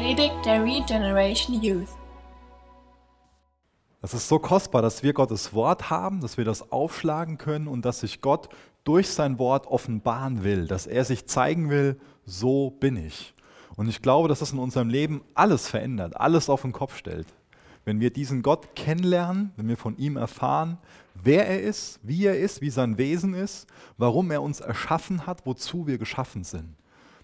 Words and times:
Predigt 0.00 0.46
der 0.46 0.64
Regeneration 0.64 1.62
Youth. 1.62 1.90
Es 4.00 4.14
ist 4.14 4.28
so 4.28 4.38
kostbar, 4.38 4.80
dass 4.80 5.02
wir 5.02 5.12
Gottes 5.12 5.52
Wort 5.52 5.90
haben, 5.90 6.22
dass 6.22 6.38
wir 6.38 6.46
das 6.46 6.72
aufschlagen 6.72 7.36
können 7.36 7.68
und 7.68 7.84
dass 7.84 8.00
sich 8.00 8.22
Gott 8.22 8.48
durch 8.82 9.10
sein 9.10 9.38
Wort 9.38 9.66
offenbaren 9.66 10.42
will, 10.42 10.66
dass 10.66 10.86
er 10.86 11.04
sich 11.04 11.26
zeigen 11.26 11.68
will, 11.68 12.00
so 12.24 12.70
bin 12.70 12.96
ich. 12.96 13.34
Und 13.76 13.90
ich 13.90 14.00
glaube, 14.00 14.28
dass 14.28 14.38
das 14.38 14.52
in 14.52 14.58
unserem 14.58 14.88
Leben 14.88 15.20
alles 15.34 15.68
verändert, 15.68 16.16
alles 16.16 16.48
auf 16.48 16.62
den 16.62 16.72
Kopf 16.72 16.96
stellt. 16.96 17.26
Wenn 17.84 18.00
wir 18.00 18.10
diesen 18.10 18.40
Gott 18.40 18.74
kennenlernen, 18.74 19.52
wenn 19.56 19.68
wir 19.68 19.76
von 19.76 19.98
ihm 19.98 20.16
erfahren, 20.16 20.78
wer 21.12 21.46
er 21.46 21.60
ist, 21.60 22.00
wie 22.02 22.24
er 22.24 22.38
ist, 22.38 22.62
wie 22.62 22.70
sein 22.70 22.96
Wesen 22.96 23.34
ist, 23.34 23.66
warum 23.98 24.30
er 24.30 24.40
uns 24.40 24.60
erschaffen 24.60 25.26
hat, 25.26 25.44
wozu 25.44 25.86
wir 25.86 25.98
geschaffen 25.98 26.42
sind. 26.42 26.79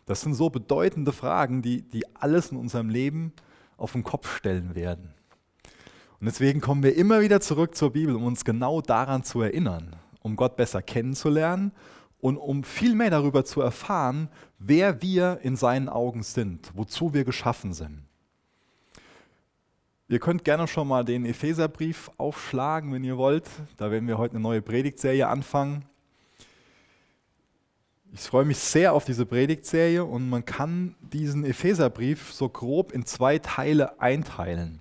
Das 0.06 0.20
sind 0.20 0.34
so 0.34 0.50
bedeutende 0.50 1.12
Fragen, 1.12 1.62
die, 1.62 1.82
die 1.82 2.04
alles 2.14 2.52
in 2.52 2.56
unserem 2.56 2.88
Leben 2.88 3.32
auf 3.76 3.92
den 3.92 4.04
Kopf 4.04 4.36
stellen 4.36 4.74
werden. 4.74 5.12
Und 6.20 6.26
deswegen 6.26 6.60
kommen 6.60 6.82
wir 6.82 6.96
immer 6.96 7.20
wieder 7.20 7.40
zurück 7.40 7.74
zur 7.74 7.92
Bibel, 7.92 8.14
um 8.14 8.24
uns 8.24 8.44
genau 8.44 8.80
daran 8.80 9.22
zu 9.24 9.42
erinnern, 9.42 9.96
um 10.20 10.36
Gott 10.36 10.56
besser 10.56 10.80
kennenzulernen 10.80 11.72
und 12.20 12.38
um 12.38 12.64
viel 12.64 12.94
mehr 12.94 13.10
darüber 13.10 13.44
zu 13.44 13.60
erfahren, 13.60 14.28
wer 14.58 15.02
wir 15.02 15.40
in 15.42 15.56
seinen 15.56 15.88
Augen 15.88 16.22
sind, 16.22 16.70
wozu 16.74 17.12
wir 17.12 17.24
geschaffen 17.24 17.74
sind. 17.74 18.02
Ihr 20.08 20.20
könnt 20.20 20.44
gerne 20.44 20.68
schon 20.68 20.86
mal 20.86 21.04
den 21.04 21.26
Epheserbrief 21.26 22.12
aufschlagen, 22.16 22.92
wenn 22.92 23.02
ihr 23.02 23.16
wollt. 23.16 23.50
Da 23.76 23.90
werden 23.90 24.06
wir 24.06 24.18
heute 24.18 24.34
eine 24.34 24.42
neue 24.42 24.62
Predigtserie 24.62 25.26
anfangen. 25.26 25.84
Ich 28.18 28.22
freue 28.22 28.46
mich 28.46 28.56
sehr 28.56 28.94
auf 28.94 29.04
diese 29.04 29.26
Predigtserie 29.26 30.02
und 30.02 30.30
man 30.30 30.42
kann 30.42 30.94
diesen 31.00 31.44
Epheserbrief 31.44 32.32
so 32.32 32.48
grob 32.48 32.92
in 32.92 33.04
zwei 33.04 33.38
Teile 33.38 34.00
einteilen. 34.00 34.80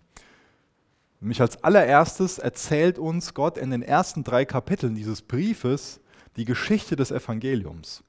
Nämlich 1.20 1.42
als 1.42 1.62
allererstes 1.62 2.40
erzählt 2.40 2.98
uns 2.98 3.34
Gott 3.34 3.58
in 3.58 3.72
den 3.72 3.82
ersten 3.82 4.24
drei 4.24 4.46
Kapiteln 4.46 4.96
dieses 4.96 5.22
Briefes 5.22 6.00
die 6.38 6.46
Geschichte 6.46 6.96
des 6.96 7.12
Evangeliums. 7.12 8.06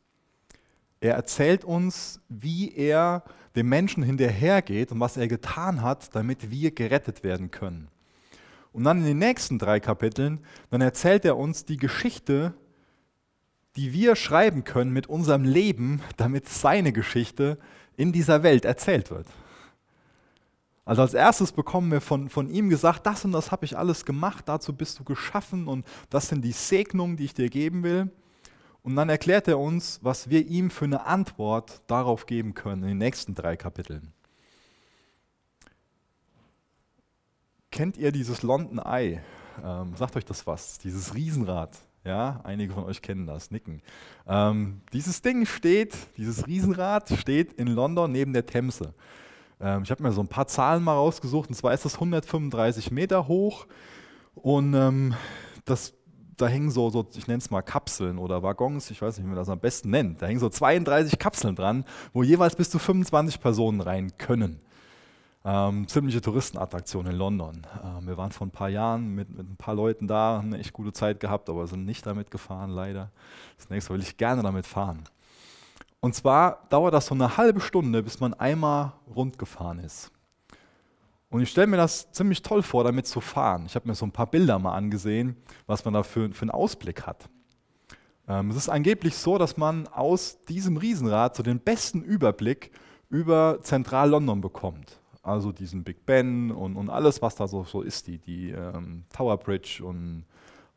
Er 1.00 1.14
erzählt 1.14 1.64
uns, 1.64 2.20
wie 2.28 2.72
er 2.76 3.24
dem 3.56 3.68
Menschen 3.68 4.04
hinterhergeht 4.04 4.92
und 4.92 5.00
was 5.00 5.16
er 5.16 5.26
getan 5.26 5.82
hat, 5.82 6.14
damit 6.14 6.52
wir 6.52 6.70
gerettet 6.70 7.24
werden 7.24 7.50
können. 7.50 7.88
Und 8.72 8.84
dann 8.84 8.98
in 8.98 9.06
den 9.06 9.18
nächsten 9.18 9.58
drei 9.58 9.80
Kapiteln, 9.80 10.38
dann 10.70 10.82
erzählt 10.82 11.24
er 11.24 11.36
uns 11.36 11.64
die 11.64 11.78
Geschichte, 11.78 12.54
die 13.76 13.92
wir 13.92 14.16
schreiben 14.16 14.64
können 14.64 14.92
mit 14.92 15.06
unserem 15.06 15.44
Leben, 15.44 16.00
damit 16.16 16.48
seine 16.48 16.92
Geschichte 16.92 17.58
in 17.96 18.12
dieser 18.12 18.42
Welt 18.42 18.64
erzählt 18.64 19.10
wird. 19.10 19.26
Also 20.84 21.02
als 21.02 21.14
erstes 21.14 21.50
bekommen 21.50 21.90
wir 21.90 22.00
von, 22.00 22.30
von 22.30 22.48
ihm 22.48 22.68
gesagt, 22.68 23.06
das 23.06 23.24
und 23.24 23.32
das 23.32 23.50
habe 23.50 23.64
ich 23.64 23.76
alles 23.76 24.04
gemacht, 24.04 24.48
dazu 24.48 24.72
bist 24.72 24.98
du 24.98 25.04
geschaffen 25.04 25.66
und 25.66 25.84
das 26.10 26.28
sind 26.28 26.42
die 26.42 26.52
Segnungen, 26.52 27.16
die 27.16 27.24
ich 27.24 27.34
dir 27.34 27.50
geben 27.50 27.82
will. 27.82 28.10
Und 28.82 28.94
dann 28.94 29.08
erklärt 29.08 29.48
er 29.48 29.58
uns, 29.58 29.98
was 30.02 30.30
wir 30.30 30.46
ihm 30.46 30.70
für 30.70 30.84
eine 30.84 31.04
Antwort 31.06 31.82
darauf 31.88 32.26
geben 32.26 32.54
können 32.54 32.82
in 32.82 32.88
den 32.90 32.98
nächsten 32.98 33.34
drei 33.34 33.56
Kapiteln. 33.56 34.12
Kennt 37.72 37.96
ihr 37.96 38.12
dieses 38.12 38.42
London 38.42 38.78
Eye? 38.78 39.20
Ähm, 39.64 39.96
sagt 39.96 40.14
euch 40.14 40.24
das 40.24 40.46
was? 40.46 40.78
Dieses 40.78 41.14
Riesenrad. 41.16 41.76
Ja, 42.06 42.40
einige 42.44 42.72
von 42.72 42.84
euch 42.84 43.02
kennen 43.02 43.26
das, 43.26 43.50
nicken. 43.50 43.82
Ähm, 44.28 44.80
dieses 44.92 45.22
Ding 45.22 45.44
steht, 45.44 45.96
dieses 46.16 46.46
Riesenrad 46.46 47.10
steht 47.10 47.54
in 47.54 47.66
London 47.66 48.12
neben 48.12 48.32
der 48.32 48.46
Themse. 48.46 48.94
Ähm, 49.60 49.82
ich 49.82 49.90
habe 49.90 50.04
mir 50.04 50.12
so 50.12 50.20
ein 50.20 50.28
paar 50.28 50.46
Zahlen 50.46 50.84
mal 50.84 50.94
rausgesucht, 50.94 51.48
und 51.48 51.56
zwar 51.56 51.74
ist 51.74 51.84
das 51.84 51.94
135 51.94 52.92
Meter 52.92 53.26
hoch 53.26 53.66
und 54.36 54.74
ähm, 54.74 55.14
das, 55.64 55.94
da 56.36 56.46
hängen 56.46 56.70
so, 56.70 56.90
so 56.90 57.04
ich 57.16 57.26
nenne 57.26 57.38
es 57.38 57.50
mal 57.50 57.62
Kapseln 57.62 58.18
oder 58.18 58.40
Waggons, 58.40 58.88
ich 58.92 59.02
weiß 59.02 59.16
nicht, 59.16 59.24
wie 59.24 59.30
man 59.30 59.36
das 59.36 59.48
am 59.48 59.58
besten 59.58 59.90
nennt. 59.90 60.22
Da 60.22 60.26
hängen 60.26 60.38
so 60.38 60.48
32 60.48 61.18
Kapseln 61.18 61.56
dran, 61.56 61.84
wo 62.12 62.22
jeweils 62.22 62.54
bis 62.54 62.70
zu 62.70 62.78
25 62.78 63.40
Personen 63.40 63.80
rein 63.80 64.16
können. 64.16 64.60
Ähm, 65.48 65.86
ziemliche 65.86 66.20
Touristenattraktion 66.20 67.06
in 67.06 67.12
London. 67.12 67.64
Ähm, 67.84 68.08
wir 68.08 68.16
waren 68.16 68.32
vor 68.32 68.48
ein 68.48 68.50
paar 68.50 68.68
Jahren 68.68 69.14
mit, 69.14 69.30
mit, 69.30 69.48
ein 69.48 69.56
paar 69.56 69.76
Leuten 69.76 70.08
da, 70.08 70.38
haben 70.38 70.48
eine 70.48 70.58
echt 70.58 70.72
gute 70.72 70.92
Zeit 70.92 71.20
gehabt, 71.20 71.48
aber 71.48 71.68
sind 71.68 71.84
nicht 71.84 72.04
damit 72.04 72.32
gefahren, 72.32 72.70
leider. 72.70 73.12
Das 73.56 73.70
nächste 73.70 73.92
Mal 73.92 73.98
will 74.00 74.04
ich 74.04 74.16
gerne 74.16 74.42
damit 74.42 74.66
fahren. 74.66 75.04
Und 76.00 76.16
zwar 76.16 76.66
dauert 76.68 76.94
das 76.94 77.06
so 77.06 77.14
eine 77.14 77.36
halbe 77.36 77.60
Stunde, 77.60 78.02
bis 78.02 78.18
man 78.18 78.34
einmal 78.34 78.94
rund 79.14 79.38
gefahren 79.38 79.78
ist. 79.78 80.10
Und 81.30 81.42
ich 81.42 81.50
stelle 81.50 81.68
mir 81.68 81.76
das 81.76 82.10
ziemlich 82.10 82.42
toll 82.42 82.64
vor, 82.64 82.82
damit 82.82 83.06
zu 83.06 83.20
fahren. 83.20 83.66
Ich 83.66 83.76
habe 83.76 83.86
mir 83.86 83.94
so 83.94 84.04
ein 84.04 84.12
paar 84.12 84.26
Bilder 84.26 84.58
mal 84.58 84.74
angesehen, 84.74 85.36
was 85.68 85.84
man 85.84 85.94
da 85.94 86.02
für, 86.02 86.28
für 86.32 86.42
einen 86.42 86.50
Ausblick 86.50 87.06
hat. 87.06 87.28
Ähm, 88.26 88.50
es 88.50 88.56
ist 88.56 88.68
angeblich 88.68 89.14
so, 89.14 89.38
dass 89.38 89.56
man 89.56 89.86
aus 89.86 90.42
diesem 90.48 90.76
Riesenrad 90.76 91.36
so 91.36 91.44
den 91.44 91.60
besten 91.60 92.02
Überblick 92.02 92.72
über 93.10 93.60
Zentral-London 93.62 94.40
bekommt. 94.40 94.98
Also 95.26 95.50
diesen 95.50 95.82
Big 95.82 96.06
Ben 96.06 96.52
und, 96.52 96.76
und 96.76 96.88
alles, 96.88 97.20
was 97.20 97.34
da 97.34 97.48
so, 97.48 97.64
so 97.64 97.82
ist, 97.82 98.06
die, 98.06 98.18
die 98.18 98.50
ähm, 98.50 99.02
Tower 99.12 99.36
Bridge 99.36 99.82
und 99.84 100.24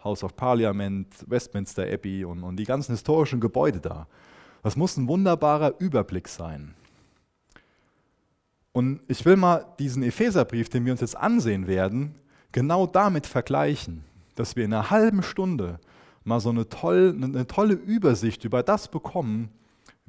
House 0.03 0.23
of 0.23 0.35
Parliament, 0.35 1.07
Westminster 1.27 1.83
Abbey 1.83 2.25
und, 2.25 2.43
und 2.43 2.55
die 2.55 2.63
ganzen 2.63 2.93
historischen 2.93 3.39
Gebäude 3.39 3.79
da. 3.79 4.07
Das 4.63 4.75
muss 4.75 4.97
ein 4.97 5.07
wunderbarer 5.07 5.75
Überblick 5.77 6.27
sein. 6.27 6.73
Und 8.71 9.01
ich 9.07 9.23
will 9.23 9.35
mal 9.35 9.67
diesen 9.77 10.01
Epheserbrief, 10.01 10.67
den 10.67 10.83
wir 10.83 10.93
uns 10.93 11.01
jetzt 11.01 11.15
ansehen 11.17 11.67
werden, 11.67 12.15
genau 12.51 12.87
damit 12.87 13.27
vergleichen, 13.27 14.03
dass 14.33 14.55
wir 14.55 14.65
in 14.65 14.73
einer 14.73 14.89
halben 14.89 15.21
Stunde 15.21 15.79
mal 16.23 16.39
so 16.39 16.49
eine, 16.49 16.67
toll, 16.67 17.15
eine 17.21 17.45
tolle 17.45 17.75
Übersicht 17.75 18.45
über 18.45 18.63
das 18.63 18.87
bekommen, 18.87 19.49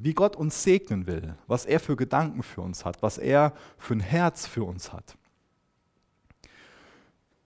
wie 0.02 0.14
Gott 0.14 0.34
uns 0.34 0.62
segnen 0.62 1.06
will, 1.06 1.34
was 1.46 1.66
er 1.66 1.78
für 1.78 1.94
Gedanken 1.94 2.42
für 2.42 2.62
uns 2.62 2.84
hat, 2.84 3.02
was 3.02 3.18
er 3.18 3.52
für 3.78 3.94
ein 3.94 4.00
Herz 4.00 4.46
für 4.46 4.64
uns 4.64 4.92
hat. 4.92 5.16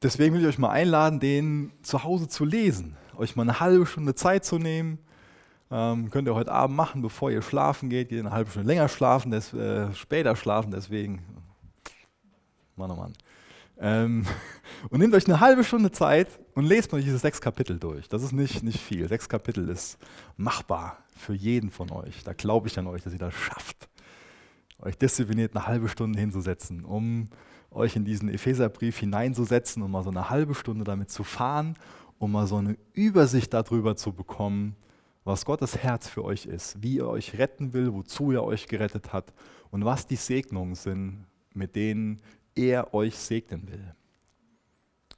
Deswegen 0.02 0.34
will 0.34 0.42
ich 0.42 0.48
euch 0.48 0.58
mal 0.58 0.70
einladen, 0.70 1.18
den 1.18 1.72
zu 1.82 2.04
Hause 2.04 2.28
zu 2.28 2.44
lesen, 2.44 2.96
euch 3.16 3.36
mal 3.36 3.42
eine 3.42 3.58
halbe 3.58 3.86
Stunde 3.86 4.14
Zeit 4.14 4.44
zu 4.44 4.58
nehmen, 4.58 4.98
ähm, 5.70 6.10
könnt 6.10 6.28
ihr 6.28 6.34
heute 6.34 6.52
Abend 6.52 6.76
machen, 6.76 7.02
bevor 7.02 7.30
ihr 7.30 7.42
schlafen 7.42 7.88
geht. 7.88 8.10
Geht 8.10 8.20
eine 8.20 8.30
halbe 8.30 8.50
Stunde 8.50 8.68
länger 8.68 8.88
schlafen, 8.88 9.32
des, 9.32 9.52
äh, 9.52 9.92
später 9.94 10.36
schlafen, 10.36 10.70
deswegen. 10.70 11.24
Mann, 12.76 12.90
oh 12.90 12.96
Mann. 12.96 13.14
Ähm, 13.78 14.26
und 14.90 15.00
nehmt 15.00 15.14
euch 15.14 15.26
eine 15.26 15.40
halbe 15.40 15.64
Stunde 15.64 15.90
Zeit 15.90 16.28
und 16.54 16.64
lest 16.64 16.92
mal 16.92 17.02
diese 17.02 17.18
sechs 17.18 17.40
Kapitel 17.40 17.78
durch. 17.78 18.08
Das 18.08 18.22
ist 18.22 18.32
nicht, 18.32 18.62
nicht 18.62 18.80
viel. 18.80 19.08
Sechs 19.08 19.28
Kapitel 19.28 19.68
ist 19.68 19.98
machbar 20.36 21.03
für 21.14 21.34
jeden 21.34 21.70
von 21.70 21.90
euch. 21.90 22.24
Da 22.24 22.32
glaube 22.32 22.68
ich 22.68 22.78
an 22.78 22.86
euch, 22.86 23.02
dass 23.02 23.12
ihr 23.12 23.18
das 23.18 23.34
schafft, 23.34 23.88
euch 24.78 24.98
diszipliniert 24.98 25.54
eine 25.56 25.66
halbe 25.66 25.88
Stunde 25.88 26.18
hinzusetzen, 26.18 26.84
um 26.84 27.28
euch 27.70 27.96
in 27.96 28.04
diesen 28.04 28.28
Epheserbrief 28.28 28.98
hineinzusetzen 28.98 29.82
und 29.82 29.90
mal 29.90 30.02
so 30.02 30.10
eine 30.10 30.30
halbe 30.30 30.54
Stunde 30.54 30.84
damit 30.84 31.10
zu 31.10 31.24
fahren, 31.24 31.76
um 32.18 32.32
mal 32.32 32.46
so 32.46 32.56
eine 32.56 32.76
Übersicht 32.92 33.52
darüber 33.52 33.96
zu 33.96 34.12
bekommen, 34.12 34.76
was 35.24 35.44
Gottes 35.44 35.78
Herz 35.78 36.08
für 36.08 36.24
euch 36.24 36.46
ist, 36.46 36.82
wie 36.82 36.98
er 36.98 37.08
euch 37.08 37.38
retten 37.38 37.72
will, 37.72 37.92
wozu 37.92 38.32
er 38.32 38.44
euch 38.44 38.66
gerettet 38.68 39.12
hat 39.12 39.32
und 39.70 39.84
was 39.84 40.06
die 40.06 40.16
Segnungen 40.16 40.74
sind, 40.74 41.26
mit 41.54 41.74
denen 41.74 42.20
er 42.54 42.92
euch 42.94 43.16
segnen 43.16 43.66
will. 43.68 43.94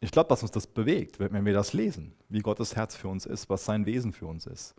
Ich 0.00 0.10
glaube, 0.10 0.28
dass 0.28 0.42
uns 0.42 0.52
das 0.52 0.66
bewegt, 0.66 1.18
wenn 1.18 1.44
wir 1.44 1.54
das 1.54 1.72
lesen, 1.72 2.12
wie 2.28 2.40
Gottes 2.40 2.76
Herz 2.76 2.94
für 2.94 3.08
uns 3.08 3.26
ist, 3.26 3.48
was 3.48 3.64
sein 3.64 3.86
Wesen 3.86 4.12
für 4.12 4.26
uns 4.26 4.46
ist. 4.46 4.74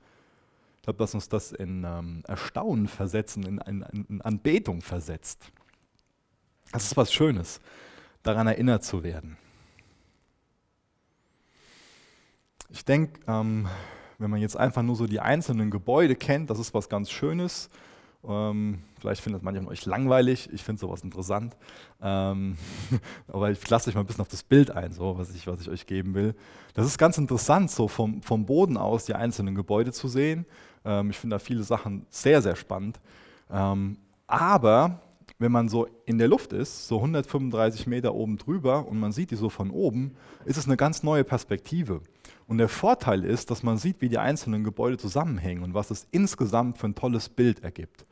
Glaube, 0.88 1.00
dass 1.00 1.14
uns 1.14 1.28
das 1.28 1.52
in 1.52 1.84
ähm, 1.84 2.24
Erstaunen 2.30 2.88
versetzen, 2.88 3.44
in, 3.44 3.58
in, 3.58 4.06
in, 4.08 4.22
Anbetung 4.22 4.82
versetzt. 4.82 5.52
Das 6.72 6.86
ist 6.86 6.96
was 6.96 7.12
Schönes, 7.12 7.60
daran 8.24 8.48
erinnert 8.48 8.86
zu 8.86 9.04
werden. 9.04 9.36
Ich 12.70 12.86
denke, 12.86 13.20
ähm, 13.28 13.68
wenn 14.18 14.32
man 14.32 14.40
jetzt 14.40 14.56
einfach 14.56 14.82
nur 14.82 14.96
so 14.96 15.08
die 15.08 15.20
einzelnen 15.20 15.72
Gebäude 15.72 16.16
kennt, 16.16 16.50
das 16.50 16.58
ist 16.58 16.74
was 16.74 16.88
ganz 16.88 17.12
Schönes. 17.12 17.70
Ähm, 18.26 18.82
vielleicht 18.98 19.22
findet 19.22 19.44
manche 19.44 19.60
von 19.60 19.70
euch 19.70 19.86
langweilig, 19.86 20.50
ich 20.54 20.64
finde 20.64 20.80
sowas 20.80 21.04
interessant. 21.04 21.58
Ähm, 22.02 22.58
aber 23.28 23.52
ich 23.52 23.70
lasse 23.70 23.90
euch 23.90 23.96
mal 23.96 24.04
ein 24.04 24.08
bisschen 24.08 24.22
auf 24.22 24.30
das 24.30 24.44
Bild 24.44 24.72
ein, 24.72 24.94
so, 24.94 25.18
was, 25.18 25.36
ich, 25.36 25.48
was 25.48 25.60
ich 25.60 25.70
euch 25.70 25.86
geben 25.86 26.14
will. 26.14 26.34
Das 26.76 26.86
ist 26.86 26.98
ganz 26.98 27.18
interessant, 27.18 27.72
so 27.72 27.90
vom, 27.90 28.22
vom 28.22 28.46
Boden 28.46 28.78
aus 28.78 29.04
die 29.04 29.16
einzelnen 29.16 29.54
Gebäude 29.54 29.92
zu 29.92 30.08
sehen. 30.08 30.46
Ähm, 30.88 31.12
ich 31.12 31.18
finde 31.18 31.36
da 31.36 31.40
viele 31.40 31.64
Sachen 31.64 32.06
sehr, 32.10 32.42
sehr 32.42 32.56
spannend. 32.56 33.00
Ähm, 33.52 33.98
aber 34.26 35.02
wenn 35.40 35.52
man 35.52 35.70
so 35.70 35.88
in 36.06 36.18
der 36.18 36.28
Luft 36.28 36.54
ist, 36.54 36.88
so 36.88 36.98
135 36.98 37.86
Meter 37.86 38.16
oben 38.16 38.38
drüber 38.38 38.88
und 38.88 39.00
man 39.00 39.12
sieht 39.12 39.32
die 39.32 39.36
so 39.36 39.50
von 39.50 39.70
oben, 39.70 40.16
ist 40.46 40.58
es 40.58 40.66
eine 40.66 40.78
ganz 40.78 41.04
neue 41.04 41.24
Perspektive. 41.24 42.02
Und 42.48 42.58
der 42.58 42.70
Vorteil 42.70 43.24
ist, 43.24 43.52
dass 43.52 43.62
man 43.62 43.78
sieht, 43.78 44.02
wie 44.02 44.10
die 44.10 44.18
einzelnen 44.18 44.64
Gebäude 44.64 44.98
zusammenhängen 44.98 45.64
und 45.64 45.74
was 45.74 45.92
es 45.92 46.08
insgesamt 46.12 46.78
für 46.78 46.88
ein 46.88 46.96
tolles 46.96 47.30
Bild 47.30 47.64
ergibt. 47.64 48.06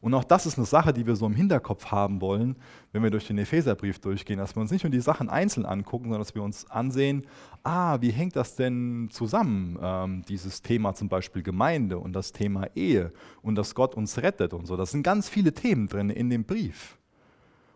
Und 0.00 0.14
auch 0.14 0.24
das 0.24 0.46
ist 0.46 0.56
eine 0.56 0.66
Sache, 0.66 0.94
die 0.94 1.06
wir 1.06 1.14
so 1.14 1.26
im 1.26 1.34
Hinterkopf 1.34 1.86
haben 1.86 2.22
wollen, 2.22 2.56
wenn 2.92 3.02
wir 3.02 3.10
durch 3.10 3.26
den 3.26 3.36
Epheserbrief 3.36 3.98
durchgehen, 3.98 4.38
dass 4.38 4.56
wir 4.56 4.62
uns 4.62 4.70
nicht 4.70 4.82
nur 4.82 4.90
die 4.90 5.00
Sachen 5.00 5.28
einzeln 5.28 5.66
angucken, 5.66 6.04
sondern 6.04 6.22
dass 6.22 6.34
wir 6.34 6.42
uns 6.42 6.70
ansehen, 6.70 7.26
ah, 7.64 7.98
wie 8.00 8.10
hängt 8.10 8.34
das 8.34 8.56
denn 8.56 9.08
zusammen, 9.10 9.78
ähm, 9.80 10.22
dieses 10.26 10.62
Thema 10.62 10.94
zum 10.94 11.10
Beispiel 11.10 11.42
Gemeinde 11.42 11.98
und 11.98 12.14
das 12.14 12.32
Thema 12.32 12.68
Ehe 12.74 13.12
und 13.42 13.56
dass 13.56 13.74
Gott 13.74 13.94
uns 13.94 14.16
rettet 14.18 14.54
und 14.54 14.66
so. 14.66 14.76
Das 14.76 14.90
sind 14.90 15.02
ganz 15.02 15.28
viele 15.28 15.52
Themen 15.52 15.86
drin 15.86 16.08
in 16.08 16.30
dem 16.30 16.44
Brief. 16.44 16.96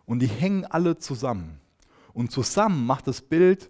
Und 0.05 0.19
die 0.19 0.27
hängen 0.27 0.65
alle 0.65 0.97
zusammen. 0.97 1.59
Und 2.13 2.31
zusammen 2.31 2.87
macht 2.87 3.07
das 3.07 3.21
Bild 3.21 3.69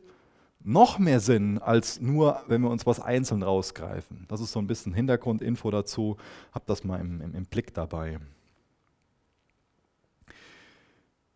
noch 0.63 0.97
mehr 0.97 1.19
Sinn, 1.19 1.59
als 1.59 1.99
nur, 1.99 2.41
wenn 2.47 2.61
wir 2.61 2.69
uns 2.69 2.85
was 2.85 2.99
einzeln 2.99 3.43
rausgreifen. 3.43 4.25
Das 4.27 4.41
ist 4.41 4.51
so 4.51 4.59
ein 4.59 4.67
bisschen 4.67 4.93
Hintergrundinfo 4.93 5.69
dazu. 5.71 6.17
Habt 6.53 6.69
das 6.69 6.83
mal 6.83 6.99
im, 6.99 7.21
im, 7.21 7.35
im 7.35 7.45
Blick 7.45 7.73
dabei. 7.73 8.19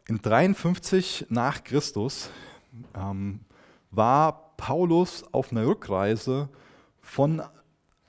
In 0.09 0.19
53 0.19 1.27
nach 1.29 1.63
Christus 1.63 2.31
ähm, 2.95 3.41
war 3.91 4.55
Paulus 4.57 5.23
auf 5.31 5.51
einer 5.51 5.67
Rückreise 5.67 6.49
von 6.99 7.43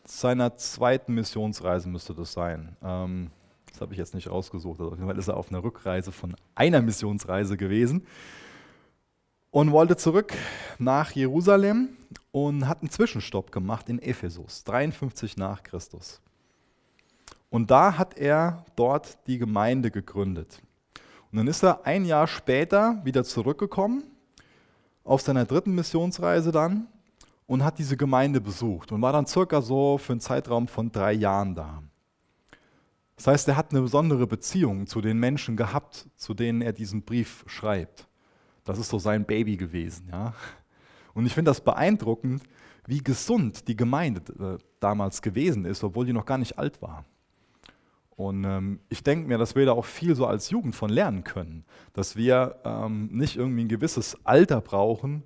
seiner 0.07 0.57
zweiten 0.57 1.13
Missionsreise, 1.13 1.91
müsste 1.91 2.15
das 2.15 2.33
sein. 2.33 2.75
Ähm, 2.83 3.31
das 3.71 3.83
habe 3.83 3.93
ich 3.93 3.99
jetzt 3.99 4.15
nicht 4.15 4.31
rausgesucht. 4.31 4.81
Auf 4.81 4.93
jeden 4.93 5.07
Fall 5.07 5.19
ist 5.19 5.29
er 5.29 5.37
auf 5.37 5.51
einer 5.51 5.63
Rückreise 5.63 6.11
von 6.11 6.35
einer 6.55 6.81
Missionsreise 6.81 7.59
gewesen 7.59 8.07
und 9.51 9.71
wollte 9.71 9.99
zurück 9.99 10.33
nach 10.79 11.11
Jerusalem 11.11 11.91
und 12.33 12.67
hat 12.67 12.81
einen 12.81 12.89
Zwischenstopp 12.89 13.53
gemacht 13.53 13.91
in 13.91 14.01
Ephesus, 14.01 14.65
53 14.65 15.37
nach 15.37 15.63
Christus. 15.63 16.23
Und 17.51 17.71
da 17.71 17.99
hat 17.99 18.17
er 18.17 18.65
dort 18.75 19.19
die 19.27 19.37
Gemeinde 19.37 19.91
gegründet. 19.91 20.63
Und 21.33 21.39
dann 21.39 21.47
ist 21.47 21.63
er 21.63 21.87
ein 21.87 22.05
Jahr 22.05 22.27
später 22.27 23.01
wieder 23.05 23.25
zurückgekommen, 23.25 24.05
auf 25.05 25.23
seiner 25.23 25.45
dritten 25.45 25.75
Missionsreise 25.75 26.53
dann, 26.53 26.89
und 27.47 27.65
hat 27.65 27.79
diese 27.79 27.97
Gemeinde 27.97 28.41
besucht 28.41 28.93
und 28.93 29.03
war 29.03 29.13
dann 29.13 29.27
circa 29.27 29.61
so 29.61 29.99
für 29.99 30.13
einen 30.13 30.21
Zeitraum 30.21 30.69
von 30.69 30.93
drei 30.93 31.13
Jahren 31.13 31.57
da. 31.57 31.83
Das 33.17 33.27
heißt, 33.27 33.49
er 33.49 33.57
hat 33.57 33.73
eine 33.73 33.83
besondere 33.83 34.27
Beziehung 34.27 34.87
zu 34.87 35.01
den 35.01 35.19
Menschen 35.19 35.57
gehabt, 35.57 36.07
zu 36.15 36.33
denen 36.33 36.63
er 36.63 36.73
diesen 36.73 37.03
Brief 37.03 37.45
schreibt. 37.47 38.07
Das 38.65 38.79
ist 38.79 38.89
so 38.89 39.01
sein 39.01 39.25
Baby 39.25 39.57
gewesen. 39.57 40.09
Ja? 40.13 40.33
Und 41.13 41.27
ich 41.27 41.35
finde 41.35 41.51
das 41.51 41.61
beeindruckend, 41.61 42.45
wie 42.87 43.03
gesund 43.03 43.67
die 43.67 43.77
Gemeinde 43.77 44.23
äh, 44.39 44.65
damals 44.79 45.21
gewesen 45.21 45.65
ist, 45.65 45.83
obwohl 45.83 46.07
die 46.07 46.13
noch 46.13 46.25
gar 46.25 46.39
nicht 46.39 46.57
alt 46.57 46.81
war. 46.81 47.05
Und 48.21 48.45
ähm, 48.45 48.81
ich 48.91 49.03
denke 49.03 49.27
mir, 49.29 49.39
dass 49.39 49.57
wir 49.57 49.65
da 49.65 49.73
auch 49.73 49.87
viel 49.87 50.15
so 50.15 50.27
als 50.27 50.51
Jugend 50.51 50.75
von 50.75 50.91
lernen 50.91 51.25
können, 51.25 51.65
dass 51.95 52.17
wir 52.17 52.61
ähm, 52.65 53.09
nicht 53.11 53.37
irgendwie 53.37 53.65
ein 53.65 53.69
gewisses 53.69 54.15
Alter 54.27 54.61
brauchen, 54.61 55.23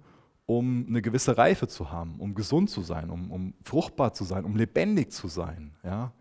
um 0.47 0.87
eine 0.89 1.03
gewisse 1.03 1.37
Reife 1.37 1.67
zu 1.67 1.91
haben, 1.91 2.21
um 2.21 2.37
gesund 2.37 2.71
zu 2.71 2.83
sein, 2.83 3.11
um, 3.11 3.33
um 3.33 3.55
fruchtbar 3.65 4.13
zu 4.13 4.23
sein, 4.23 4.45
um 4.45 4.55
lebendig 4.55 5.11
zu 5.11 5.27
sein. 5.27 5.73
Ja? 5.83 6.13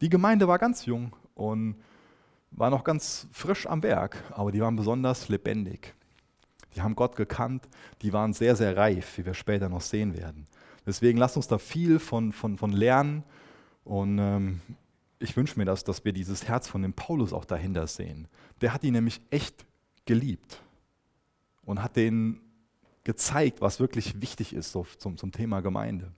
Die 0.00 0.08
Gemeinde 0.08 0.46
war 0.46 0.60
ganz 0.60 0.86
jung 0.86 1.16
und 1.34 1.74
war 2.52 2.70
noch 2.70 2.84
ganz 2.84 3.26
frisch 3.32 3.66
am 3.66 3.82
Werk, 3.82 4.22
aber 4.30 4.52
die 4.52 4.60
waren 4.60 4.76
besonders 4.76 5.28
lebendig. 5.28 5.96
Die 6.76 6.80
haben 6.80 6.94
Gott 6.94 7.16
gekannt, 7.16 7.66
die 8.02 8.12
waren 8.12 8.34
sehr, 8.34 8.54
sehr 8.54 8.76
reif, 8.76 9.18
wie 9.18 9.26
wir 9.26 9.34
später 9.34 9.68
noch 9.68 9.80
sehen 9.80 10.16
werden. 10.16 10.46
Deswegen 10.86 11.18
lasst 11.18 11.34
uns 11.34 11.48
da 11.48 11.58
viel 11.58 11.98
von, 11.98 12.30
von, 12.32 12.56
von 12.56 12.70
lernen 12.70 13.24
und 13.82 14.18
ähm, 14.20 14.60
ich 15.20 15.36
wünsche 15.36 15.58
mir 15.58 15.66
das, 15.66 15.84
dass 15.84 16.04
wir 16.04 16.12
dieses 16.12 16.48
Herz 16.48 16.66
von 16.66 16.82
dem 16.82 16.94
Paulus 16.94 17.32
auch 17.32 17.44
dahinter 17.44 17.86
sehen. 17.86 18.26
Der 18.60 18.72
hat 18.72 18.82
ihn 18.82 18.94
nämlich 18.94 19.20
echt 19.30 19.66
geliebt 20.06 20.62
und 21.64 21.82
hat 21.82 21.96
denen 21.96 22.40
gezeigt, 23.04 23.60
was 23.60 23.80
wirklich 23.80 24.20
wichtig 24.20 24.54
ist 24.54 24.72
so 24.72 24.86
zum, 24.98 25.16
zum 25.16 25.30
Thema 25.30 25.60
Gemeinde. 25.60 26.10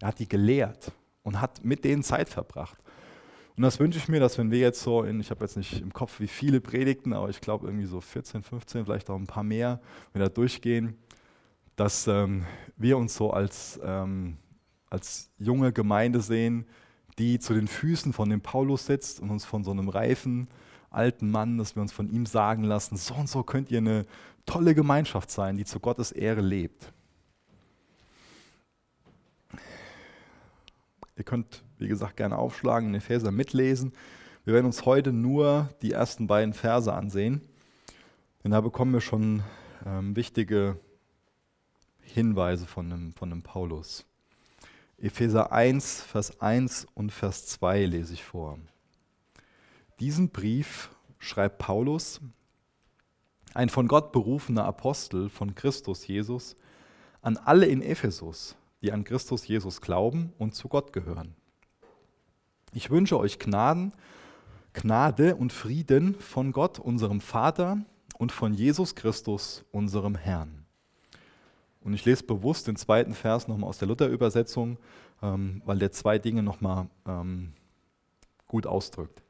Er 0.00 0.08
hat 0.08 0.20
die 0.20 0.28
gelehrt 0.28 0.92
und 1.22 1.40
hat 1.40 1.64
mit 1.64 1.84
denen 1.84 2.02
Zeit 2.02 2.28
verbracht. 2.28 2.78
Und 3.56 3.64
das 3.64 3.80
wünsche 3.80 3.98
ich 3.98 4.08
mir, 4.08 4.20
dass 4.20 4.38
wenn 4.38 4.52
wir 4.52 4.60
jetzt 4.60 4.80
so 4.80 5.02
in, 5.02 5.18
ich 5.18 5.30
habe 5.30 5.44
jetzt 5.44 5.56
nicht 5.56 5.80
im 5.80 5.92
Kopf 5.92 6.20
wie 6.20 6.28
viele 6.28 6.60
Predigten, 6.60 7.12
aber 7.12 7.28
ich 7.28 7.40
glaube 7.40 7.66
irgendwie 7.66 7.86
so 7.86 8.00
14, 8.00 8.44
15, 8.44 8.84
vielleicht 8.84 9.10
auch 9.10 9.16
ein 9.16 9.26
paar 9.26 9.42
mehr, 9.42 9.80
wenn 10.12 10.22
wir 10.22 10.28
da 10.28 10.32
durchgehen, 10.32 10.96
dass 11.74 12.06
ähm, 12.06 12.44
wir 12.76 12.96
uns 12.96 13.16
so 13.16 13.32
als, 13.32 13.80
ähm, 13.82 14.36
als 14.88 15.30
junge 15.38 15.72
Gemeinde 15.72 16.20
sehen, 16.20 16.66
die 17.18 17.38
zu 17.38 17.54
den 17.54 17.68
Füßen 17.68 18.12
von 18.12 18.30
dem 18.30 18.40
Paulus 18.40 18.86
sitzt 18.86 19.20
und 19.20 19.30
uns 19.30 19.44
von 19.44 19.64
so 19.64 19.70
einem 19.70 19.88
reifen 19.88 20.48
alten 20.90 21.30
Mann, 21.30 21.58
dass 21.58 21.74
wir 21.74 21.82
uns 21.82 21.92
von 21.92 22.08
ihm 22.08 22.26
sagen 22.26 22.62
lassen, 22.64 22.96
so 22.96 23.14
und 23.14 23.28
so 23.28 23.42
könnt 23.42 23.70
ihr 23.70 23.78
eine 23.78 24.06
tolle 24.46 24.74
Gemeinschaft 24.74 25.30
sein, 25.30 25.56
die 25.56 25.64
zu 25.64 25.80
Gottes 25.80 26.12
Ehre 26.12 26.40
lebt. 26.40 26.92
Ihr 31.16 31.24
könnt, 31.24 31.62
wie 31.78 31.88
gesagt, 31.88 32.16
gerne 32.16 32.38
aufschlagen, 32.38 32.86
in 32.86 32.92
den 32.92 33.02
Epheser 33.02 33.32
mitlesen. 33.32 33.92
Wir 34.44 34.54
werden 34.54 34.66
uns 34.66 34.86
heute 34.86 35.12
nur 35.12 35.68
die 35.82 35.92
ersten 35.92 36.26
beiden 36.26 36.54
Verse 36.54 36.92
ansehen, 36.92 37.42
denn 38.42 38.52
da 38.52 38.60
bekommen 38.60 38.92
wir 38.92 39.00
schon 39.00 39.42
ähm, 39.84 40.16
wichtige 40.16 40.78
Hinweise 42.00 42.66
von 42.66 42.88
dem, 42.88 43.12
von 43.12 43.30
dem 43.30 43.42
Paulus. 43.42 44.07
Epheser 45.00 45.52
1, 45.52 46.02
Vers 46.02 46.40
1 46.40 46.88
und 46.94 47.12
Vers 47.12 47.46
2 47.46 47.86
lese 47.86 48.14
ich 48.14 48.24
vor. 48.24 48.58
Diesen 50.00 50.30
Brief 50.30 50.90
schreibt 51.18 51.58
Paulus, 51.58 52.20
ein 53.54 53.68
von 53.68 53.86
Gott 53.86 54.10
berufener 54.10 54.64
Apostel 54.64 55.28
von 55.28 55.54
Christus 55.54 56.04
Jesus, 56.08 56.56
an 57.22 57.36
alle 57.36 57.66
in 57.66 57.80
Ephesus, 57.80 58.56
die 58.82 58.90
an 58.90 59.04
Christus 59.04 59.46
Jesus 59.46 59.80
glauben 59.80 60.32
und 60.36 60.56
zu 60.56 60.66
Gott 60.68 60.92
gehören. 60.92 61.36
Ich 62.72 62.90
wünsche 62.90 63.20
euch 63.20 63.38
Gnaden, 63.38 63.92
Gnade 64.72 65.36
und 65.36 65.52
Frieden 65.52 66.16
von 66.16 66.50
Gott, 66.50 66.80
unserem 66.80 67.20
Vater, 67.20 67.78
und 68.18 68.32
von 68.32 68.52
Jesus 68.52 68.96
Christus, 68.96 69.64
unserem 69.70 70.16
Herrn. 70.16 70.67
Und 71.88 71.94
ich 71.94 72.04
lese 72.04 72.22
bewusst 72.22 72.66
den 72.66 72.76
zweiten 72.76 73.14
Vers 73.14 73.48
nochmal 73.48 73.70
aus 73.70 73.78
der 73.78 73.88
Luther-Übersetzung, 73.88 74.76
ähm, 75.22 75.62
weil 75.64 75.78
der 75.78 75.90
zwei 75.90 76.18
Dinge 76.18 76.42
nochmal 76.42 76.90
ähm, 77.06 77.54
gut 78.46 78.66
ausdrückt. 78.66 79.22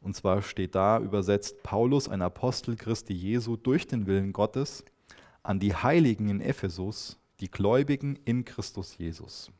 Und 0.00 0.16
zwar 0.16 0.40
steht 0.40 0.74
da 0.74 0.98
übersetzt 0.98 1.62
Paulus, 1.62 2.08
ein 2.08 2.22
Apostel 2.22 2.76
Christi 2.76 3.12
Jesu, 3.12 3.58
durch 3.58 3.86
den 3.86 4.06
Willen 4.06 4.32
Gottes 4.32 4.82
an 5.42 5.60
die 5.60 5.74
Heiligen 5.74 6.30
in 6.30 6.40
Ephesus, 6.40 7.18
die 7.40 7.50
Gläubigen 7.50 8.18
in 8.24 8.46
Christus 8.46 8.96
Jesus. 8.96 9.52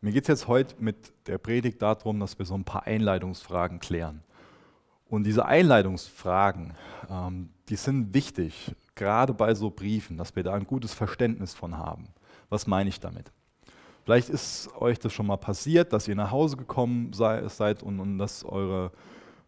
Mir 0.00 0.12
geht 0.12 0.22
es 0.24 0.28
jetzt 0.28 0.48
heute 0.48 0.76
mit 0.82 1.12
der 1.26 1.36
Predigt 1.36 1.82
darum, 1.82 2.20
dass 2.20 2.38
wir 2.38 2.46
so 2.46 2.54
ein 2.54 2.64
paar 2.64 2.86
Einleitungsfragen 2.86 3.80
klären. 3.80 4.22
Und 5.10 5.24
diese 5.24 5.44
Einleitungsfragen, 5.44 6.72
ähm, 7.10 7.50
die 7.68 7.76
sind 7.76 8.14
wichtig, 8.14 8.74
gerade 9.00 9.32
bei 9.32 9.54
so 9.54 9.70
Briefen, 9.70 10.18
dass 10.18 10.36
wir 10.36 10.42
da 10.42 10.52
ein 10.52 10.66
gutes 10.66 10.92
Verständnis 10.92 11.54
von 11.54 11.76
haben. 11.78 12.08
Was 12.50 12.66
meine 12.66 12.90
ich 12.90 13.00
damit? 13.00 13.32
Vielleicht 14.04 14.28
ist 14.28 14.68
euch 14.78 14.98
das 14.98 15.12
schon 15.12 15.26
mal 15.26 15.38
passiert, 15.38 15.92
dass 15.92 16.06
ihr 16.06 16.14
nach 16.14 16.30
Hause 16.30 16.56
gekommen 16.56 17.12
sei, 17.14 17.48
seid 17.48 17.82
und, 17.82 17.98
und 17.98 18.18
dass 18.18 18.44
eure 18.44 18.92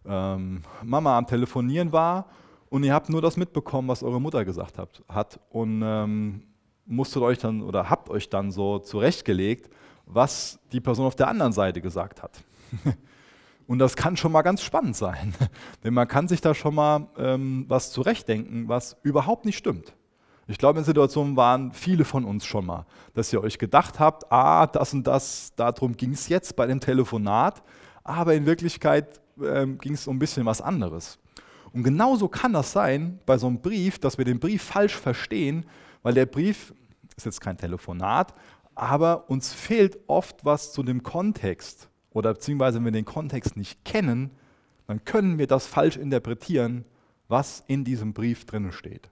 ähm, 0.06 0.62
Mama 0.82 1.18
am 1.18 1.26
Telefonieren 1.26 1.92
war 1.92 2.26
und 2.70 2.82
ihr 2.82 2.94
habt 2.94 3.10
nur 3.10 3.20
das 3.20 3.36
mitbekommen, 3.36 3.88
was 3.88 4.02
eure 4.02 4.20
Mutter 4.20 4.44
gesagt 4.46 4.78
habt, 4.78 5.02
hat 5.06 5.38
und 5.50 5.82
ähm, 5.84 6.44
musstet 6.86 7.22
euch 7.22 7.38
dann 7.38 7.60
oder 7.62 7.90
habt 7.90 8.08
euch 8.08 8.30
dann 8.30 8.50
so 8.50 8.78
zurechtgelegt, 8.78 9.70
was 10.06 10.58
die 10.72 10.80
Person 10.80 11.06
auf 11.06 11.14
der 11.14 11.28
anderen 11.28 11.52
Seite 11.52 11.82
gesagt 11.82 12.22
hat. 12.22 12.42
Und 13.66 13.78
das 13.78 13.96
kann 13.96 14.16
schon 14.16 14.32
mal 14.32 14.42
ganz 14.42 14.62
spannend 14.62 14.96
sein, 14.96 15.34
denn 15.84 15.94
man 15.94 16.08
kann 16.08 16.28
sich 16.28 16.40
da 16.40 16.54
schon 16.54 16.74
mal 16.74 17.08
ähm, 17.16 17.64
was 17.68 17.90
zurechtdenken, 17.92 18.68
was 18.68 18.96
überhaupt 19.02 19.44
nicht 19.44 19.56
stimmt. 19.56 19.94
Ich 20.48 20.58
glaube, 20.58 20.80
in 20.80 20.84
Situationen 20.84 21.36
waren 21.36 21.72
viele 21.72 22.04
von 22.04 22.24
uns 22.24 22.44
schon 22.44 22.66
mal, 22.66 22.84
dass 23.14 23.32
ihr 23.32 23.42
euch 23.42 23.58
gedacht 23.58 24.00
habt, 24.00 24.30
ah, 24.32 24.66
das 24.66 24.92
und 24.92 25.06
das, 25.06 25.52
darum 25.54 25.96
ging 25.96 26.12
es 26.12 26.28
jetzt 26.28 26.56
bei 26.56 26.66
dem 26.66 26.80
Telefonat, 26.80 27.62
aber 28.02 28.34
in 28.34 28.44
Wirklichkeit 28.44 29.20
ähm, 29.42 29.78
ging 29.78 29.94
es 29.94 30.06
um 30.06 30.16
ein 30.16 30.18
bisschen 30.18 30.44
was 30.44 30.60
anderes. 30.60 31.18
Und 31.72 31.84
genauso 31.84 32.28
kann 32.28 32.52
das 32.52 32.72
sein 32.72 33.20
bei 33.24 33.38
so 33.38 33.46
einem 33.46 33.60
Brief, 33.60 33.98
dass 33.98 34.18
wir 34.18 34.24
den 34.24 34.40
Brief 34.40 34.62
falsch 34.62 34.96
verstehen, 34.96 35.64
weil 36.02 36.14
der 36.14 36.26
Brief 36.26 36.74
ist 37.16 37.24
jetzt 37.24 37.40
kein 37.40 37.56
Telefonat, 37.56 38.34
aber 38.74 39.30
uns 39.30 39.52
fehlt 39.52 39.98
oft 40.06 40.44
was 40.44 40.72
zu 40.72 40.82
dem 40.82 41.02
Kontext 41.02 41.88
oder 42.12 42.34
beziehungsweise 42.34 42.78
wenn 42.78 42.84
wir 42.84 42.92
den 42.92 43.04
Kontext 43.04 43.56
nicht 43.56 43.84
kennen, 43.84 44.30
dann 44.86 45.04
können 45.04 45.38
wir 45.38 45.46
das 45.46 45.66
falsch 45.66 45.96
interpretieren, 45.96 46.84
was 47.28 47.62
in 47.66 47.84
diesem 47.84 48.12
Brief 48.12 48.44
drin 48.44 48.72
steht. 48.72 49.10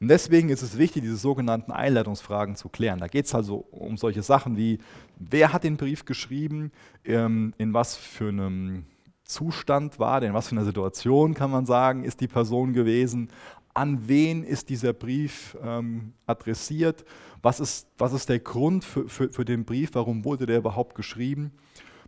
Und 0.00 0.08
deswegen 0.08 0.48
ist 0.48 0.62
es 0.62 0.78
wichtig, 0.78 1.02
diese 1.02 1.16
sogenannten 1.16 1.72
Einleitungsfragen 1.72 2.54
zu 2.54 2.68
klären. 2.68 3.00
Da 3.00 3.08
geht 3.08 3.26
es 3.26 3.34
also 3.34 3.66
um 3.70 3.96
solche 3.96 4.22
Sachen 4.22 4.56
wie, 4.56 4.78
wer 5.18 5.52
hat 5.52 5.64
den 5.64 5.76
Brief 5.76 6.04
geschrieben, 6.04 6.70
ähm, 7.04 7.52
in 7.58 7.74
was 7.74 7.96
für 7.96 8.28
einem 8.28 8.84
Zustand 9.24 9.98
war, 9.98 10.20
denn 10.20 10.34
was 10.34 10.48
für 10.48 10.56
eine 10.56 10.64
Situation 10.64 11.34
kann 11.34 11.50
man 11.50 11.66
sagen, 11.66 12.04
ist 12.04 12.20
die 12.20 12.28
Person 12.28 12.72
gewesen, 12.72 13.28
an 13.74 14.08
wen 14.08 14.44
ist 14.44 14.70
dieser 14.70 14.92
Brief 14.92 15.56
ähm, 15.62 16.12
adressiert, 16.26 17.04
was 17.42 17.60
ist, 17.60 17.88
was 17.98 18.12
ist 18.12 18.28
der 18.28 18.40
Grund 18.40 18.84
für, 18.84 19.08
für, 19.08 19.30
für, 19.30 19.44
den 19.44 19.64
Brief, 19.64 19.90
warum 19.92 20.24
wurde 20.24 20.46
der 20.46 20.58
überhaupt 20.58 20.94
geschrieben. 20.94 21.52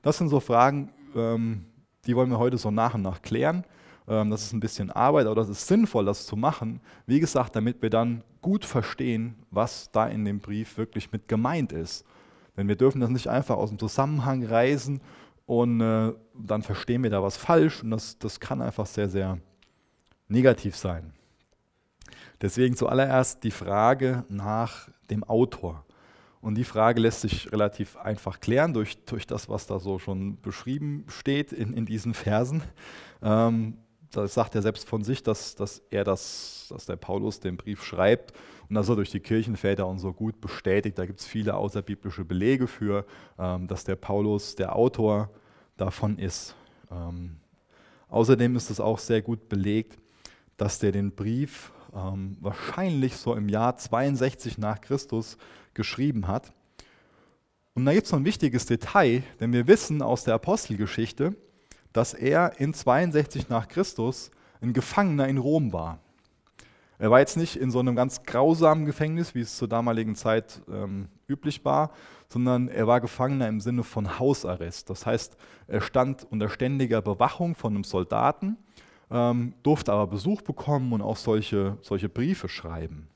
Das 0.02 0.18
sind 0.18 0.28
so 0.28 0.40
Fragen, 0.40 0.90
ähm, 1.14 1.66
die 2.06 2.16
wollen 2.16 2.30
wir 2.30 2.38
heute 2.38 2.58
so 2.58 2.70
nach 2.70 2.94
und 2.94 3.02
nach 3.02 3.22
klären. 3.22 3.64
Ähm, 4.08 4.30
das 4.30 4.42
ist 4.42 4.52
ein 4.52 4.60
bisschen 4.60 4.90
Arbeit, 4.90 5.26
aber 5.26 5.34
das 5.34 5.48
ist 5.48 5.66
sinnvoll, 5.66 6.04
das 6.04 6.26
zu 6.26 6.36
machen. 6.36 6.80
Wie 7.06 7.20
gesagt, 7.20 7.54
damit 7.56 7.82
wir 7.82 7.90
dann 7.90 8.24
gut 8.42 8.64
verstehen, 8.64 9.36
was 9.50 9.90
da 9.92 10.06
in 10.06 10.24
dem 10.24 10.40
Brief 10.40 10.78
wirklich 10.78 11.12
mit 11.12 11.28
gemeint 11.28 11.72
ist. 11.72 12.04
Denn 12.56 12.68
wir 12.68 12.76
dürfen 12.76 13.00
das 13.00 13.10
nicht 13.10 13.28
einfach 13.28 13.56
aus 13.56 13.68
dem 13.68 13.78
Zusammenhang 13.78 14.44
reißen 14.44 15.00
und 15.46 15.80
äh, 15.80 16.12
dann 16.34 16.62
verstehen 16.62 17.02
wir 17.02 17.10
da 17.10 17.22
was 17.22 17.36
falsch 17.36 17.82
und 17.82 17.90
das, 17.90 18.18
das 18.18 18.40
kann 18.40 18.62
einfach 18.62 18.86
sehr, 18.86 19.08
sehr 19.08 19.38
negativ 20.28 20.76
sein. 20.76 21.12
Deswegen 22.40 22.76
zuallererst 22.76 23.44
die 23.44 23.50
Frage 23.50 24.24
nach 24.28 24.88
dem 25.10 25.24
Autor. 25.24 25.84
Und 26.40 26.54
die 26.54 26.64
Frage 26.64 27.00
lässt 27.00 27.20
sich 27.20 27.52
relativ 27.52 27.96
einfach 27.96 28.40
klären 28.40 28.72
durch, 28.72 29.04
durch 29.04 29.26
das, 29.26 29.48
was 29.48 29.66
da 29.66 29.78
so 29.78 29.98
schon 29.98 30.40
beschrieben 30.40 31.04
steht 31.08 31.52
in, 31.52 31.74
in 31.74 31.84
diesen 31.84 32.14
Versen. 32.14 32.62
Ähm, 33.22 33.76
da 34.10 34.26
sagt 34.26 34.54
er 34.54 34.62
selbst 34.62 34.88
von 34.88 35.04
sich, 35.04 35.22
dass, 35.22 35.54
dass 35.54 35.82
er 35.90 36.02
das, 36.02 36.66
dass 36.70 36.86
der 36.86 36.96
Paulus 36.96 37.40
den 37.40 37.56
Brief 37.56 37.84
schreibt 37.84 38.32
und 38.68 38.74
das 38.74 38.88
er 38.88 38.96
durch 38.96 39.10
die 39.10 39.20
Kirchenväter 39.20 39.86
und 39.86 39.98
so 39.98 40.12
gut 40.12 40.40
bestätigt. 40.40 40.98
Da 40.98 41.06
gibt 41.06 41.20
es 41.20 41.26
viele 41.26 41.54
außerbiblische 41.54 42.24
Belege 42.24 42.66
für, 42.66 43.04
ähm, 43.38 43.68
dass 43.68 43.84
der 43.84 43.96
Paulus 43.96 44.56
der 44.56 44.74
Autor 44.74 45.30
davon 45.76 46.18
ist. 46.18 46.54
Ähm, 46.90 47.36
außerdem 48.08 48.56
ist 48.56 48.70
es 48.70 48.80
auch 48.80 48.98
sehr 48.98 49.22
gut 49.22 49.48
belegt, 49.48 49.98
dass 50.56 50.78
der 50.78 50.92
den 50.92 51.12
Brief 51.12 51.72
ähm, 51.94 52.36
wahrscheinlich 52.40 53.16
so 53.16 53.34
im 53.34 53.48
Jahr 53.48 53.76
62 53.76 54.58
nach 54.58 54.80
Christus 54.80 55.36
geschrieben 55.74 56.26
hat. 56.28 56.52
Und 57.74 57.84
da 57.86 57.92
gibt 57.92 58.06
es 58.06 58.12
noch 58.12 58.18
ein 58.18 58.24
wichtiges 58.24 58.66
Detail, 58.66 59.22
denn 59.38 59.52
wir 59.52 59.66
wissen 59.66 60.02
aus 60.02 60.24
der 60.24 60.34
Apostelgeschichte, 60.34 61.34
dass 61.92 62.14
er 62.14 62.58
in 62.60 62.74
62 62.74 63.48
nach 63.48 63.68
Christus 63.68 64.30
ein 64.60 64.72
Gefangener 64.72 65.28
in 65.28 65.38
Rom 65.38 65.72
war. 65.72 65.98
Er 66.98 67.10
war 67.10 67.20
jetzt 67.20 67.36
nicht 67.36 67.56
in 67.56 67.70
so 67.70 67.78
einem 67.78 67.96
ganz 67.96 68.24
grausamen 68.24 68.84
Gefängnis, 68.84 69.34
wie 69.34 69.40
es 69.40 69.56
zur 69.56 69.68
damaligen 69.68 70.16
Zeit 70.16 70.60
ähm, 70.70 71.08
üblich 71.28 71.64
war, 71.64 71.92
sondern 72.28 72.68
er 72.68 72.86
war 72.86 73.00
Gefangener 73.00 73.48
im 73.48 73.60
Sinne 73.60 73.84
von 73.84 74.18
Hausarrest. 74.18 74.90
Das 74.90 75.06
heißt, 75.06 75.36
er 75.66 75.80
stand 75.80 76.26
unter 76.30 76.50
ständiger 76.50 77.00
Bewachung 77.00 77.54
von 77.54 77.74
einem 77.74 77.84
Soldaten 77.84 78.58
ähm, 79.10 79.54
durfte 79.62 79.92
aber 79.92 80.06
Besuch 80.06 80.42
bekommen 80.42 80.92
und 80.92 81.02
auch 81.02 81.16
solche, 81.16 81.78
solche 81.82 82.08
Briefe 82.08 82.48
schreiben. 82.48 83.08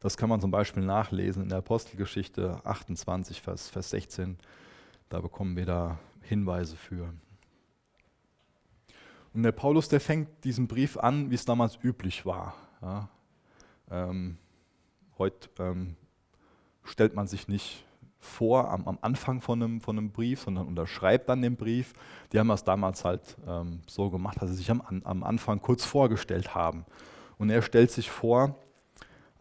Das 0.00 0.16
kann 0.16 0.28
man 0.28 0.40
zum 0.40 0.50
Beispiel 0.50 0.84
nachlesen 0.84 1.42
in 1.42 1.48
der 1.48 1.58
Apostelgeschichte 1.58 2.60
28, 2.64 3.40
Vers, 3.40 3.68
Vers 3.70 3.90
16. 3.90 4.36
Da 5.08 5.20
bekommen 5.20 5.56
wir 5.56 5.66
da 5.66 5.98
Hinweise 6.22 6.76
für. 6.76 7.12
Und 9.32 9.42
der 9.42 9.52
Paulus, 9.52 9.88
der 9.88 10.00
fängt 10.00 10.44
diesen 10.44 10.66
Brief 10.66 10.96
an, 10.96 11.30
wie 11.30 11.34
es 11.34 11.44
damals 11.44 11.78
üblich 11.82 12.24
war. 12.26 12.54
Ja, 12.82 13.08
ähm, 13.90 14.38
heute 15.18 15.48
ähm, 15.58 15.96
stellt 16.84 17.14
man 17.14 17.26
sich 17.26 17.48
nicht 17.48 17.84
vor 18.18 18.70
am, 18.70 18.86
am, 18.88 18.98
Anfang 19.02 19.40
von 19.40 19.62
einem, 19.62 19.80
von 19.80 19.98
einem 19.98 20.10
Brief, 20.10 20.42
sondern 20.42 20.66
unterschreibt 20.66 21.28
dann 21.28 21.42
den 21.42 21.56
Brief. 21.56 21.92
Die 22.32 22.38
haben 22.38 22.48
das 22.48 22.64
damals 22.64 23.04
halt 23.04 23.36
ähm, 23.46 23.80
so 23.86 24.10
gemacht, 24.10 24.40
dass 24.40 24.50
sie 24.50 24.56
sich 24.56 24.70
am, 24.70 24.82
am 25.04 25.22
Anfang 25.22 25.60
kurz 25.60 25.84
vorgestellt 25.84 26.54
haben. 26.54 26.84
Und 27.38 27.50
er 27.50 27.62
stellt 27.62 27.90
sich 27.90 28.10
vor 28.10 28.56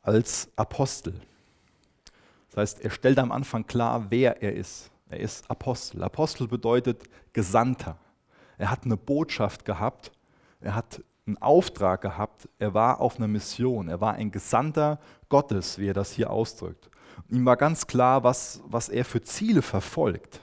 als 0.05 0.49
Apostel. 0.55 1.13
Das 2.49 2.57
heißt, 2.57 2.81
er 2.81 2.91
stellt 2.91 3.19
am 3.19 3.31
Anfang 3.31 3.65
klar, 3.65 4.05
wer 4.09 4.41
er 4.41 4.53
ist. 4.53 4.91
Er 5.09 5.19
ist 5.19 5.49
Apostel. 5.49 6.03
Apostel 6.03 6.47
bedeutet 6.47 7.03
Gesandter. 7.33 7.97
Er 8.57 8.71
hat 8.71 8.85
eine 8.85 8.97
Botschaft 8.97 9.65
gehabt, 9.65 10.11
er 10.61 10.75
hat 10.75 11.03
einen 11.27 11.37
Auftrag 11.41 12.01
gehabt, 12.01 12.47
er 12.59 12.73
war 12.73 13.01
auf 13.01 13.17
einer 13.17 13.27
Mission, 13.27 13.89
er 13.89 13.99
war 13.99 14.13
ein 14.13 14.31
Gesandter 14.31 14.99
Gottes, 15.27 15.79
wie 15.79 15.89
er 15.89 15.93
das 15.93 16.11
hier 16.11 16.29
ausdrückt. 16.29 16.89
Ihm 17.29 17.45
war 17.45 17.57
ganz 17.57 17.87
klar, 17.87 18.23
was, 18.23 18.61
was 18.67 18.89
er 18.89 19.03
für 19.03 19.21
Ziele 19.21 19.61
verfolgt. 19.61 20.39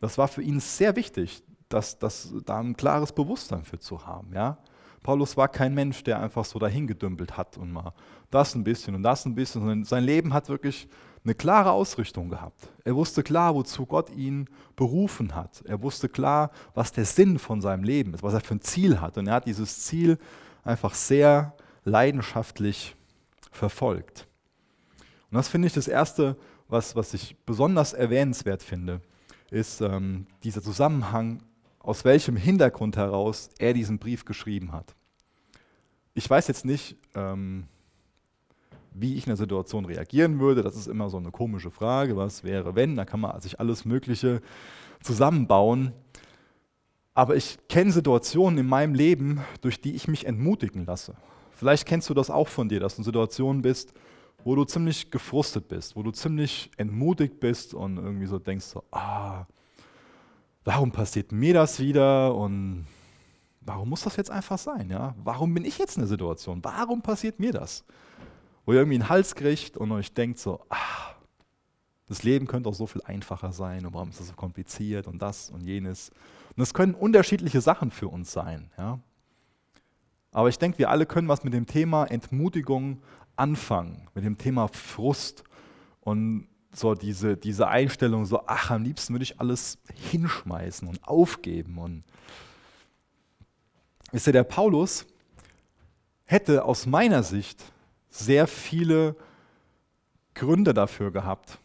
Das 0.00 0.16
war 0.16 0.28
für 0.28 0.42
ihn 0.42 0.60
sehr 0.60 0.94
wichtig, 0.96 1.42
dass, 1.68 1.98
dass, 1.98 2.32
da 2.44 2.60
ein 2.60 2.76
klares 2.76 3.12
Bewusstsein 3.12 3.64
für 3.64 3.78
zu 3.78 4.06
haben. 4.06 4.32
Ja? 4.32 4.58
Paulus 5.06 5.36
war 5.36 5.46
kein 5.46 5.72
Mensch, 5.72 6.02
der 6.02 6.18
einfach 6.18 6.44
so 6.44 6.58
dahingedümpelt 6.58 7.36
hat 7.36 7.58
und 7.58 7.72
mal 7.72 7.92
das 8.32 8.56
ein 8.56 8.64
bisschen 8.64 8.96
und 8.96 9.04
das 9.04 9.24
ein 9.24 9.36
bisschen, 9.36 9.60
sondern 9.60 9.84
sein 9.84 10.02
Leben 10.02 10.34
hat 10.34 10.48
wirklich 10.48 10.88
eine 11.22 11.36
klare 11.36 11.70
Ausrichtung 11.70 12.28
gehabt. 12.28 12.68
Er 12.82 12.96
wusste 12.96 13.22
klar, 13.22 13.54
wozu 13.54 13.86
Gott 13.86 14.10
ihn 14.10 14.48
berufen 14.74 15.36
hat. 15.36 15.62
Er 15.64 15.80
wusste 15.80 16.08
klar, 16.08 16.50
was 16.74 16.90
der 16.90 17.04
Sinn 17.04 17.38
von 17.38 17.60
seinem 17.60 17.84
Leben 17.84 18.14
ist, 18.14 18.24
was 18.24 18.34
er 18.34 18.40
für 18.40 18.56
ein 18.56 18.62
Ziel 18.62 19.00
hat. 19.00 19.16
Und 19.16 19.28
er 19.28 19.34
hat 19.34 19.46
dieses 19.46 19.84
Ziel 19.84 20.18
einfach 20.64 20.92
sehr 20.94 21.54
leidenschaftlich 21.84 22.96
verfolgt. 23.52 24.26
Und 25.30 25.36
das 25.36 25.46
finde 25.46 25.68
ich 25.68 25.72
das 25.72 25.86
Erste, 25.86 26.36
was, 26.66 26.96
was 26.96 27.14
ich 27.14 27.36
besonders 27.46 27.92
erwähnenswert 27.92 28.64
finde, 28.64 29.00
ist 29.52 29.82
ähm, 29.82 30.26
dieser 30.42 30.62
Zusammenhang, 30.62 31.44
aus 31.86 32.04
welchem 32.04 32.36
Hintergrund 32.36 32.96
heraus 32.96 33.48
er 33.58 33.72
diesen 33.72 33.98
Brief 33.98 34.24
geschrieben 34.24 34.72
hat. 34.72 34.94
Ich 36.14 36.28
weiß 36.28 36.48
jetzt 36.48 36.64
nicht, 36.64 36.96
ähm, 37.14 37.68
wie 38.92 39.14
ich 39.14 39.24
in 39.24 39.30
der 39.30 39.36
Situation 39.36 39.84
reagieren 39.84 40.40
würde. 40.40 40.62
Das 40.62 40.74
ist 40.74 40.88
immer 40.88 41.08
so 41.10 41.16
eine 41.16 41.30
komische 41.30 41.70
Frage. 41.70 42.16
Was 42.16 42.42
wäre, 42.42 42.74
wenn? 42.74 42.96
Da 42.96 43.04
kann 43.04 43.20
man 43.20 43.40
sich 43.40 43.60
alles 43.60 43.84
Mögliche 43.84 44.42
zusammenbauen. 45.00 45.92
Aber 47.14 47.36
ich 47.36 47.56
kenne 47.68 47.92
Situationen 47.92 48.58
in 48.58 48.66
meinem 48.66 48.94
Leben, 48.94 49.40
durch 49.60 49.80
die 49.80 49.94
ich 49.94 50.08
mich 50.08 50.26
entmutigen 50.26 50.86
lasse. 50.86 51.14
Vielleicht 51.52 51.86
kennst 51.86 52.10
du 52.10 52.14
das 52.14 52.30
auch 52.30 52.48
von 52.48 52.68
dir, 52.68 52.80
dass 52.80 52.96
du 52.96 53.02
in 53.02 53.04
Situationen 53.04 53.62
bist, 53.62 53.94
wo 54.42 54.56
du 54.56 54.64
ziemlich 54.64 55.10
gefrustet 55.12 55.68
bist, 55.68 55.94
wo 55.94 56.02
du 56.02 56.10
ziemlich 56.10 56.70
entmutigt 56.78 57.38
bist 57.38 57.74
und 57.74 57.96
irgendwie 57.96 58.26
so 58.26 58.38
denkst, 58.40 58.66
so, 58.66 58.82
ah, 58.90 59.46
warum 60.66 60.90
passiert 60.90 61.30
mir 61.30 61.54
das 61.54 61.78
wieder 61.78 62.34
und 62.34 62.86
warum 63.60 63.88
muss 63.88 64.02
das 64.02 64.16
jetzt 64.16 64.30
einfach 64.30 64.58
sein? 64.58 64.90
Ja? 64.90 65.14
Warum 65.22 65.54
bin 65.54 65.64
ich 65.64 65.78
jetzt 65.78 65.96
in 65.96 66.02
der 66.02 66.08
Situation? 66.08 66.62
Warum 66.62 67.02
passiert 67.02 67.38
mir 67.38 67.52
das? 67.52 67.84
Wo 68.64 68.72
ihr 68.72 68.80
irgendwie 68.80 68.96
einen 68.96 69.08
Hals 69.08 69.36
kriegt 69.36 69.76
und 69.76 69.92
euch 69.92 70.12
denkt 70.12 70.40
so, 70.40 70.60
ah, 70.68 71.14
das 72.08 72.24
Leben 72.24 72.48
könnte 72.48 72.68
auch 72.68 72.74
so 72.74 72.86
viel 72.86 73.00
einfacher 73.02 73.52
sein 73.52 73.86
und 73.86 73.94
warum 73.94 74.10
ist 74.10 74.18
das 74.18 74.26
so 74.26 74.34
kompliziert 74.34 75.06
und 75.06 75.22
das 75.22 75.50
und 75.50 75.62
jenes. 75.62 76.10
Und 76.56 76.62
es 76.62 76.74
können 76.74 76.94
unterschiedliche 76.94 77.60
Sachen 77.60 77.92
für 77.92 78.08
uns 78.08 78.32
sein. 78.32 78.72
Ja? 78.76 78.98
Aber 80.32 80.48
ich 80.48 80.58
denke, 80.58 80.78
wir 80.78 80.90
alle 80.90 81.06
können 81.06 81.28
was 81.28 81.44
mit 81.44 81.54
dem 81.54 81.66
Thema 81.66 82.06
Entmutigung 82.06 83.02
anfangen, 83.36 84.08
mit 84.14 84.24
dem 84.24 84.36
Thema 84.36 84.66
Frust 84.66 85.44
und 86.00 86.48
so 86.78 86.94
diese, 86.94 87.36
diese 87.36 87.68
Einstellung, 87.68 88.26
so, 88.26 88.42
ach, 88.46 88.70
am 88.70 88.82
liebsten 88.82 89.14
würde 89.14 89.24
ich 89.24 89.40
alles 89.40 89.78
hinschmeißen 90.10 90.86
und 90.88 91.06
aufgeben. 91.06 91.78
Und 91.78 92.04
wisst 94.12 94.26
ihr, 94.26 94.32
der 94.32 94.44
Paulus 94.44 95.06
hätte 96.24 96.64
aus 96.64 96.86
meiner 96.86 97.22
Sicht 97.22 97.62
sehr 98.10 98.46
viele 98.46 99.16
Gründe 100.34 100.74
dafür 100.74 101.10
gehabt. 101.10 101.58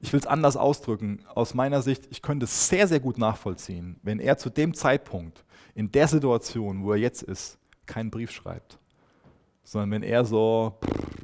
Ich 0.00 0.12
will 0.12 0.20
es 0.20 0.26
anders 0.26 0.56
ausdrücken. 0.56 1.24
Aus 1.34 1.54
meiner 1.54 1.82
Sicht, 1.82 2.08
ich 2.10 2.22
könnte 2.22 2.44
es 2.44 2.68
sehr, 2.68 2.88
sehr 2.88 3.00
gut 3.00 3.18
nachvollziehen, 3.18 3.98
wenn 4.02 4.18
er 4.18 4.38
zu 4.38 4.50
dem 4.50 4.74
Zeitpunkt, 4.74 5.44
in 5.74 5.92
der 5.92 6.08
Situation, 6.08 6.84
wo 6.84 6.92
er 6.92 6.98
jetzt 6.98 7.22
ist, 7.22 7.58
keinen 7.86 8.10
Brief 8.10 8.30
schreibt 8.30 8.80
sondern 9.70 9.92
wenn 9.92 10.02
er 10.02 10.24
so 10.24 10.80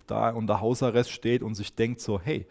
da 0.06 0.30
unter 0.30 0.61
Hausarrest 0.61 1.11
steht 1.11 1.42
und 1.42 1.56
sich 1.56 1.75
denkt 1.75 2.00
so, 2.00 2.21
hey, 2.21 2.47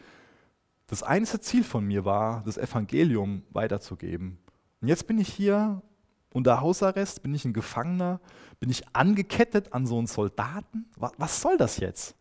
das 0.87 1.03
einzige 1.03 1.41
Ziel 1.41 1.63
von 1.63 1.85
mir 1.85 2.05
war, 2.05 2.43
das 2.43 2.57
Evangelium 2.57 3.43
weiterzugeben. 3.49 4.37
Und 4.81 4.87
jetzt 4.87 5.07
bin 5.07 5.17
ich 5.17 5.33
hier 5.33 5.81
unter 6.33 6.61
Hausarrest, 6.61 7.23
bin 7.23 7.33
ich 7.33 7.45
ein 7.45 7.53
Gefangener, 7.53 8.19
bin 8.59 8.69
ich 8.69 8.83
angekettet 8.93 9.73
an 9.73 9.87
so 9.87 9.97
einen 9.97 10.07
Soldaten. 10.07 10.85
Was, 10.97 11.41
soll 11.41 11.57
das 11.57 11.77
jetzt? 11.77 12.15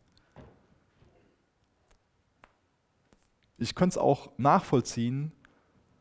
Ich 3.59 3.75
könnte 3.75 3.95
es 3.95 3.99
auch 3.99 4.31
nachvollziehen, 4.39 5.33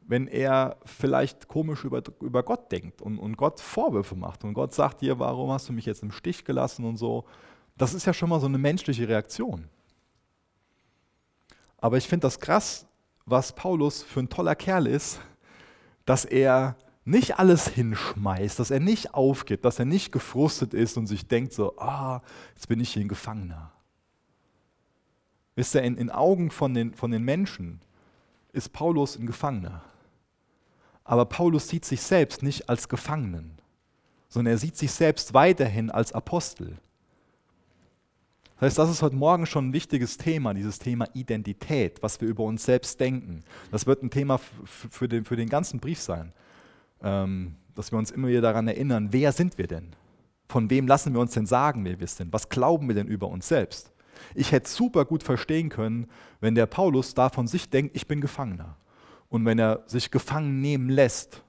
wenn 0.01 0.27
er 0.27 0.77
vielleicht 0.86 1.48
komisch 1.48 1.84
über, 1.86 2.03
über 2.22 2.43
Gott 2.43 2.72
denkt 2.72 3.01
und, 3.01 3.17
und 3.20 3.38
Gott 3.38 3.60
Vorwürfe 3.60 4.15
macht 4.15 4.43
und 4.43 4.53
Gott 4.53 4.74
sagt 4.74 5.01
dir, 5.01 5.17
warum 5.20 5.51
hast 5.51 5.70
du 5.70 5.74
mich 5.74 5.86
jetzt 5.86 6.03
im 6.03 6.12
Stich 6.12 6.46
gelassen 6.46 6.86
und 6.86 6.98
so. 6.98 7.25
Das 7.77 7.93
ist 7.93 8.05
ja 8.05 8.13
schon 8.13 8.29
mal 8.29 8.39
so 8.39 8.48
eine 8.48 8.58
menschliche 8.58 9.08
Reaktion. 9.08 9.70
Aber 11.83 11.97
ich 11.97 12.07
finde 12.07 12.27
das 12.27 12.39
krass, 12.39 12.87
was 13.25 13.51
Paulus 13.51 14.03
für 14.03 14.21
ein 14.21 14.29
toller 14.29 14.55
Kerl 14.55 14.87
ist, 14.87 15.19
dass 16.05 16.23
er 16.23 16.77
nicht 17.03 17.39
alles 17.39 17.67
hinschmeißt, 17.67 18.57
dass 18.57 18.71
er 18.71 18.79
nicht 18.79 19.13
aufgibt, 19.13 19.65
dass 19.65 19.79
er 19.79 19.83
nicht 19.83 20.13
gefrustet 20.13 20.73
ist 20.73 20.95
und 20.95 21.07
sich 21.07 21.27
denkt 21.27 21.51
so, 21.51 21.77
ah, 21.77 22.21
jetzt 22.55 22.69
bin 22.69 22.79
ich 22.79 22.93
hier 22.93 23.01
ein 23.03 23.09
Gefangener. 23.09 23.73
Wisst 25.55 25.75
ihr, 25.75 25.83
in, 25.83 25.97
in 25.97 26.09
Augen 26.09 26.51
von 26.51 26.73
den, 26.73 26.93
von 26.93 27.11
den 27.11 27.23
Menschen 27.23 27.81
ist 28.53 28.71
Paulus 28.71 29.17
ein 29.17 29.27
Gefangener. 29.27 29.81
Aber 31.03 31.25
Paulus 31.25 31.67
sieht 31.67 31.83
sich 31.83 32.01
selbst 32.01 32.43
nicht 32.43 32.69
als 32.69 32.87
Gefangenen, 32.87 33.57
sondern 34.29 34.53
er 34.53 34.57
sieht 34.57 34.77
sich 34.77 34.93
selbst 34.93 35.33
weiterhin 35.33 35.91
als 35.91 36.13
Apostel. 36.13 36.77
Das 38.63 38.70
heißt, 38.70 38.79
das 38.79 38.91
ist 38.91 39.01
heute 39.01 39.17
Morgen 39.17 39.46
schon 39.46 39.67
ein 39.67 39.74
wichtiges 39.74 40.17
Thema, 40.17 40.53
dieses 40.53 40.79
Thema 40.79 41.05
Identität, 41.13 42.01
was 42.01 42.22
wir 42.22 42.29
über 42.29 42.46
uns 42.46 42.63
selbst 42.63 42.98
denken. 42.98 43.43
Das 43.72 43.88
wird 43.88 44.01
ein 44.01 44.10
Thema 44.10 44.39
für 44.63 45.10
den, 45.10 45.25
für 45.25 45.36
den 45.36 45.50
ganzen 45.50 45.82
Brief 45.82 46.00
sein, 46.00 46.32
ähm, 47.01 47.58
dass 47.75 47.91
wir 47.91 48.00
uns 48.00 48.10
immer 48.10 48.29
wieder 48.29 48.39
daran 48.39 48.70
erinnern, 48.70 49.10
wer 49.12 49.34
sind 49.34 49.58
wir 49.58 49.67
denn? 49.67 49.89
Von 50.48 50.70
wem 50.70 50.88
lassen 50.88 51.13
wir 51.13 51.20
uns 51.20 51.34
denn 51.34 51.46
sagen, 51.46 51.84
wer 51.84 52.00
wir 52.00 52.08
sind? 52.08 52.32
Was 52.32 52.48
glauben 52.48 52.88
wir 52.88 52.96
denn 52.96 53.08
über 53.08 53.27
uns 53.27 53.50
selbst? 53.50 53.91
Ich 54.34 54.53
hätte 54.53 54.70
super 54.70 55.03
gut 55.03 55.24
verstehen 55.24 55.67
können, 55.67 56.08
wenn 56.39 56.55
der 56.55 56.65
Paulus 56.65 57.13
da 57.13 57.27
von 57.27 57.48
sich 57.48 57.70
denkt, 57.70 57.93
ich 57.98 58.08
bin 58.08 58.22
Gefangener. 58.22 58.77
Und 59.27 59.43
wenn 59.43 59.60
er 59.60 59.84
sich 59.88 60.10
gefangen 60.10 60.62
nehmen 60.62 60.88
lässt, 60.88 61.43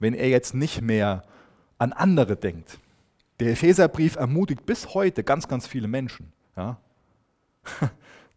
wenn 0.00 0.12
er 0.12 0.28
jetzt 0.28 0.52
nicht 0.52 0.82
mehr 0.82 1.22
an 1.78 1.94
andere 1.94 2.36
denkt. 2.36 2.78
Der 3.40 3.52
Epheserbrief 3.52 4.16
ermutigt 4.16 4.64
bis 4.66 4.94
heute 4.94 5.22
ganz, 5.22 5.48
ganz 5.48 5.66
viele 5.66 5.88
Menschen. 5.88 6.32
Ja? 6.56 6.78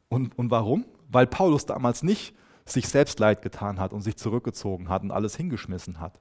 Und, 0.09 0.37
und 0.39 0.49
warum? 0.49 0.85
Weil 1.07 1.27
Paulus 1.27 1.67
damals 1.67 2.01
nicht 2.01 2.33
sich 2.65 2.87
selbst 2.87 3.19
leid 3.19 3.43
getan 3.43 3.79
hat 3.79 3.93
und 3.93 4.01
sich 4.01 4.17
zurückgezogen 4.17 4.89
hat 4.89 5.03
und 5.03 5.11
alles 5.11 5.35
hingeschmissen 5.35 5.99
hat. 5.99 6.19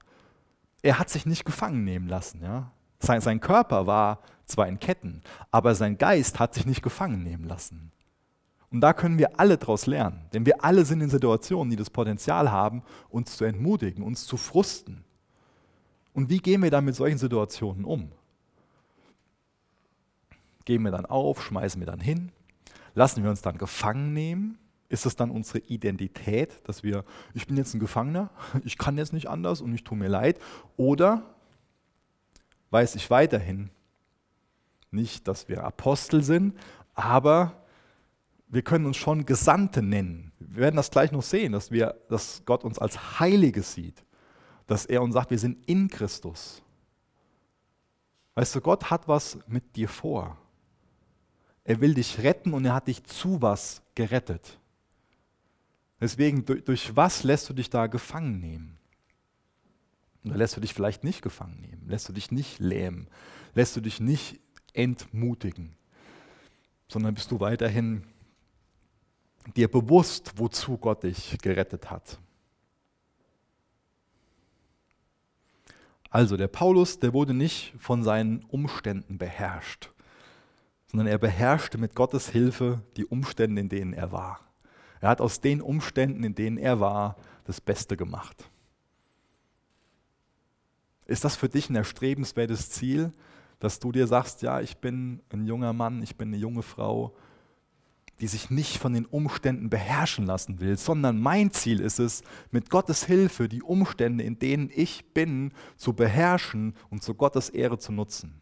Er 0.83 0.99
hat 0.99 1.09
sich 1.09 1.25
nicht 1.25 1.47
gefangen 1.47 1.85
nehmen 1.85 2.07
lassen. 2.07 2.43
Ja? 2.43 2.71
Sein, 2.99 3.23
sein 3.23 3.41
Körper 3.41 3.87
war 3.87 4.21
zwar 4.45 4.69
in 4.69 4.79
Ketten, 4.79 5.23
aber 5.51 5.75
sein 5.75 5.97
Geist 5.97 6.39
hat 6.39 6.55
sich 6.55 6.67
nicht 6.67 6.83
gefangen 6.83 7.23
nehmen 7.23 7.45
lassen. 7.45 7.93
Und 8.71 8.83
da 8.83 8.93
können 8.93 9.19
wir 9.19 9.41
alle 9.41 9.57
daraus 9.57 9.87
lernen, 9.87 10.27
denn 10.35 10.45
wir 10.45 10.63
alle 10.63 10.85
sind 10.85 11.01
in 11.01 11.09
Situationen, 11.09 11.71
die 11.71 11.77
das 11.77 11.89
Potenzial 11.89 12.53
haben, 12.53 12.83
uns 13.09 13.37
zu 13.37 13.45
entmutigen, 13.45 14.05
uns 14.05 14.27
zu 14.27 14.37
frusten. 14.37 15.05
Und 16.13 16.29
wie 16.29 16.39
gehen 16.39 16.63
wir 16.63 16.71
dann 16.71 16.85
mit 16.85 16.95
solchen 16.95 17.19
Situationen 17.19 17.85
um? 17.85 18.13
Gehen 20.69 20.83
wir 20.83 20.91
dann 20.91 21.07
auf, 21.07 21.43
schmeißen 21.43 21.81
wir 21.81 21.87
dann 21.87 21.99
hin? 21.99 22.31
Lassen 22.93 23.23
wir 23.23 23.31
uns 23.31 23.41
dann 23.41 23.57
gefangen 23.57 24.13
nehmen? 24.13 24.59
Ist 24.91 25.07
es 25.07 25.17
dann 25.17 25.31
unsere 25.31 25.61
Identität, 25.61 26.61
dass 26.69 26.83
wir, 26.83 27.07
ich 27.33 27.47
bin 27.47 27.57
jetzt 27.57 27.73
ein 27.73 27.81
Gefangener, 27.81 28.29
ich 28.67 28.77
kann 28.77 28.99
jetzt 28.99 29.15
nicht 29.15 29.31
anders 29.31 29.63
und 29.63 29.73
ich 29.73 29.83
tue 29.83 29.97
mir 29.97 30.09
leid? 30.09 30.39
Oder 30.77 31.23
weiß 32.69 32.97
ich 32.97 33.09
weiterhin 33.09 33.71
nicht, 34.91 35.27
dass 35.27 35.49
wir 35.49 35.65
Apostel 35.65 36.23
sind, 36.23 36.55
aber 36.93 37.63
wir 38.49 38.61
können 38.61 38.85
uns 38.85 38.99
schon 38.99 39.25
Gesandte 39.25 39.81
nennen. 39.81 40.33
Wir 40.39 40.65
werden 40.65 40.77
das 40.77 40.91
gleich 40.91 41.13
noch 41.13 41.23
sehen, 41.23 41.53
dass, 41.53 41.71
wir, 41.71 41.99
dass 42.11 42.43
Gott 42.45 42.63
uns 42.63 42.79
als 42.79 43.19
Heilige 43.19 43.63
sieht, 43.63 44.05
dass 44.67 44.85
er 44.85 45.01
uns 45.01 45.15
sagt, 45.15 45.31
wir 45.31 45.39
sind 45.39 45.67
in 45.67 45.89
Christus. 45.89 46.61
Weißt 48.35 48.55
du, 48.55 48.61
Gott 48.61 48.91
hat 48.91 49.09
was 49.09 49.39
mit 49.47 49.75
dir 49.75 49.89
vor. 49.89 50.37
Er 51.69 51.83
will 51.83 51.93
dich 51.93 52.21
retten 52.21 52.55
und 52.55 52.65
er 52.65 52.73
hat 52.73 52.89
dich 52.89 53.05
zu 53.05 53.43
was 53.43 53.83
gerettet. 53.95 54.59
Deswegen, 56.01 56.47
durch, 56.47 56.65
durch 56.65 56.97
was 56.97 57.25
lässt 57.25 57.47
du 57.51 57.53
dich 57.53 57.69
da 57.69 57.89
gefangen 57.89 58.41
nehmen? 58.41 58.79
Oder 60.25 60.39
lässt 60.39 60.57
du 60.57 60.63
dich 60.63 60.73
vielleicht 60.73 61.05
nicht 61.05 61.21
gefangen 61.21 61.61
nehmen? 61.61 61.87
Lässt 61.87 62.09
du 62.09 62.15
dich 62.15 62.31
nicht 62.31 62.59
lähmen? 62.59 63.07
Lässt 63.53 63.77
du 63.77 63.83
dich 63.83 64.01
nicht 64.01 64.41
entmutigen? 64.73 65.77
Sondern 66.89 67.15
bist 67.15 67.31
du 67.33 67.39
weiterhin 67.39 68.03
dir 69.55 69.71
bewusst, 69.71 70.39
wozu 70.39 70.79
Gott 70.79 71.03
dich 71.03 71.37
gerettet 71.43 71.91
hat. 71.91 72.19
Also 76.09 76.39
der 76.39 76.49
Paulus, 76.49 76.99
der 76.99 77.13
wurde 77.13 77.35
nicht 77.35 77.75
von 77.79 78.03
seinen 78.03 78.43
Umständen 78.45 79.19
beherrscht, 79.19 79.91
sondern 80.91 81.07
er 81.07 81.19
beherrschte 81.19 81.79
mit 81.79 81.95
Gottes 81.95 82.29
Hilfe 82.31 82.83
die 82.97 83.07
Umstände, 83.07 83.61
in 83.61 83.69
denen 83.69 83.93
er 83.93 84.11
war. 84.11 84.41
Er 85.01 85.11
hat 85.11 85.21
aus 85.21 85.41
den 85.41 85.61
Umständen, 85.61 86.25
in 86.25 86.35
denen 86.35 86.59
er 86.59 86.81
war, 86.81 87.17
das 87.45 87.61
Beste 87.61 87.97
gemacht. 87.97 88.51
Ist 91.07 91.25
das 91.25 91.37
für 91.37 91.49
dich 91.49 91.71
ein 91.71 91.77
erstrebenswertes 91.77 92.71
Ziel, 92.71 93.13
dass 93.61 93.79
du 93.79 93.93
dir 93.93 94.07
sagst, 94.07 94.43
ja, 94.43 94.61
ich 94.61 94.79
bin 94.79 95.21
ein 95.31 95.47
junger 95.47 95.73
Mann, 95.73 96.03
ich 96.03 96.17
bin 96.17 96.29
eine 96.29 96.37
junge 96.37 96.63
Frau, 96.63 97.15
die 98.21 98.27
sich 98.27 98.51
nicht 98.51 98.79
von 98.79 98.93
den 98.93 99.07
Umständen 99.07 99.71
beherrschen 99.71 100.27
lassen 100.27 100.61
will, 100.61 100.77
sondern 100.77 101.21
mein 101.21 101.53
Ziel 101.53 101.81
ist 101.81 102.01
es, 102.01 102.23
mit 102.51 102.69
Gottes 102.69 103.05
Hilfe 103.05 103.49
die 103.49 103.63
Umstände, 103.63 104.25
in 104.25 104.39
denen 104.39 104.71
ich 104.75 105.13
bin, 105.15 105.53
zu 105.77 105.93
beherrschen 105.93 106.75
und 106.91 107.03
zu 107.03 107.15
Gottes 107.15 107.49
Ehre 107.49 107.79
zu 107.79 107.93
nutzen. 107.93 108.41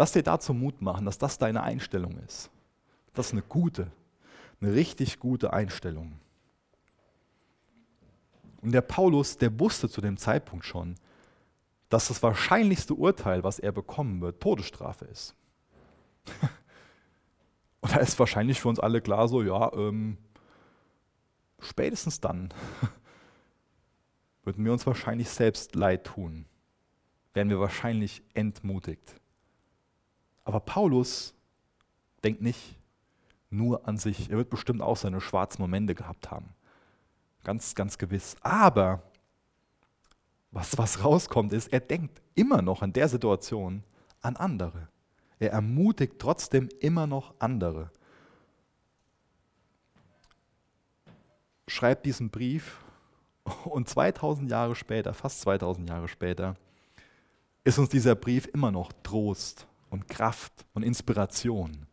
Lass 0.00 0.12
dir 0.12 0.22
dazu 0.22 0.54
Mut 0.54 0.80
machen, 0.80 1.04
dass 1.04 1.18
das 1.18 1.36
deine 1.36 1.62
Einstellung 1.62 2.16
ist. 2.26 2.48
Das 3.12 3.26
ist 3.26 3.32
eine 3.32 3.42
gute, 3.42 3.92
eine 4.58 4.72
richtig 4.72 5.18
gute 5.18 5.52
Einstellung. 5.52 6.18
Und 8.62 8.72
der 8.72 8.80
Paulus, 8.80 9.36
der 9.36 9.60
wusste 9.60 9.90
zu 9.90 10.00
dem 10.00 10.16
Zeitpunkt 10.16 10.64
schon, 10.64 10.94
dass 11.90 12.08
das 12.08 12.22
wahrscheinlichste 12.22 12.94
Urteil, 12.94 13.44
was 13.44 13.58
er 13.58 13.72
bekommen 13.72 14.22
wird, 14.22 14.40
Todesstrafe 14.40 15.04
ist. 15.04 15.34
Und 17.82 17.92
da 17.94 17.98
ist 17.98 18.18
wahrscheinlich 18.18 18.58
für 18.58 18.68
uns 18.68 18.80
alle 18.80 19.02
klar 19.02 19.28
so, 19.28 19.42
ja, 19.42 19.70
ähm, 19.74 20.16
spätestens 21.58 22.22
dann 22.22 22.54
würden 24.44 24.64
wir 24.64 24.72
uns 24.72 24.86
wahrscheinlich 24.86 25.28
selbst 25.28 25.74
leid 25.74 26.04
tun, 26.04 26.46
werden 27.34 27.50
wir 27.50 27.60
wahrscheinlich 27.60 28.22
entmutigt. 28.32 29.20
Aber 30.50 30.58
Paulus 30.58 31.32
denkt 32.24 32.42
nicht 32.42 32.76
nur 33.50 33.86
an 33.86 33.98
sich. 33.98 34.30
Er 34.30 34.36
wird 34.36 34.50
bestimmt 34.50 34.82
auch 34.82 34.96
seine 34.96 35.20
schwarzen 35.20 35.62
Momente 35.62 35.94
gehabt 35.94 36.32
haben. 36.32 36.48
Ganz, 37.44 37.76
ganz 37.76 37.98
gewiss. 37.98 38.34
Aber 38.40 39.00
was, 40.50 40.76
was 40.76 41.04
rauskommt, 41.04 41.52
ist, 41.52 41.72
er 41.72 41.78
denkt 41.78 42.20
immer 42.34 42.62
noch 42.62 42.82
in 42.82 42.92
der 42.92 43.08
Situation 43.08 43.84
an 44.22 44.34
andere. 44.34 44.88
Er 45.38 45.52
ermutigt 45.52 46.14
trotzdem 46.18 46.68
immer 46.80 47.06
noch 47.06 47.32
andere. 47.38 47.92
Schreibt 51.68 52.06
diesen 52.06 52.28
Brief 52.28 52.82
und 53.66 53.88
2000 53.88 54.50
Jahre 54.50 54.74
später, 54.74 55.14
fast 55.14 55.42
2000 55.42 55.88
Jahre 55.88 56.08
später, 56.08 56.56
ist 57.62 57.78
uns 57.78 57.90
dieser 57.90 58.16
Brief 58.16 58.48
immer 58.52 58.72
noch 58.72 58.92
Trost 59.04 59.68
und 59.90 60.08
Kraft 60.08 60.52
und 60.72 60.82
Inspiration. 60.82 61.86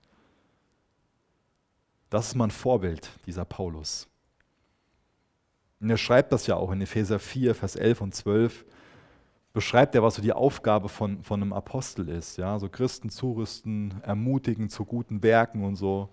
Das 2.10 2.28
ist 2.28 2.36
mein 2.36 2.52
Vorbild, 2.52 3.12
dieser 3.26 3.44
Paulus. 3.44 4.08
Und 5.80 5.90
er 5.90 5.98
schreibt 5.98 6.32
das 6.32 6.48
ja 6.48 6.56
auch 6.56 6.72
in 6.72 6.82
Epheser 6.82 7.20
4, 7.20 7.54
Vers 7.54 7.76
11 7.76 8.02
und 8.02 8.16
12 8.16 8.66
beschreibt 9.58 9.96
er, 9.96 10.04
was 10.04 10.14
so 10.14 10.22
die 10.22 10.34
Aufgabe 10.34 10.88
von, 10.88 11.24
von 11.24 11.42
einem 11.42 11.52
Apostel 11.52 12.10
ist. 12.10 12.38
Ja? 12.38 12.60
So 12.60 12.70
Christen 12.70 13.10
zurüsten, 13.10 13.96
ermutigen 14.04 14.70
zu 14.70 14.86
guten 14.86 15.24
Werken 15.24 15.64
und 15.64 15.76
so. 15.76 16.10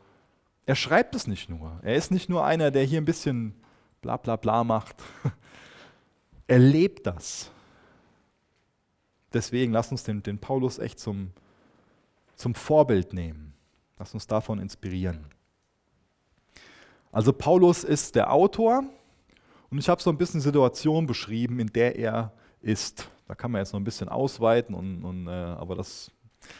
Er 0.65 0.75
schreibt 0.75 1.15
es 1.15 1.27
nicht 1.27 1.51
nur. 1.51 1.79
Er 1.83 1.95
ist 1.95 2.11
nicht 2.11 2.31
nur 2.31 2.47
einer, 2.47 2.71
der 2.71 2.85
hier 2.85 3.03
ein 3.03 3.05
bisschen 3.05 3.55
bla 4.01 4.17
bla 4.17 4.37
bla 4.37 4.65
macht. 4.65 4.97
Er 6.47 6.59
lebt 6.59 7.07
das. 7.07 7.51
Deswegen 9.33 9.73
lass 9.73 9.91
uns 9.91 10.05
den, 10.05 10.23
den 10.23 10.39
Paulus 10.39 10.79
echt 10.79 10.99
zum, 10.99 11.33
zum 12.45 12.55
Vorbild 12.55 13.15
nehmen. 13.15 13.55
Lass 13.99 14.13
uns 14.13 14.27
davon 14.27 14.59
inspirieren. 14.59 15.25
Also 17.11 17.33
Paulus 17.33 17.85
ist 17.85 18.17
der 18.17 18.31
Autor 18.31 18.85
und 19.71 19.79
ich 19.79 19.89
habe 19.89 20.03
so 20.03 20.11
ein 20.11 20.19
bisschen 20.19 20.43
Situation 20.43 21.07
beschrieben, 21.07 21.59
in 21.59 21.69
der 21.69 21.97
er 21.97 22.35
ist. 22.61 23.09
Da 23.27 23.35
kann 23.35 23.51
man 23.51 23.63
jetzt 23.63 23.73
noch 23.73 23.81
ein 23.81 23.85
bisschen 23.85 24.11
ausweiten, 24.11 24.75
und, 24.75 25.05
und, 25.05 25.27
äh, 25.27 25.31
aber 25.31 25.75
das, 25.75 26.11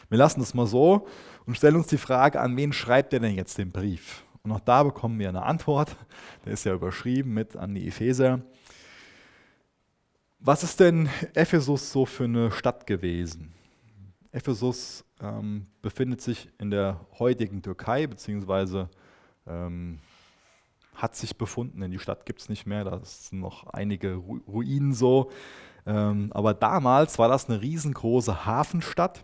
wir 0.09 0.17
lassen 0.17 0.39
das 0.39 0.55
mal 0.55 0.65
so 0.65 1.05
und 1.45 1.55
stellen 1.55 1.75
uns 1.75 1.85
die 1.85 1.99
Frage, 1.99 2.41
an 2.41 2.57
wen 2.57 2.73
schreibt 2.73 3.13
er 3.13 3.19
denn 3.19 3.35
jetzt 3.35 3.59
den 3.59 3.71
Brief? 3.71 4.23
Und 4.41 4.53
auch 4.53 4.61
da 4.61 4.81
bekommen 4.81 5.19
wir 5.19 5.29
eine 5.29 5.43
Antwort. 5.43 5.95
Der 6.45 6.53
ist 6.53 6.63
ja 6.65 6.73
überschrieben 6.73 7.31
mit 7.31 7.55
an 7.55 7.75
die 7.75 7.87
Epheser. 7.87 8.41
Was 10.39 10.63
ist 10.63 10.79
denn 10.79 11.09
Ephesus 11.35 11.91
so 11.91 12.07
für 12.07 12.23
eine 12.23 12.51
Stadt 12.51 12.87
gewesen? 12.87 13.53
Ephesus 14.35 15.05
ähm, 15.21 15.65
befindet 15.81 16.19
sich 16.19 16.49
in 16.59 16.69
der 16.69 16.99
heutigen 17.19 17.61
Türkei, 17.61 18.05
beziehungsweise 18.05 18.89
ähm, 19.47 19.99
hat 20.93 21.15
sich 21.15 21.37
befunden, 21.37 21.79
denn 21.79 21.91
die 21.91 21.99
Stadt 21.99 22.25
gibt 22.25 22.41
es 22.41 22.49
nicht 22.49 22.65
mehr, 22.65 22.83
da 22.83 22.99
sind 23.03 23.39
noch 23.39 23.67
einige 23.67 24.15
Ruinen 24.15 24.93
so. 24.93 25.31
Ähm, 25.85 26.31
aber 26.33 26.53
damals 26.53 27.17
war 27.17 27.29
das 27.29 27.49
eine 27.49 27.61
riesengroße 27.61 28.45
Hafenstadt, 28.45 29.23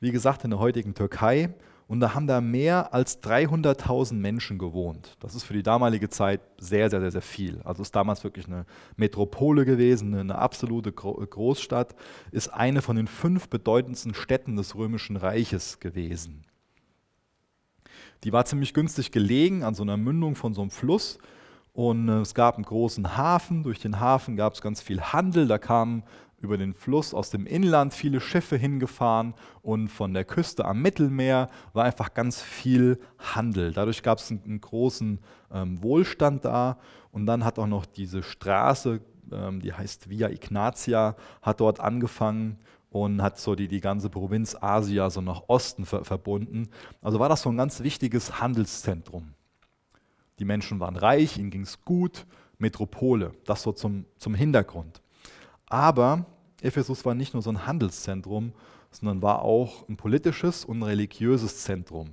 wie 0.00 0.10
gesagt 0.10 0.44
in 0.44 0.50
der 0.50 0.58
heutigen 0.58 0.94
Türkei. 0.94 1.54
Und 1.86 2.00
da 2.00 2.14
haben 2.14 2.26
da 2.26 2.40
mehr 2.40 2.94
als 2.94 3.22
300.000 3.22 4.14
Menschen 4.14 4.58
gewohnt. 4.58 5.16
Das 5.20 5.34
ist 5.34 5.44
für 5.44 5.52
die 5.52 5.62
damalige 5.62 6.08
Zeit 6.08 6.40
sehr, 6.58 6.88
sehr, 6.88 7.00
sehr, 7.00 7.10
sehr 7.10 7.22
viel. 7.22 7.60
Also 7.62 7.82
ist 7.82 7.94
damals 7.94 8.24
wirklich 8.24 8.46
eine 8.46 8.64
Metropole 8.96 9.66
gewesen, 9.66 10.14
eine 10.14 10.36
absolute 10.36 10.92
Großstadt, 10.92 11.94
ist 12.30 12.48
eine 12.48 12.80
von 12.80 12.96
den 12.96 13.06
fünf 13.06 13.48
bedeutendsten 13.48 14.14
Städten 14.14 14.56
des 14.56 14.74
Römischen 14.74 15.16
Reiches 15.16 15.78
gewesen. 15.78 16.44
Die 18.24 18.32
war 18.32 18.46
ziemlich 18.46 18.72
günstig 18.72 19.12
gelegen 19.12 19.62
an 19.62 19.74
so 19.74 19.82
einer 19.82 19.98
Mündung 19.98 20.34
von 20.34 20.54
so 20.54 20.62
einem 20.62 20.70
Fluss. 20.70 21.18
Und 21.74 22.08
äh, 22.08 22.20
es 22.20 22.34
gab 22.34 22.54
einen 22.54 22.64
großen 22.64 23.16
Hafen. 23.16 23.62
Durch 23.62 23.80
den 23.80 24.00
Hafen 24.00 24.36
gab 24.36 24.54
es 24.54 24.62
ganz 24.62 24.80
viel 24.80 25.00
Handel. 25.02 25.46
Da 25.46 25.58
kamen 25.58 26.04
über 26.44 26.56
den 26.56 26.74
Fluss 26.74 27.14
aus 27.14 27.30
dem 27.30 27.46
Inland 27.46 27.92
viele 27.94 28.20
Schiffe 28.20 28.56
hingefahren 28.56 29.34
und 29.62 29.88
von 29.88 30.14
der 30.14 30.24
Küste 30.24 30.64
am 30.64 30.82
Mittelmeer 30.82 31.48
war 31.72 31.84
einfach 31.84 32.14
ganz 32.14 32.40
viel 32.40 33.00
Handel. 33.18 33.72
Dadurch 33.72 34.02
gab 34.02 34.18
es 34.18 34.30
einen, 34.30 34.44
einen, 34.44 34.60
großen 34.60 35.18
ähm, 35.52 35.82
Wohlstand 35.82 36.44
da 36.44 36.78
und 37.10 37.26
dann 37.26 37.44
hat 37.44 37.58
auch 37.58 37.66
noch 37.66 37.86
diese 37.86 38.22
Straße, 38.22 39.00
ähm, 39.32 39.60
die 39.60 39.72
heißt 39.72 40.08
Via 40.10 40.28
Ignatia, 40.28 41.16
hat 41.42 41.60
dort 41.60 41.80
angefangen 41.80 42.58
und 42.90 43.22
hat 43.22 43.38
so 43.38 43.56
die, 43.56 43.66
die 43.66 43.80
ganze 43.80 44.08
Provinz 44.08 44.56
Asia 44.60 45.10
so 45.10 45.20
nach 45.20 45.42
Osten 45.48 45.84
ver 45.84 46.04
verbunden. 46.04 46.68
Also 47.02 47.18
war 47.18 47.28
das 47.28 47.42
so 47.42 47.50
ein 47.50 47.56
ganz 47.56 47.82
wichtiges 47.82 48.40
Handelszentrum. 48.40 49.34
Die 50.38 50.44
Menschen 50.44 50.78
waren 50.78 50.96
reich, 50.96 51.38
ihnen 51.38 51.50
ging 51.50 51.62
es 51.62 51.84
gut, 51.84 52.26
Metropole, 52.58 53.32
das 53.44 53.62
so 53.62 53.72
zum, 53.72 54.04
zum 54.18 54.34
Hintergrund. 54.34 55.00
Aber 55.66 56.26
Ephesus 56.64 57.04
war 57.04 57.14
nicht 57.14 57.34
nur 57.34 57.42
so 57.42 57.50
ein 57.50 57.66
Handelszentrum, 57.66 58.52
sondern 58.90 59.22
war 59.22 59.42
auch 59.42 59.88
ein 59.88 59.96
politisches 59.96 60.64
und 60.64 60.80
ein 60.80 60.82
religiöses 60.82 61.62
Zentrum. 61.62 62.12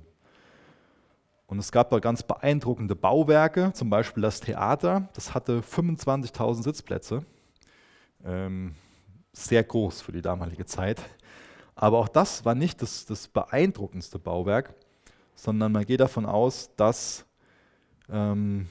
Und 1.46 1.58
es 1.58 1.70
gab 1.70 1.90
dort 1.90 2.02
ganz 2.02 2.22
beeindruckende 2.22 2.96
Bauwerke, 2.96 3.72
zum 3.74 3.90
Beispiel 3.90 4.22
das 4.22 4.40
Theater, 4.40 5.08
das 5.12 5.34
hatte 5.34 5.60
25.000 5.60 6.62
Sitzplätze. 6.62 7.24
Ähm, 8.24 8.74
sehr 9.34 9.62
groß 9.62 10.00
für 10.00 10.12
die 10.12 10.22
damalige 10.22 10.64
Zeit. 10.64 11.02
Aber 11.74 11.98
auch 11.98 12.08
das 12.08 12.44
war 12.44 12.54
nicht 12.54 12.80
das, 12.80 13.04
das 13.06 13.28
beeindruckendste 13.28 14.18
Bauwerk, 14.18 14.74
sondern 15.34 15.72
man 15.72 15.84
geht 15.84 16.00
davon 16.00 16.26
aus, 16.26 16.70
dass 16.76 17.26
ähm, 18.10 18.66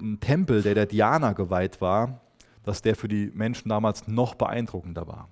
ein 0.00 0.20
Tempel, 0.20 0.62
der 0.62 0.74
der 0.74 0.86
Diana 0.86 1.32
geweiht 1.32 1.80
war, 1.80 2.21
dass 2.64 2.82
der 2.82 2.96
für 2.96 3.08
die 3.08 3.30
Menschen 3.34 3.68
damals 3.68 4.06
noch 4.08 4.34
beeindruckender 4.34 5.06
war. 5.06 5.28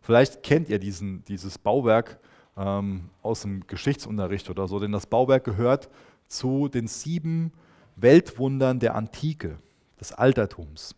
Vielleicht 0.00 0.42
kennt 0.42 0.68
ihr 0.68 0.78
diesen, 0.78 1.24
dieses 1.24 1.58
Bauwerk 1.58 2.18
ähm, 2.56 3.10
aus 3.22 3.42
dem 3.42 3.66
Geschichtsunterricht 3.66 4.50
oder 4.50 4.66
so, 4.68 4.78
denn 4.78 4.92
das 4.92 5.06
Bauwerk 5.06 5.44
gehört 5.44 5.88
zu 6.26 6.68
den 6.68 6.88
sieben 6.88 7.52
Weltwundern 7.96 8.80
der 8.80 8.94
Antike, 8.94 9.58
des 10.00 10.12
Altertums. 10.12 10.96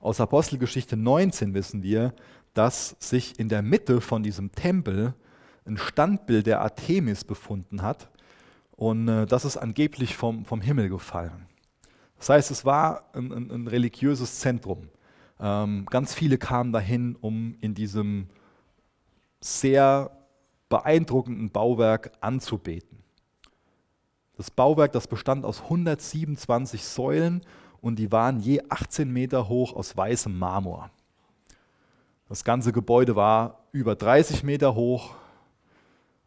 Aus 0.00 0.20
Apostelgeschichte 0.20 0.96
19 0.96 1.52
wissen 1.52 1.82
wir, 1.82 2.14
dass 2.54 2.96
sich 2.98 3.38
in 3.38 3.48
der 3.48 3.60
Mitte 3.60 4.00
von 4.00 4.22
diesem 4.22 4.52
Tempel 4.52 5.14
ein 5.66 5.76
Standbild 5.76 6.46
der 6.46 6.62
Artemis 6.62 7.24
befunden 7.24 7.82
hat 7.82 8.08
und 8.76 9.08
äh, 9.08 9.26
das 9.26 9.44
ist 9.44 9.56
angeblich 9.56 10.16
vom, 10.16 10.44
vom 10.44 10.60
Himmel 10.60 10.88
gefallen. 10.88 11.46
Das 12.18 12.28
heißt, 12.28 12.50
es 12.50 12.64
war 12.64 13.04
ein, 13.12 13.32
ein, 13.32 13.50
ein 13.50 13.66
religiöses 13.66 14.40
Zentrum. 14.40 14.88
Ähm, 15.38 15.86
ganz 15.86 16.14
viele 16.14 16.38
kamen 16.38 16.72
dahin, 16.72 17.16
um 17.20 17.56
in 17.60 17.74
diesem 17.74 18.28
sehr 19.40 20.10
beeindruckenden 20.68 21.50
Bauwerk 21.50 22.12
anzubeten. 22.20 22.98
Das 24.36 24.50
Bauwerk, 24.50 24.92
das 24.92 25.06
bestand 25.06 25.44
aus 25.44 25.62
127 25.62 26.84
Säulen 26.84 27.42
und 27.80 27.98
die 27.98 28.12
waren 28.12 28.40
je 28.40 28.62
18 28.68 29.10
Meter 29.10 29.48
hoch 29.48 29.74
aus 29.74 29.96
weißem 29.96 30.36
Marmor. 30.36 30.90
Das 32.28 32.42
ganze 32.42 32.72
Gebäude 32.72 33.14
war 33.14 33.64
über 33.72 33.94
30 33.94 34.42
Meter 34.42 34.74
hoch. 34.74 35.14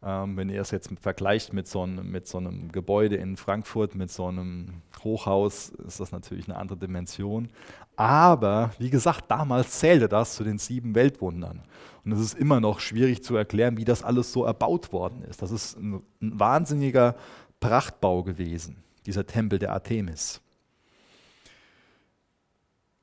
Ähm, 0.02 0.36
wenn 0.36 0.48
ihr 0.48 0.62
es 0.62 0.70
jetzt 0.70 0.90
vergleicht 0.98 1.52
mit 1.52 1.68
so, 1.68 1.82
einem, 1.82 2.10
mit 2.10 2.26
so 2.26 2.38
einem 2.38 2.72
Gebäude 2.72 3.16
in 3.16 3.36
Frankfurt, 3.36 3.94
mit 3.94 4.10
so 4.10 4.26
einem 4.26 4.80
Hochhaus, 5.04 5.70
ist 5.70 6.00
das 6.00 6.10
natürlich 6.10 6.48
eine 6.48 6.56
andere 6.56 6.78
Dimension. 6.78 7.48
Aber 7.96 8.72
wie 8.78 8.88
gesagt, 8.88 9.30
damals 9.30 9.78
zählte 9.78 10.08
das 10.08 10.34
zu 10.34 10.44
den 10.44 10.56
sieben 10.58 10.94
Weltwundern. 10.94 11.62
Und 12.04 12.12
es 12.12 12.20
ist 12.20 12.38
immer 12.38 12.60
noch 12.60 12.80
schwierig 12.80 13.22
zu 13.22 13.36
erklären, 13.36 13.76
wie 13.76 13.84
das 13.84 14.02
alles 14.02 14.32
so 14.32 14.44
erbaut 14.44 14.90
worden 14.92 15.22
ist. 15.22 15.42
Das 15.42 15.50
ist 15.50 15.76
ein, 15.76 16.02
ein 16.22 16.40
wahnsinniger 16.40 17.14
Prachtbau 17.60 18.22
gewesen, 18.22 18.82
dieser 19.04 19.26
Tempel 19.26 19.58
der 19.58 19.72
Artemis. 19.72 20.40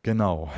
Genau. 0.02 0.52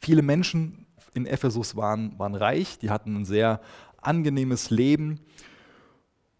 Viele 0.00 0.20
Menschen 0.20 0.85
in 1.16 1.26
Ephesus 1.26 1.76
waren, 1.76 2.18
waren 2.18 2.34
reich, 2.34 2.78
die 2.78 2.90
hatten 2.90 3.16
ein 3.16 3.24
sehr 3.24 3.60
angenehmes 4.00 4.70
Leben 4.70 5.20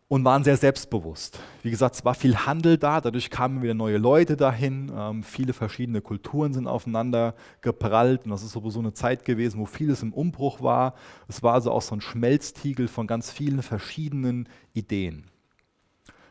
und 0.08 0.24
waren 0.24 0.44
sehr 0.44 0.56
selbstbewusst. 0.56 1.40
Wie 1.62 1.70
gesagt, 1.70 1.96
es 1.96 2.04
war 2.04 2.14
viel 2.14 2.36
Handel 2.36 2.78
da, 2.78 3.00
dadurch 3.00 3.28
kamen 3.28 3.62
wieder 3.62 3.74
neue 3.74 3.98
Leute 3.98 4.36
dahin, 4.36 4.92
ähm, 4.94 5.22
viele 5.24 5.52
verschiedene 5.52 6.00
Kulturen 6.00 6.52
sind 6.52 6.68
aufeinander 6.68 7.34
geprallt 7.60 8.24
und 8.24 8.30
das 8.30 8.44
ist 8.44 8.52
sowieso 8.52 8.78
eine 8.78 8.92
Zeit 8.92 9.24
gewesen, 9.24 9.58
wo 9.58 9.66
vieles 9.66 10.02
im 10.02 10.12
Umbruch 10.12 10.62
war. 10.62 10.94
Es 11.26 11.42
war 11.42 11.54
also 11.54 11.72
auch 11.72 11.82
so 11.82 11.96
ein 11.96 12.00
Schmelztiegel 12.00 12.86
von 12.86 13.06
ganz 13.06 13.30
vielen 13.30 13.62
verschiedenen 13.62 14.48
Ideen. 14.74 15.24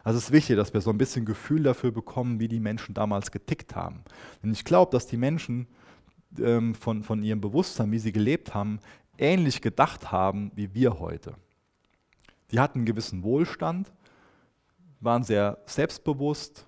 Also 0.06 0.20
es 0.20 0.26
ist 0.26 0.32
wichtig, 0.32 0.56
dass 0.56 0.74
wir 0.74 0.82
so 0.82 0.92
ein 0.92 1.00
bisschen 1.00 1.26
Gefühl 1.26 1.64
dafür 1.64 1.92
bekommen, 1.92 2.40
wie 2.40 2.48
die 2.48 2.60
Menschen 2.60 2.94
damals 2.94 3.32
getickt 3.32 3.76
haben. 3.76 4.04
Denn 4.42 4.54
ich 4.54 4.64
glaube, 4.64 4.92
dass 4.92 5.08
die 5.08 5.18
Menschen 5.18 5.68
ähm, 6.40 6.76
von, 6.76 7.04
von 7.04 7.24
ihrem 7.24 7.42
Bewusstsein, 7.42 7.92
wie 7.92 8.00
sie 8.00 8.12
gelebt 8.12 8.54
haben, 8.54 8.80
ähnlich 9.18 9.62
gedacht 9.62 10.12
haben 10.12 10.52
wie 10.56 10.74
wir 10.74 11.00
heute. 11.00 11.36
Die 12.52 12.60
hatten 12.60 12.80
einen 12.80 12.86
gewissen 12.86 13.24
Wohlstand, 13.24 13.92
waren 15.00 15.24
sehr 15.24 15.58
selbstbewusst, 15.66 16.68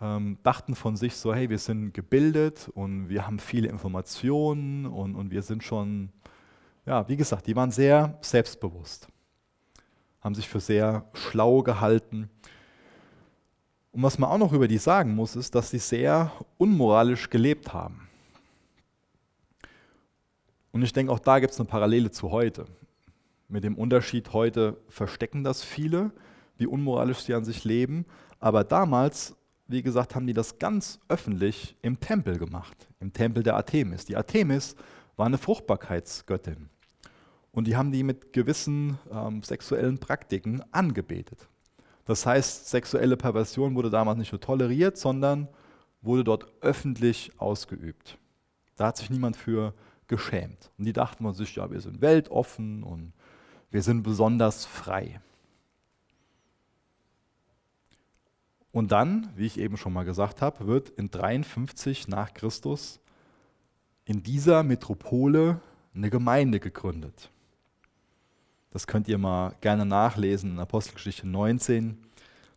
ähm, 0.00 0.38
dachten 0.42 0.74
von 0.74 0.96
sich 0.96 1.16
so, 1.16 1.34
hey, 1.34 1.48
wir 1.48 1.58
sind 1.58 1.92
gebildet 1.92 2.70
und 2.74 3.08
wir 3.08 3.26
haben 3.26 3.38
viele 3.38 3.68
Informationen 3.68 4.86
und, 4.86 5.14
und 5.14 5.30
wir 5.30 5.42
sind 5.42 5.62
schon, 5.62 6.10
ja, 6.86 7.08
wie 7.08 7.16
gesagt, 7.16 7.46
die 7.46 7.56
waren 7.56 7.70
sehr 7.70 8.18
selbstbewusst, 8.20 9.08
haben 10.20 10.34
sich 10.34 10.48
für 10.48 10.60
sehr 10.60 11.04
schlau 11.14 11.62
gehalten 11.62 12.28
und 13.94 14.02
was 14.02 14.18
man 14.18 14.28
auch 14.28 14.38
noch 14.38 14.52
über 14.52 14.66
die 14.66 14.78
sagen 14.78 15.14
muss, 15.14 15.36
ist, 15.36 15.54
dass 15.54 15.70
sie 15.70 15.78
sehr 15.78 16.32
unmoralisch 16.58 17.30
gelebt 17.30 17.72
haben. 17.72 18.08
Und 20.74 20.82
ich 20.82 20.92
denke, 20.92 21.12
auch 21.12 21.20
da 21.20 21.38
gibt 21.38 21.52
es 21.52 21.60
eine 21.60 21.68
Parallele 21.68 22.10
zu 22.10 22.32
heute. 22.32 22.64
Mit 23.46 23.62
dem 23.62 23.76
Unterschied, 23.76 24.32
heute 24.32 24.76
verstecken 24.88 25.44
das 25.44 25.62
viele, 25.62 26.10
wie 26.56 26.66
unmoralisch 26.66 27.20
sie 27.20 27.32
an 27.32 27.44
sich 27.44 27.62
leben. 27.62 28.06
Aber 28.40 28.64
damals, 28.64 29.36
wie 29.68 29.82
gesagt, 29.82 30.16
haben 30.16 30.26
die 30.26 30.32
das 30.32 30.58
ganz 30.58 30.98
öffentlich 31.08 31.76
im 31.82 32.00
Tempel 32.00 32.38
gemacht, 32.38 32.88
im 32.98 33.12
Tempel 33.12 33.44
der 33.44 33.54
Artemis. 33.54 34.04
Die 34.04 34.16
Artemis 34.16 34.74
war 35.16 35.26
eine 35.26 35.38
Fruchtbarkeitsgöttin. 35.38 36.68
Und 37.52 37.68
die 37.68 37.76
haben 37.76 37.92
die 37.92 38.02
mit 38.02 38.32
gewissen 38.32 38.98
ähm, 39.12 39.44
sexuellen 39.44 39.98
Praktiken 39.98 40.60
angebetet. 40.72 41.48
Das 42.04 42.26
heißt, 42.26 42.68
sexuelle 42.68 43.16
Perversion 43.16 43.76
wurde 43.76 43.90
damals 43.90 44.18
nicht 44.18 44.32
nur 44.32 44.40
toleriert, 44.40 44.98
sondern 44.98 45.46
wurde 46.02 46.24
dort 46.24 46.48
öffentlich 46.62 47.30
ausgeübt. 47.38 48.18
Da 48.74 48.88
hat 48.88 48.96
sich 48.96 49.08
niemand 49.08 49.36
für 49.36 49.72
geschämt. 50.08 50.70
Und 50.78 50.84
die 50.84 50.92
dachten 50.92 51.24
man 51.24 51.34
sich, 51.34 51.56
ja, 51.56 51.70
wir 51.70 51.80
sind 51.80 52.00
weltoffen 52.00 52.82
und 52.82 53.12
wir 53.70 53.82
sind 53.82 54.02
besonders 54.02 54.64
frei. 54.64 55.20
Und 58.72 58.90
dann, 58.90 59.30
wie 59.36 59.46
ich 59.46 59.58
eben 59.58 59.76
schon 59.76 59.92
mal 59.92 60.04
gesagt 60.04 60.42
habe, 60.42 60.66
wird 60.66 60.90
in 60.90 61.10
53 61.10 62.08
nach 62.08 62.34
Christus 62.34 63.00
in 64.04 64.22
dieser 64.22 64.62
Metropole 64.62 65.60
eine 65.94 66.10
Gemeinde 66.10 66.60
gegründet. 66.60 67.30
Das 68.72 68.88
könnt 68.88 69.06
ihr 69.06 69.18
mal 69.18 69.54
gerne 69.60 69.86
nachlesen 69.86 70.50
in 70.50 70.58
Apostelgeschichte 70.58 71.28
19. 71.28 71.96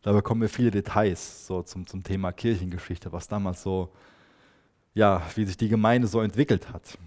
Da 0.01 0.11
bekommen 0.11 0.41
wir 0.41 0.49
viele 0.49 0.71
Details 0.71 1.45
so 1.45 1.61
zum, 1.61 1.85
zum 1.85 2.03
Thema 2.03 2.31
Kirchengeschichte, 2.31 3.11
was 3.11 3.27
damals 3.27 3.61
so, 3.61 3.93
ja, 4.95 5.21
wie 5.35 5.45
sich 5.45 5.57
die 5.57 5.69
Gemeinde 5.69 6.07
so 6.07 6.21
entwickelt 6.21 6.73
hat. 6.73 6.97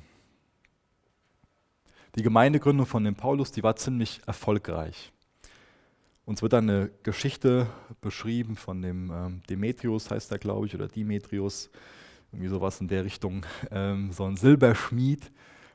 Die 2.17 2.23
Gemeindegründung 2.23 2.87
von 2.87 3.05
dem 3.05 3.15
Paulus, 3.15 3.53
die 3.53 3.63
war 3.63 3.77
ziemlich 3.77 4.21
erfolgreich. 4.27 5.13
Uns 6.25 6.43
wird 6.43 6.53
dann 6.53 6.69
eine 6.69 6.91
Geschichte 7.05 7.69
beschrieben 8.01 8.57
von 8.57 8.83
dem 8.83 9.11
ähm, 9.11 9.43
Demetrius, 9.49 10.11
heißt 10.11 10.33
er, 10.33 10.39
glaube 10.39 10.67
ich, 10.67 10.75
oder 10.75 10.89
Demetrius, 10.89 11.71
irgendwie 12.33 12.49
sowas 12.49 12.81
in 12.81 12.89
der 12.89 13.05
Richtung, 13.05 13.47
ähm, 13.71 14.13
so 14.13 14.25
ein 14.25 14.37
Silberschmied, 14.37 15.31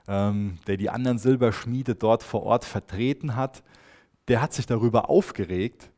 ähm, 0.08 0.60
der 0.67 0.76
die 0.78 0.89
anderen 0.89 1.19
Silberschmiede 1.19 1.95
dort 1.95 2.21
vor 2.21 2.43
Ort 2.43 2.65
vertreten 2.65 3.36
hat. 3.36 3.63
Der 4.28 4.41
hat 4.41 4.54
sich 4.54 4.65
darüber 4.65 5.10
aufgeregt, 5.10 5.89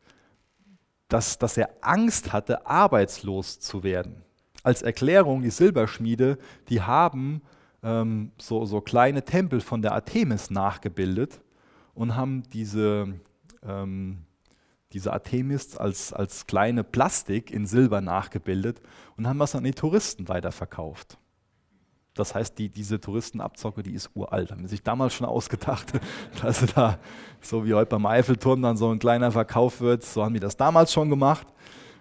dass, 1.08 1.40
dass 1.40 1.58
er 1.58 1.70
Angst 1.82 2.32
hatte, 2.32 2.68
arbeitslos 2.68 3.60
zu 3.60 3.84
werden. 3.84 4.24
Als 4.62 4.82
Erklärung, 4.82 5.42
die 5.42 5.50
Silberschmiede, 5.50 6.38
die 6.70 6.82
haben 6.82 7.42
ähm, 7.84 8.32
so, 8.40 8.66
so 8.66 8.82
kleine 8.82 9.24
Tempel 9.24 9.62
von 9.62 9.82
der 9.82 9.94
Artemis 9.94 10.50
nachgebildet 10.50 11.42
und 11.94 12.16
haben 12.16 12.44
diese, 12.54 13.14
ähm, 13.64 14.20
diese 14.94 15.14
Artemis 15.14 15.78
als, 15.78 16.14
als 16.14 16.48
kleine 16.48 16.84
Plastik 16.84 17.52
in 17.52 17.66
Silber 17.66 18.02
nachgebildet 18.02 18.82
und 19.18 19.28
haben 19.28 19.40
das 19.40 19.56
an 19.56 19.64
die 19.64 19.72
Touristen 19.72 20.28
weiterverkauft. 20.28 21.18
Das 22.18 22.34
heißt, 22.34 22.58
die, 22.58 22.70
diese 22.70 23.00
Touristenabzocke, 23.00 23.84
die 23.84 23.94
ist 23.94 24.10
uralt. 24.16 24.52
Haben 24.52 24.68
sich 24.68 24.82
damals 24.82 25.14
schon 25.14 25.28
ausgedacht, 25.28 25.94
dass 26.42 26.66
da, 26.74 26.98
so 27.42 27.66
wie 27.66 27.74
heute 27.74 27.90
beim 27.90 28.06
Eiffelturm, 28.06 28.62
dann 28.62 28.78
so 28.78 28.90
ein 28.90 29.00
kleiner 29.00 29.32
Verkauf 29.32 29.82
wird. 29.82 30.04
So 30.04 30.24
haben 30.24 30.34
die 30.34 30.40
das 30.40 30.58
damals 30.58 30.92
schon 30.92 31.10
gemacht. 31.10 31.48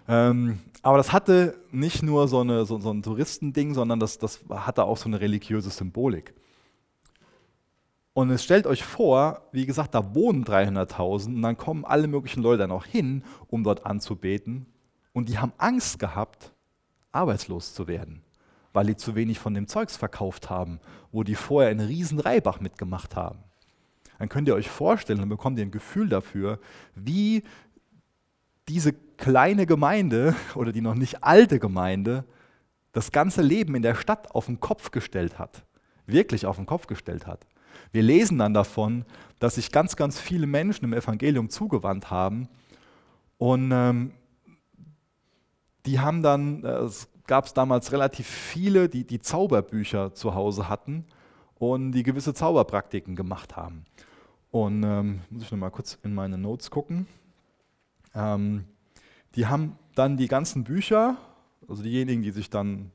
Ähm, 0.07 0.59
aber 0.81 0.97
das 0.97 1.11
hatte 1.11 1.57
nicht 1.71 2.03
nur 2.03 2.27
so, 2.27 2.39
eine, 2.39 2.65
so, 2.65 2.79
so 2.79 2.91
ein 2.91 3.03
Touristending, 3.03 3.73
sondern 3.73 3.99
das, 3.99 4.17
das 4.17 4.39
hatte 4.49 4.83
auch 4.85 4.97
so 4.97 5.05
eine 5.05 5.19
religiöse 5.19 5.69
Symbolik. 5.69 6.33
Und 8.13 8.31
es 8.31 8.43
stellt 8.43 8.65
euch 8.65 8.83
vor, 8.83 9.43
wie 9.51 9.65
gesagt, 9.65 9.93
da 9.93 10.15
wohnen 10.15 10.43
300.000 10.43 11.27
und 11.27 11.41
dann 11.41 11.57
kommen 11.57 11.85
alle 11.85 12.07
möglichen 12.07 12.41
Leute 12.41 12.59
dann 12.59 12.71
auch 12.71 12.85
hin, 12.85 13.23
um 13.47 13.63
dort 13.63 13.85
anzubeten. 13.85 14.65
Und 15.13 15.29
die 15.29 15.37
haben 15.37 15.53
Angst 15.57 15.99
gehabt, 15.99 16.51
arbeitslos 17.11 17.73
zu 17.73 17.87
werden, 17.87 18.23
weil 18.73 18.87
die 18.87 18.95
zu 18.95 19.13
wenig 19.13 19.39
von 19.39 19.53
dem 19.53 19.67
Zeugs 19.67 19.97
verkauft 19.97 20.49
haben, 20.49 20.79
wo 21.11 21.23
die 21.23 21.35
vorher 21.35 21.69
einen 21.69 21.85
riesen 21.85 22.19
Reibach 22.19 22.59
mitgemacht 22.59 23.15
haben. 23.15 23.39
Dann 24.17 24.29
könnt 24.29 24.47
ihr 24.47 24.55
euch 24.55 24.69
vorstellen, 24.69 25.19
dann 25.19 25.29
bekommt 25.29 25.59
ihr 25.59 25.65
ein 25.65 25.71
Gefühl 25.71 26.09
dafür, 26.09 26.59
wie 26.95 27.43
diese 28.67 28.93
kleine 29.17 29.65
Gemeinde 29.65 30.35
oder 30.55 30.71
die 30.71 30.81
noch 30.81 30.95
nicht 30.95 31.23
alte 31.23 31.59
Gemeinde 31.59 32.25
das 32.91 33.11
ganze 33.11 33.41
Leben 33.41 33.75
in 33.75 33.83
der 33.83 33.95
Stadt 33.95 34.31
auf 34.33 34.47
den 34.47 34.59
Kopf 34.59 34.91
gestellt 34.91 35.37
hat. 35.37 35.63
Wirklich 36.05 36.45
auf 36.45 36.55
den 36.55 36.65
Kopf 36.65 36.87
gestellt 36.87 37.27
hat. 37.27 37.45
Wir 37.91 38.01
lesen 38.01 38.37
dann 38.37 38.53
davon, 38.53 39.05
dass 39.39 39.55
sich 39.55 39.71
ganz, 39.71 39.95
ganz 39.95 40.19
viele 40.19 40.47
Menschen 40.47 40.85
im 40.85 40.93
Evangelium 40.93 41.49
zugewandt 41.49 42.09
haben. 42.09 42.47
Und 43.37 43.71
ähm, 43.71 44.11
die 45.85 45.99
haben 45.99 46.23
dann, 46.23 46.63
äh, 46.63 46.69
es 46.79 47.07
gab 47.27 47.53
damals 47.53 47.91
relativ 47.91 48.27
viele, 48.27 48.89
die 48.89 49.05
die 49.05 49.19
Zauberbücher 49.19 50.13
zu 50.13 50.33
Hause 50.33 50.69
hatten 50.69 51.05
und 51.55 51.91
die 51.91 52.03
gewisse 52.03 52.33
Zauberpraktiken 52.33 53.15
gemacht 53.15 53.55
haben. 53.55 53.85
Und 54.49 54.83
ähm, 54.83 55.21
muss 55.29 55.43
ich 55.43 55.51
noch 55.51 55.57
mal 55.59 55.69
kurz 55.69 55.99
in 56.03 56.15
meine 56.15 56.37
Notes 56.37 56.71
gucken. 56.71 57.05
Ähm, 58.15 58.65
die 59.37 59.45
haben 59.45 59.77
dann 59.95 60.17
die 60.17 60.27
ganzen 60.27 60.63
Bücher, 60.63 61.15
also 61.69 61.83
diejenigen, 61.83 62.23
die 62.23 62.31
sich 62.31 62.49
dann 62.49 62.91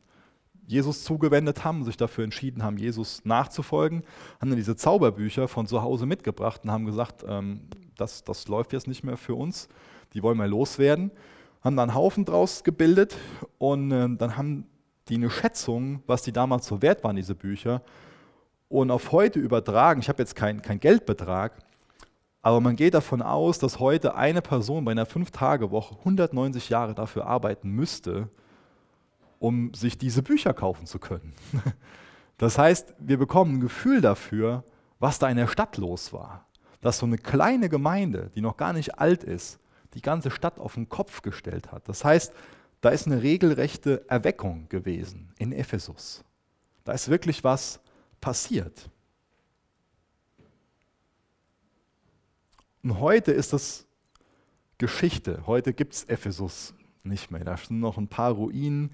Jesus 0.66 1.04
zugewendet 1.04 1.64
haben, 1.64 1.84
sich 1.84 1.96
dafür 1.96 2.24
entschieden 2.24 2.62
haben, 2.62 2.76
Jesus 2.76 3.24
nachzufolgen, 3.24 4.02
haben 4.40 4.50
dann 4.50 4.56
diese 4.56 4.76
Zauberbücher 4.76 5.46
von 5.46 5.66
zu 5.66 5.82
Hause 5.82 6.04
mitgebracht 6.04 6.62
und 6.64 6.70
haben 6.70 6.84
gesagt, 6.84 7.24
ähm, 7.26 7.60
das, 7.96 8.24
das 8.24 8.48
läuft 8.48 8.72
jetzt 8.72 8.88
nicht 8.88 9.04
mehr 9.04 9.16
für 9.16 9.36
uns, 9.36 9.68
die 10.14 10.22
wollen 10.22 10.36
wir 10.38 10.48
loswerden. 10.48 11.12
Haben 11.62 11.76
dann 11.76 11.90
einen 11.90 11.96
Haufen 11.96 12.24
draus 12.24 12.64
gebildet 12.64 13.16
und 13.58 13.92
äh, 13.92 14.08
dann 14.16 14.36
haben 14.36 14.66
die 15.08 15.14
eine 15.14 15.30
Schätzung, 15.30 16.02
was 16.08 16.22
die 16.22 16.32
damals 16.32 16.66
so 16.66 16.82
wert 16.82 17.04
waren, 17.04 17.16
diese 17.16 17.36
Bücher, 17.36 17.82
und 18.68 18.90
auf 18.90 19.12
heute 19.12 19.38
übertragen. 19.38 20.00
Ich 20.00 20.08
habe 20.08 20.20
jetzt 20.20 20.34
keinen 20.34 20.62
kein 20.62 20.80
Geldbetrag, 20.80 21.58
aber 22.42 22.60
man 22.60 22.76
geht 22.76 22.94
davon 22.94 23.22
aus, 23.22 23.58
dass 23.60 23.78
heute 23.78 24.16
eine 24.16 24.42
Person 24.42 24.84
bei 24.84 24.90
einer 24.90 25.06
Fünf-Tage-Woche 25.06 25.96
190 26.00 26.68
Jahre 26.68 26.94
dafür 26.94 27.26
arbeiten 27.26 27.70
müsste, 27.70 28.28
um 29.38 29.72
sich 29.74 29.96
diese 29.96 30.22
Bücher 30.22 30.52
kaufen 30.52 30.86
zu 30.86 30.98
können. 30.98 31.32
Das 32.38 32.58
heißt, 32.58 32.94
wir 32.98 33.18
bekommen 33.18 33.56
ein 33.56 33.60
Gefühl 33.60 34.00
dafür, 34.00 34.64
was 34.98 35.20
da 35.20 35.28
in 35.28 35.36
der 35.36 35.46
Stadt 35.46 35.76
los 35.76 36.12
war. 36.12 36.48
Dass 36.80 36.98
so 36.98 37.06
eine 37.06 37.16
kleine 37.16 37.68
Gemeinde, 37.68 38.32
die 38.34 38.40
noch 38.40 38.56
gar 38.56 38.72
nicht 38.72 38.98
alt 38.98 39.22
ist, 39.22 39.60
die 39.94 40.02
ganze 40.02 40.32
Stadt 40.32 40.58
auf 40.58 40.74
den 40.74 40.88
Kopf 40.88 41.22
gestellt 41.22 41.70
hat. 41.70 41.88
Das 41.88 42.04
heißt, 42.04 42.32
da 42.80 42.88
ist 42.88 43.06
eine 43.06 43.22
regelrechte 43.22 44.04
Erweckung 44.08 44.68
gewesen 44.70 45.32
in 45.38 45.52
Ephesus. 45.52 46.24
Da 46.82 46.90
ist 46.92 47.08
wirklich 47.08 47.44
was 47.44 47.78
passiert. 48.20 48.90
Und 52.82 53.00
heute 53.00 53.32
ist 53.32 53.52
das 53.52 53.86
Geschichte. 54.78 55.46
Heute 55.46 55.72
gibt 55.72 55.94
es 55.94 56.04
Ephesus 56.04 56.74
nicht 57.04 57.30
mehr. 57.30 57.44
Da 57.44 57.56
sind 57.56 57.80
noch 57.80 57.98
ein 57.98 58.08
paar 58.08 58.32
Ruinen, 58.32 58.90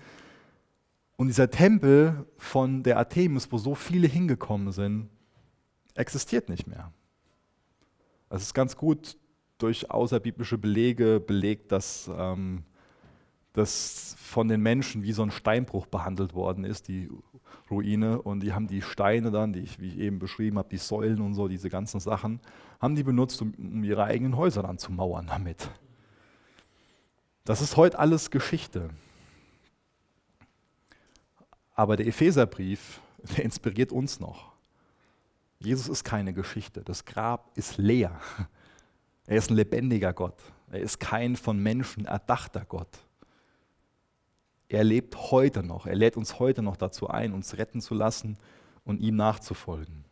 und 1.18 1.27
dieser 1.27 1.51
Tempel 1.51 2.24
von 2.37 2.85
der 2.85 2.96
Artemis, 2.96 3.51
wo 3.51 3.59
so 3.59 3.74
viele 3.74 4.07
hingekommen 4.07 4.70
sind, 4.70 5.11
existiert 5.96 6.48
nicht 6.48 6.68
mehr. 6.68 6.92
Es 8.31 8.42
ist 8.42 8.55
ganz 8.55 8.77
gut 8.77 9.16
durch 9.59 9.90
außerbiblische 9.90 10.59
Belege 10.59 11.18
belegt, 11.18 11.72
dass 11.72 12.09
ähm, 12.16 12.62
das 13.53 14.14
von 14.20 14.46
den 14.46 14.61
Menschen 14.61 15.03
wie 15.03 15.11
so 15.11 15.24
ein 15.24 15.33
Steinbruch 15.33 15.87
behandelt 15.87 16.35
worden 16.35 16.62
ist, 16.62 16.87
die 16.87 17.11
Ruine. 17.71 18.23
Und 18.23 18.41
die 18.41 18.53
haben 18.53 18.67
die 18.67 18.83
Steine 18.83 19.31
dann, 19.31 19.53
die 19.53 19.61
ich, 19.61 19.81
wie 19.81 19.89
ich 19.89 19.99
eben 19.99 20.19
beschrieben 20.19 20.59
habe, 20.59 20.69
die 20.69 20.79
Säulen 20.79 21.21
und 21.21 21.35
so, 21.35 21.49
diese 21.49 21.69
ganzen 21.69 22.01
Sachen, 22.01 22.41
haben 22.81 22.95
die 22.95 23.03
benutzt, 23.03 23.41
um, 23.43 23.55
um 23.59 23.85
ihre 23.85 24.05
eigenen 24.05 24.37
Häuser 24.37 24.63
dann 24.63 24.79
zu 24.79 24.93
mauern 24.93 25.27
damit. 25.27 25.69
Das 27.45 27.63
ist 27.63 27.77
heute 27.77 27.99
alles 27.99 28.31
Geschichte. 28.31 28.91
Aber 31.75 31.97
der 31.97 32.07
Epheserbrief, 32.07 33.01
der 33.37 33.45
inspiriert 33.45 33.93
uns 33.93 34.21
noch. 34.21 34.53
Jesus 35.61 35.89
ist 35.89 36.05
keine 36.05 36.33
Geschichte. 36.33 36.83
Das 36.83 37.05
Grab 37.05 37.57
ist 37.57 37.79
leer. 37.79 38.21
Er 39.31 39.37
ist 39.37 39.51
ein 39.51 39.57
lebendiger 39.57 40.15
Gott. 40.15 40.41
Er 40.71 40.81
ist 40.81 41.01
kein 41.01 41.37
von 41.37 41.63
Menschen 41.63 42.07
erdachter 42.07 42.65
Gott. 42.65 42.89
Er 44.68 44.85
lebt 44.85 45.31
heute 45.31 45.62
noch. 45.62 45.87
Er 45.87 45.94
lädt 45.94 46.16
uns 46.16 46.38
heute 46.38 46.62
noch 46.62 46.76
dazu 46.76 47.09
ein, 47.09 47.33
uns 47.33 47.57
retten 47.57 47.81
zu 47.81 47.94
lassen 47.94 48.37
und 48.85 49.00
ihm 49.00 49.16
nachzufolgen. 49.16 50.04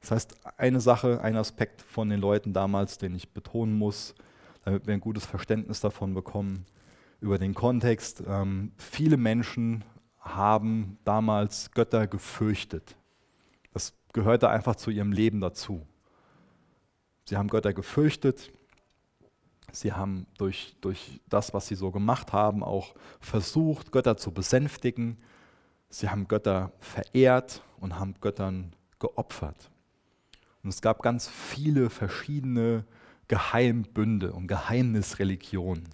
Das 0.00 0.12
heißt, 0.12 0.58
eine 0.58 0.80
Sache, 0.80 1.20
ein 1.20 1.36
Aspekt 1.36 1.82
von 1.82 2.08
den 2.08 2.20
Leuten 2.20 2.52
damals, 2.52 2.98
den 2.98 3.14
ich 3.14 3.28
betonen 3.30 3.76
muss, 3.76 4.14
damit 4.64 4.86
wir 4.86 4.94
ein 4.94 5.00
gutes 5.00 5.26
Verständnis 5.26 5.80
davon 5.80 6.14
bekommen, 6.14 6.64
über 7.20 7.38
den 7.38 7.54
Kontext. 7.54 8.22
Ähm, 8.26 8.72
viele 8.76 9.16
Menschen 9.16 9.84
haben 10.18 10.98
damals 11.04 11.72
Götter 11.72 12.06
gefürchtet. 12.06 12.96
Das 13.72 13.92
gehörte 14.12 14.48
einfach 14.48 14.76
zu 14.76 14.90
ihrem 14.90 15.12
Leben 15.12 15.40
dazu. 15.40 15.86
Sie 17.24 17.36
haben 17.36 17.48
Götter 17.48 17.72
gefürchtet. 17.72 18.50
Sie 19.72 19.92
haben 19.92 20.26
durch, 20.38 20.76
durch 20.80 21.20
das, 21.28 21.52
was 21.52 21.66
sie 21.66 21.74
so 21.74 21.90
gemacht 21.90 22.32
haben, 22.32 22.62
auch 22.62 22.94
versucht, 23.20 23.92
Götter 23.92 24.16
zu 24.16 24.32
besänftigen. 24.32 25.18
Sie 25.90 26.08
haben 26.08 26.26
Götter 26.28 26.72
verehrt 26.80 27.62
und 27.78 27.98
haben 27.98 28.14
Göttern 28.20 28.72
geopfert. 28.98 29.70
Und 30.62 30.70
es 30.70 30.80
gab 30.80 31.02
ganz 31.02 31.28
viele 31.28 31.90
verschiedene 31.90 32.84
Geheimbünde 33.28 34.32
und 34.32 34.48
Geheimnisreligionen. 34.48 35.88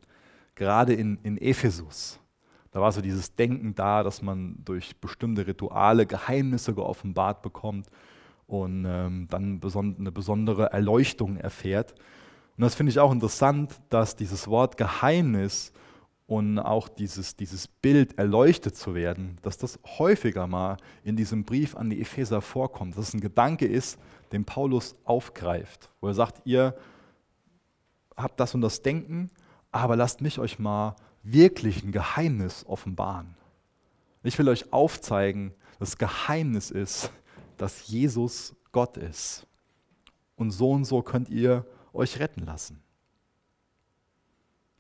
Gerade 0.55 0.95
in, 0.95 1.19
in 1.23 1.37
Ephesus. 1.37 2.21
Da 2.71 2.81
war 2.81 2.93
so 2.93 3.01
dieses 3.01 3.35
Denken 3.35 3.75
da, 3.75 4.03
dass 4.03 4.23
man 4.23 4.57
durch 4.65 4.97
bestimmte 5.01 5.47
Rituale 5.47 6.07
Geheimnisse 6.07 6.75
geoffenbart 6.75 7.43
bekommt 7.43 7.89
und 8.47 8.85
ähm, 8.87 9.27
dann 9.31 9.61
eine 9.63 10.13
besondere 10.13 10.73
Erleuchtung 10.73 11.37
erfährt. 11.37 11.95
Und 12.57 12.63
das 12.63 12.75
finde 12.75 12.91
ich 12.91 13.01
auch 13.01 13.13
interessant, 13.13 13.81
dass 13.89 14.17
dieses 14.17 14.47
Wort 14.49 14.77
Geheimnis 14.77 15.73
und 16.27 16.59
auch 16.59 16.89
dieses, 16.89 17.37
dieses 17.37 17.69
Bild 17.69 18.19
erleuchtet 18.19 18.77
zu 18.77 18.95
werden, 18.95 19.37
dass 19.43 19.59
das 19.59 19.79
häufiger 19.99 20.47
mal 20.47 20.77
in 21.03 21.17
diesem 21.17 21.45
Brief 21.45 21.77
an 21.77 21.91
die 21.91 22.01
Epheser 22.01 22.41
vorkommt. 22.41 22.97
Dass 22.97 23.09
es 23.09 23.15
ein 23.15 23.21
Gedanke 23.21 23.67
ist, 23.67 23.99
den 24.33 24.45
Paulus 24.45 24.97
aufgreift, 25.05 25.91
wo 26.01 26.09
er 26.09 26.15
sagt, 26.15 26.41
ihr 26.45 26.75
habt 28.17 28.41
das 28.41 28.55
und 28.55 28.63
das 28.63 28.83
Denken, 28.83 29.31
aber 29.71 29.97
lasst 29.97 30.21
mich 30.21 30.39
euch 30.39 30.59
mal 30.59 30.97
wirklich 31.23 31.83
ein 31.83 31.93
Geheimnis 31.93 32.65
offenbaren. 32.67 33.37
Ich 34.23 34.39
will 34.39 34.49
euch 34.49 34.73
aufzeigen, 34.73 35.53
das 35.79 35.99
Geheimnis 35.99 36.71
ist, 36.71 37.11
dass 37.59 37.87
Jesus 37.89 38.55
Gott 38.73 38.97
ist. 38.97 39.47
Und 40.37 40.51
so 40.51 40.71
und 40.71 40.85
so 40.85 41.03
könnt 41.03 41.29
ihr 41.29 41.67
euch 41.95 42.19
retten 42.19 42.45
lassen. 42.45 42.83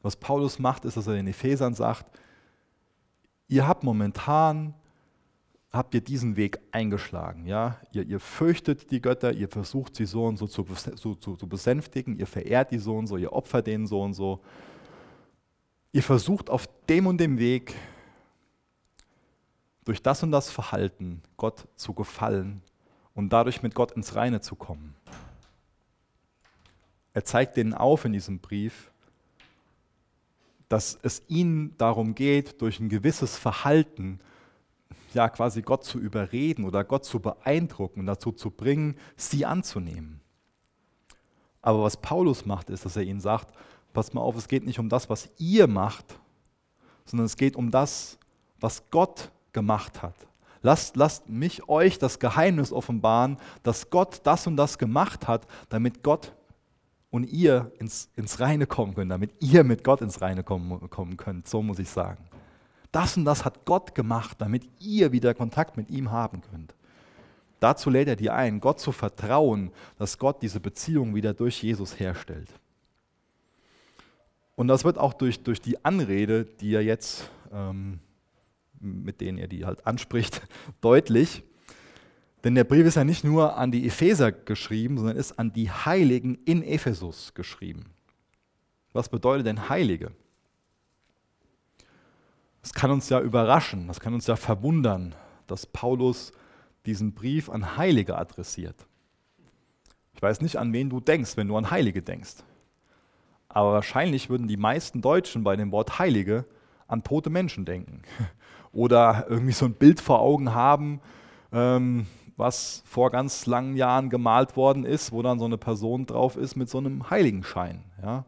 Was 0.02 0.16
Paulus 0.16 0.58
macht, 0.58 0.84
ist, 0.84 0.96
dass 0.96 1.06
er 1.06 1.14
den 1.14 1.26
Ephesern 1.26 1.74
sagt, 1.74 2.06
ihr 3.48 3.66
habt 3.66 3.84
momentan, 3.84 4.74
habt 5.70 5.94
ihr 5.94 6.02
diesen 6.02 6.36
Weg 6.36 6.58
eingeschlagen. 6.72 7.46
Ja? 7.46 7.80
Ihr, 7.92 8.04
ihr 8.04 8.20
fürchtet 8.20 8.90
die 8.90 9.00
Götter, 9.00 9.32
ihr 9.32 9.48
versucht 9.48 9.96
sie 9.96 10.04
so 10.04 10.26
und 10.26 10.36
so 10.36 10.46
zu, 10.46 10.64
zu, 10.64 11.14
zu 11.14 11.48
besänftigen, 11.48 12.18
ihr 12.18 12.26
verehrt 12.26 12.70
die 12.70 12.78
so 12.78 12.96
und 12.96 13.06
so, 13.06 13.16
ihr 13.16 13.32
opfert 13.32 13.66
denen 13.66 13.86
so 13.86 14.02
und 14.02 14.12
so. 14.12 14.40
Ihr 15.92 16.02
versucht 16.02 16.50
auf 16.50 16.68
dem 16.88 17.06
und 17.06 17.18
dem 17.18 17.38
Weg 17.38 17.74
durch 19.84 20.02
das 20.02 20.22
und 20.22 20.32
das 20.32 20.50
Verhalten 20.50 21.22
Gott 21.36 21.66
zu 21.76 21.94
gefallen 21.94 22.62
und 23.14 23.32
dadurch 23.32 23.62
mit 23.62 23.74
Gott 23.74 23.92
ins 23.92 24.14
Reine 24.14 24.40
zu 24.40 24.56
kommen. 24.56 24.96
Er 27.14 27.24
zeigt 27.24 27.56
denen 27.56 27.72
auf 27.72 28.04
in 28.04 28.12
diesem 28.12 28.40
Brief, 28.40 28.90
dass 30.68 30.98
es 31.02 31.22
ihnen 31.28 31.76
darum 31.78 32.14
geht, 32.14 32.60
durch 32.60 32.80
ein 32.80 32.88
gewisses 32.88 33.38
Verhalten 33.38 34.20
ja 35.12 35.28
quasi 35.28 35.62
Gott 35.62 35.84
zu 35.84 36.00
überreden 36.00 36.64
oder 36.64 36.82
Gott 36.82 37.04
zu 37.04 37.20
beeindrucken 37.20 38.00
und 38.00 38.06
dazu 38.06 38.32
zu 38.32 38.50
bringen, 38.50 38.96
sie 39.16 39.46
anzunehmen. 39.46 40.20
Aber 41.62 41.84
was 41.84 41.96
Paulus 41.96 42.44
macht, 42.44 42.68
ist, 42.68 42.84
dass 42.84 42.96
er 42.96 43.04
ihnen 43.04 43.20
sagt, 43.20 43.54
pass 43.92 44.12
mal 44.12 44.20
auf, 44.20 44.36
es 44.36 44.48
geht 44.48 44.66
nicht 44.66 44.80
um 44.80 44.88
das, 44.88 45.08
was 45.08 45.30
ihr 45.38 45.68
macht, 45.68 46.18
sondern 47.04 47.26
es 47.26 47.36
geht 47.36 47.54
um 47.54 47.70
das, 47.70 48.18
was 48.58 48.90
Gott 48.90 49.30
gemacht 49.52 50.02
hat. 50.02 50.16
Lasst, 50.62 50.96
lasst 50.96 51.28
mich 51.28 51.68
euch 51.68 51.98
das 51.98 52.18
Geheimnis 52.18 52.72
offenbaren, 52.72 53.36
dass 53.62 53.90
Gott 53.90 54.20
das 54.24 54.46
und 54.46 54.56
das 54.56 54.78
gemacht 54.78 55.28
hat, 55.28 55.46
damit 55.68 56.02
Gott 56.02 56.32
und 57.14 57.30
ihr 57.30 57.70
ins, 57.78 58.10
ins 58.16 58.40
Reine 58.40 58.66
kommen 58.66 58.96
könnt, 58.96 59.12
damit 59.12 59.30
ihr 59.38 59.62
mit 59.62 59.84
Gott 59.84 60.00
ins 60.00 60.20
Reine 60.20 60.42
kommen, 60.42 60.90
kommen 60.90 61.16
könnt, 61.16 61.46
so 61.46 61.62
muss 61.62 61.78
ich 61.78 61.88
sagen. 61.88 62.24
Das 62.90 63.16
und 63.16 63.24
das 63.24 63.44
hat 63.44 63.64
Gott 63.64 63.94
gemacht, 63.94 64.40
damit 64.40 64.68
ihr 64.80 65.12
wieder 65.12 65.32
Kontakt 65.32 65.76
mit 65.76 65.90
ihm 65.90 66.10
haben 66.10 66.40
könnt. 66.50 66.74
Dazu 67.60 67.88
lädt 67.88 68.08
er 68.08 68.16
dir 68.16 68.34
ein, 68.34 68.58
Gott 68.58 68.80
zu 68.80 68.90
vertrauen, 68.90 69.70
dass 69.96 70.18
Gott 70.18 70.42
diese 70.42 70.58
Beziehung 70.58 71.14
wieder 71.14 71.34
durch 71.34 71.62
Jesus 71.62 72.00
herstellt. 72.00 72.48
Und 74.56 74.66
das 74.66 74.82
wird 74.82 74.98
auch 74.98 75.14
durch, 75.14 75.40
durch 75.44 75.60
die 75.60 75.84
Anrede, 75.84 76.44
die 76.44 76.74
er 76.74 76.82
jetzt 76.82 77.30
ähm, 77.52 78.00
mit 78.80 79.20
denen 79.20 79.38
er 79.38 79.46
die 79.46 79.64
halt 79.64 79.86
anspricht, 79.86 80.42
deutlich. 80.80 81.44
Denn 82.44 82.54
der 82.54 82.64
Brief 82.64 82.86
ist 82.86 82.96
ja 82.96 83.04
nicht 83.04 83.24
nur 83.24 83.56
an 83.56 83.72
die 83.72 83.86
Epheser 83.86 84.30
geschrieben, 84.30 84.98
sondern 84.98 85.16
ist 85.16 85.38
an 85.38 85.54
die 85.54 85.70
Heiligen 85.70 86.36
in 86.44 86.62
Ephesus 86.62 87.32
geschrieben. 87.32 87.86
Was 88.92 89.08
bedeutet 89.08 89.46
denn 89.46 89.70
Heilige? 89.70 90.12
Das 92.60 92.74
kann 92.74 92.90
uns 92.90 93.08
ja 93.08 93.20
überraschen, 93.20 93.88
das 93.88 93.98
kann 93.98 94.14
uns 94.14 94.26
ja 94.26 94.36
verwundern, 94.36 95.14
dass 95.46 95.66
Paulus 95.66 96.32
diesen 96.86 97.14
Brief 97.14 97.48
an 97.48 97.76
Heilige 97.78 98.16
adressiert. 98.16 98.86
Ich 100.12 100.22
weiß 100.22 100.42
nicht, 100.42 100.56
an 100.56 100.72
wen 100.72 100.90
du 100.90 101.00
denkst, 101.00 101.36
wenn 101.36 101.48
du 101.48 101.56
an 101.56 101.70
Heilige 101.70 102.02
denkst. 102.02 102.36
Aber 103.48 103.72
wahrscheinlich 103.72 104.28
würden 104.28 104.48
die 104.48 104.56
meisten 104.56 105.00
Deutschen 105.00 105.44
bei 105.44 105.56
dem 105.56 105.72
Wort 105.72 105.98
Heilige 105.98 106.44
an 106.88 107.02
tote 107.02 107.30
Menschen 107.30 107.64
denken 107.64 108.02
oder 108.72 109.26
irgendwie 109.28 109.52
so 109.52 109.64
ein 109.64 109.74
Bild 109.74 110.00
vor 110.00 110.20
Augen 110.20 110.54
haben, 110.54 111.00
ähm, 111.52 112.06
was 112.36 112.82
vor 112.84 113.10
ganz 113.10 113.46
langen 113.46 113.76
Jahren 113.76 114.10
gemalt 114.10 114.56
worden 114.56 114.84
ist, 114.84 115.12
wo 115.12 115.22
dann 115.22 115.38
so 115.38 115.44
eine 115.44 115.58
Person 115.58 116.06
drauf 116.06 116.36
ist 116.36 116.56
mit 116.56 116.68
so 116.68 116.78
einem 116.78 117.08
Heiligenschein. 117.10 117.84
Ja? 118.02 118.24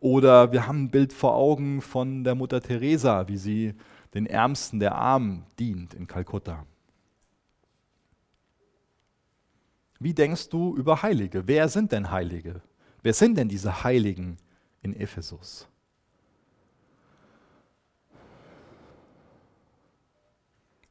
Oder 0.00 0.52
wir 0.52 0.66
haben 0.66 0.84
ein 0.84 0.90
Bild 0.90 1.12
vor 1.12 1.34
Augen 1.34 1.80
von 1.80 2.24
der 2.24 2.34
Mutter 2.34 2.60
Teresa, 2.60 3.28
wie 3.28 3.36
sie 3.36 3.74
den 4.14 4.26
Ärmsten 4.26 4.80
der 4.80 4.94
Armen 4.94 5.44
dient 5.58 5.94
in 5.94 6.06
Kalkutta. 6.06 6.66
Wie 9.98 10.14
denkst 10.14 10.48
du 10.48 10.74
über 10.76 11.02
Heilige? 11.02 11.46
Wer 11.46 11.68
sind 11.68 11.92
denn 11.92 12.10
Heilige? 12.10 12.60
Wer 13.02 13.14
sind 13.14 13.36
denn 13.36 13.48
diese 13.48 13.84
Heiligen 13.84 14.36
in 14.82 14.94
Ephesus? 14.96 15.68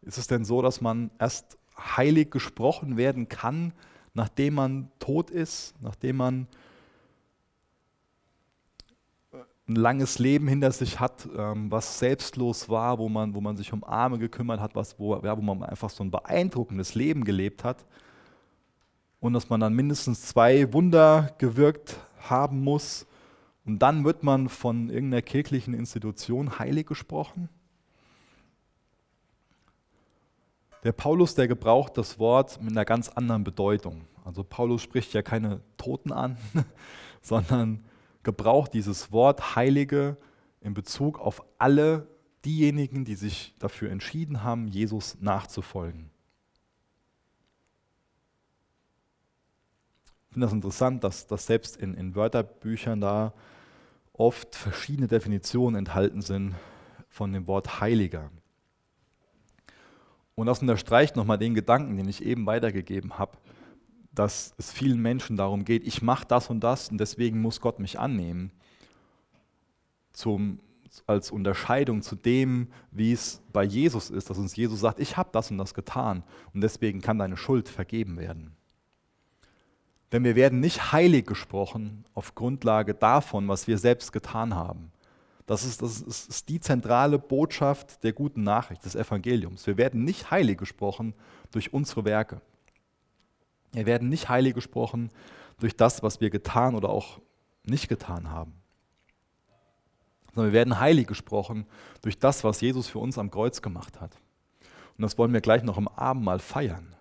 Ist 0.02 0.18
es 0.18 0.28
denn 0.28 0.46
so, 0.46 0.62
dass 0.62 0.82
man 0.82 1.12
erst 1.20 1.58
heilig 1.78 2.32
gesprochen 2.32 2.98
werden 2.98 3.30
kann, 3.30 3.74
nachdem 4.14 4.56
man 4.56 4.92
tot 5.00 5.30
ist, 5.30 5.74
nachdem 5.82 6.18
man 6.18 6.48
ein 9.68 9.76
langes 9.76 10.20
Leben 10.20 10.48
hinter 10.48 10.72
sich 10.72 11.00
hat, 11.00 11.28
ähm, 11.36 11.72
was 11.72 12.00
selbstlos 12.00 12.70
war, 12.70 12.98
wo 12.98 13.10
man, 13.10 13.34
wo 13.34 13.42
man 13.42 13.58
sich 13.58 13.72
um 13.72 13.84
Arme 13.84 14.20
gekümmert 14.20 14.60
hat, 14.60 14.76
was, 14.76 15.00
wo, 15.00 15.16
ja, 15.16 15.38
wo 15.38 15.42
man 15.42 15.64
einfach 15.64 15.90
so 15.90 16.04
ein 16.04 16.12
beeindruckendes 16.12 16.96
Leben 16.96 17.24
gelebt 17.24 17.64
hat 17.64 17.86
und 19.20 19.34
dass 19.34 19.50
man 19.50 19.60
dann 19.60 19.74
mindestens 19.74 20.24
zwei 20.24 20.72
Wunder 20.74 21.34
gewirkt 21.38 21.98
haben 22.20 22.64
muss 22.64 23.08
und 23.66 23.80
dann 23.80 24.04
wird 24.04 24.24
man 24.24 24.50
von 24.50 24.90
irgendeiner 24.90 25.22
kirchlichen 25.22 25.74
Institution 25.74 26.60
heilig 26.60 26.88
gesprochen? 26.88 27.50
Der 30.84 30.92
Paulus, 30.92 31.36
der 31.36 31.48
gebraucht 31.48 31.98
das 31.98 32.18
Wort 32.18 32.62
mit 32.62 32.72
einer 32.72 32.86
ganz 32.86 33.10
anderen 33.10 33.44
Bedeutung. 33.44 34.06
Also 34.26 34.44
Paulus 34.44 34.82
spricht 34.82 35.14
ja 35.14 35.22
keine 35.22 35.62
Toten 35.78 36.12
an, 36.12 36.38
sondern 37.22 37.86
gebraucht 38.24 38.74
dieses 38.74 39.12
Wort 39.12 39.56
Heilige 39.56 40.18
in 40.60 40.74
Bezug 40.74 41.20
auf 41.20 41.44
alle 41.58 42.08
diejenigen, 42.46 43.06
die 43.06 43.16
sich 43.16 43.56
dafür 43.60 43.92
entschieden 43.92 44.44
haben, 44.44 44.68
Jesus 44.68 45.18
nachzufolgen. 45.22 46.10
Ich 50.30 50.34
finde 50.34 50.48
das 50.48 50.54
interessant, 50.54 51.04
dass, 51.04 51.28
dass 51.28 51.46
selbst 51.46 51.76
in, 51.78 51.94
in 51.94 52.16
Wörterbüchern 52.16 53.02
da 53.02 53.34
oft 54.14 54.56
verschiedene 54.56 55.08
Definitionen 55.08 55.78
enthalten 55.78 56.22
sind 56.22 56.56
von 57.10 57.34
dem 57.34 57.48
Wort 57.48 57.82
Heiliger. 57.82 58.32
Und 60.36 60.48
das 60.48 60.62
unterstreicht 60.62 61.16
nochmal 61.16 61.38
den 61.38 61.54
Gedanken, 61.54 61.98
den 61.98 62.08
ich 62.08 62.24
eben 62.24 62.46
weitergegeben 62.46 63.18
habe, 63.20 63.38
dass 64.14 64.54
es 64.58 64.72
vielen 64.72 65.02
Menschen 65.02 65.38
darum 65.38 65.66
geht, 65.66 65.86
ich 65.86 66.02
mache 66.02 66.26
das 66.28 66.50
und 66.50 66.62
das 66.62 66.90
und 66.90 66.98
deswegen 66.98 67.42
muss 67.42 67.62
Gott 67.62 67.80
mich 67.80 68.00
annehmen. 68.00 68.52
Zum, 70.12 70.60
als 71.08 71.32
Unterscheidung 71.32 72.02
zu 72.02 72.16
dem, 72.16 72.68
wie 72.92 73.14
es 73.14 73.42
bei 73.54 73.64
Jesus 73.64 74.10
ist, 74.10 74.30
dass 74.30 74.38
uns 74.38 74.56
Jesus 74.56 74.82
sagt, 74.82 75.00
ich 75.00 75.16
habe 75.16 75.30
das 75.32 75.52
und 75.52 75.58
das 75.58 75.74
getan 75.74 76.24
und 76.54 76.62
deswegen 76.62 77.02
kann 77.02 77.20
deine 77.20 77.38
Schuld 77.38 77.70
vergeben 77.70 78.18
werden. 78.18 78.56
Denn 80.12 80.26
wir 80.26 80.36
werden 80.36 80.60
nicht 80.60 80.92
heilig 80.92 81.26
gesprochen 81.26 82.04
auf 82.14 82.36
Grundlage 82.36 82.94
davon, 82.94 83.48
was 83.48 83.68
wir 83.68 83.78
selbst 83.78 84.12
getan 84.12 84.56
haben. 84.56 84.92
Das 85.52 85.66
ist, 85.66 85.82
das 85.82 86.00
ist 86.00 86.48
die 86.48 86.62
zentrale 86.62 87.20
Botschaft 87.20 88.06
der 88.06 88.14
guten 88.14 88.42
Nachricht, 88.42 88.86
des 88.86 88.96
Evangeliums. 88.96 89.68
Wir 89.68 89.76
werden 89.76 90.06
nicht 90.06 90.32
heilig 90.32 90.58
gesprochen 90.58 91.14
durch 91.52 91.74
unsere 91.74 92.06
Werke. 92.06 92.40
Wir 93.74 93.86
werden 93.86 94.08
nicht 94.08 94.30
heilig 94.30 94.54
gesprochen 94.56 95.10
durch 95.60 95.76
das, 95.76 96.04
was 96.04 96.22
wir 96.22 96.30
getan 96.30 96.74
oder 96.74 96.88
auch 96.88 97.20
nicht 97.66 97.90
getan 97.90 98.30
haben. 98.30 98.54
Sondern 100.34 100.54
wir 100.54 100.58
werden 100.58 100.80
heilig 100.80 101.08
gesprochen 101.08 101.66
durch 102.02 102.18
das, 102.18 102.46
was 102.46 102.62
Jesus 102.62 102.88
für 102.88 103.00
uns 103.00 103.18
am 103.18 103.30
Kreuz 103.30 103.62
gemacht 103.62 104.00
hat. 104.00 104.16
Und 104.98 105.02
das 105.02 105.18
wollen 105.18 105.34
wir 105.34 105.42
gleich 105.42 105.64
noch 105.64 105.78
im 105.78 105.90
Abendmahl 105.90 106.40
feiern. 106.40 106.96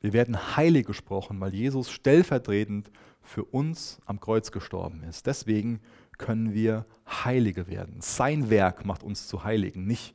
Wir 0.00 0.14
werden 0.14 0.56
heilig 0.56 0.86
gesprochen, 0.86 1.38
weil 1.38 1.52
Jesus 1.52 1.90
stellvertretend 1.90 2.90
für 3.20 3.44
uns 3.44 3.98
am 4.06 4.20
Kreuz 4.20 4.52
gestorben 4.52 5.02
ist. 5.02 5.26
Deswegen 5.26 5.80
können 6.18 6.54
wir 6.54 6.86
Heilige 7.06 7.66
werden. 7.66 8.00
Sein 8.00 8.50
Werk 8.50 8.84
macht 8.84 9.02
uns 9.02 9.28
zu 9.28 9.44
Heiligen, 9.44 9.86
nicht 9.86 10.14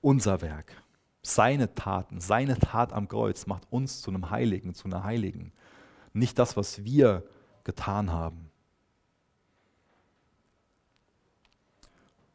unser 0.00 0.40
Werk. 0.40 0.82
Seine 1.22 1.74
Taten, 1.74 2.20
seine 2.20 2.58
Tat 2.58 2.92
am 2.92 3.08
Kreuz 3.08 3.46
macht 3.46 3.66
uns 3.70 4.00
zu 4.00 4.10
einem 4.10 4.30
Heiligen, 4.30 4.74
zu 4.74 4.86
einer 4.86 5.04
Heiligen. 5.04 5.52
Nicht 6.12 6.38
das, 6.38 6.56
was 6.56 6.84
wir 6.84 7.24
getan 7.64 8.10
haben. 8.10 8.50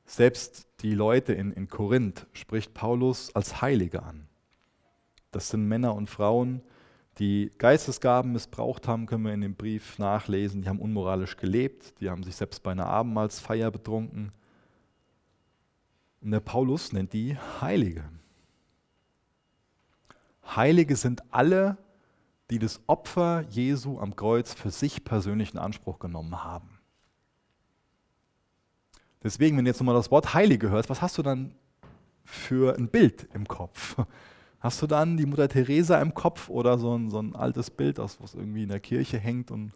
Selbst 0.06 0.68
die 0.82 0.94
Leute 0.94 1.34
in, 1.34 1.52
in 1.52 1.68
Korinth 1.68 2.28
spricht 2.34 2.74
Paulus 2.74 3.34
als 3.36 3.62
Heilige 3.62 4.04
an. 4.04 4.28
Das 5.32 5.50
sind 5.50 5.68
Männer 5.68 5.96
und 5.96 6.10
Frauen, 6.10 6.62
die 7.20 7.52
Geistesgaben 7.58 8.32
missbraucht 8.32 8.88
haben, 8.88 9.06
können 9.06 9.26
wir 9.26 9.34
in 9.34 9.42
dem 9.42 9.56
Brief 9.56 10.00
nachlesen. 10.00 10.62
Die 10.62 10.70
haben 10.70 10.80
unmoralisch 10.80 11.38
gelebt, 11.38 12.00
die 12.00 12.10
haben 12.10 12.24
sich 12.24 12.36
selbst 12.36 12.64
bei 12.64 12.72
einer 12.72 12.88
Abendmahlsfeier 12.88 13.70
betrunken. 13.70 14.32
Und 16.22 16.32
der 16.32 16.40
Paulus 16.40 16.92
nennt 16.92 17.14
die 17.14 17.38
Heilige. 17.62 18.04
Heilige 20.56 20.96
sind 20.96 21.22
alle, 21.32 21.78
die 22.50 22.60
das 22.60 22.82
Opfer 22.88 23.46
Jesu 23.50 24.00
am 24.00 24.16
Kreuz 24.16 24.54
für 24.54 24.72
sich 24.72 25.04
persönlich 25.04 25.54
in 25.54 25.60
Anspruch 25.60 26.00
genommen 26.00 26.44
haben. 26.44 26.80
Deswegen, 29.24 29.58
wenn 29.58 29.66
du 29.66 29.70
jetzt 29.70 29.80
nochmal 29.80 29.96
das 29.96 30.12
Wort 30.12 30.34
Heilige 30.34 30.70
hörst, 30.70 30.90
was 30.90 31.02
hast 31.02 31.18
du 31.18 31.22
dann 31.22 31.56
für 32.26 32.76
ein 32.76 32.90
Bild 32.90 33.28
im 33.34 33.48
Kopf? 33.48 33.96
Hast 34.64 34.82
du 34.82 34.88
dann 34.88 35.18
die 35.18 35.26
Mutter 35.26 35.50
Teresa 35.50 36.02
im 36.02 36.14
Kopf 36.14 36.48
oder 36.48 36.78
so 36.78 36.98
ein, 36.98 37.10
so 37.10 37.20
ein 37.20 37.36
altes 37.36 37.70
Bild, 37.70 37.98
das 37.98 38.22
was 38.22 38.34
irgendwie 38.34 38.64
in 38.64 38.70
der 38.70 38.80
Kirche 38.80 39.20
hängt 39.20 39.52
und 39.52 39.74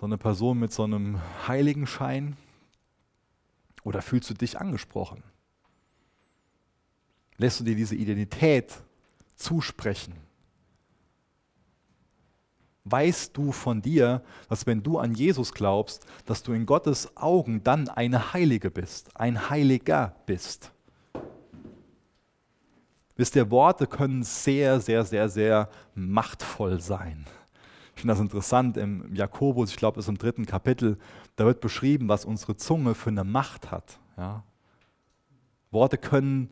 so 0.00 0.06
eine 0.06 0.18
Person 0.18 0.58
mit 0.58 0.72
so 0.72 0.82
einem 0.82 1.20
Heiligenschein? 1.46 2.36
Oder 3.84 4.02
fühlst 4.02 4.30
du 4.30 4.34
dich 4.34 4.58
angesprochen? 4.58 5.22
Lässt 7.36 7.60
du 7.60 7.64
dir 7.64 7.76
diese 7.76 7.94
Identität 7.94 8.82
zusprechen? 9.36 10.14
Weißt 12.82 13.36
du 13.36 13.52
von 13.52 13.80
dir, 13.80 14.24
dass 14.48 14.66
wenn 14.66 14.82
du 14.82 14.98
an 14.98 15.14
Jesus 15.14 15.52
glaubst, 15.54 16.04
dass 16.26 16.42
du 16.42 16.52
in 16.52 16.66
Gottes 16.66 17.16
Augen 17.16 17.62
dann 17.62 17.88
eine 17.88 18.32
Heilige 18.32 18.72
bist, 18.72 19.16
ein 19.16 19.50
Heiliger 19.50 20.16
bist? 20.26 20.72
Wisst 23.20 23.36
ihr, 23.36 23.50
Worte 23.50 23.86
können 23.86 24.22
sehr, 24.22 24.80
sehr, 24.80 25.04
sehr, 25.04 25.28
sehr 25.28 25.68
machtvoll 25.94 26.80
sein. 26.80 27.26
Ich 27.94 28.00
finde 28.00 28.14
das 28.14 28.20
interessant 28.22 28.78
im 28.78 29.14
Jakobus, 29.14 29.72
ich 29.72 29.76
glaube, 29.76 29.96
das 29.96 30.06
ist 30.06 30.08
im 30.08 30.16
dritten 30.16 30.46
Kapitel, 30.46 30.96
da 31.36 31.44
wird 31.44 31.60
beschrieben, 31.60 32.08
was 32.08 32.24
unsere 32.24 32.56
Zunge 32.56 32.94
für 32.94 33.10
eine 33.10 33.24
Macht 33.24 33.70
hat. 33.70 33.98
Ja? 34.16 34.42
Worte 35.70 35.98
können 35.98 36.48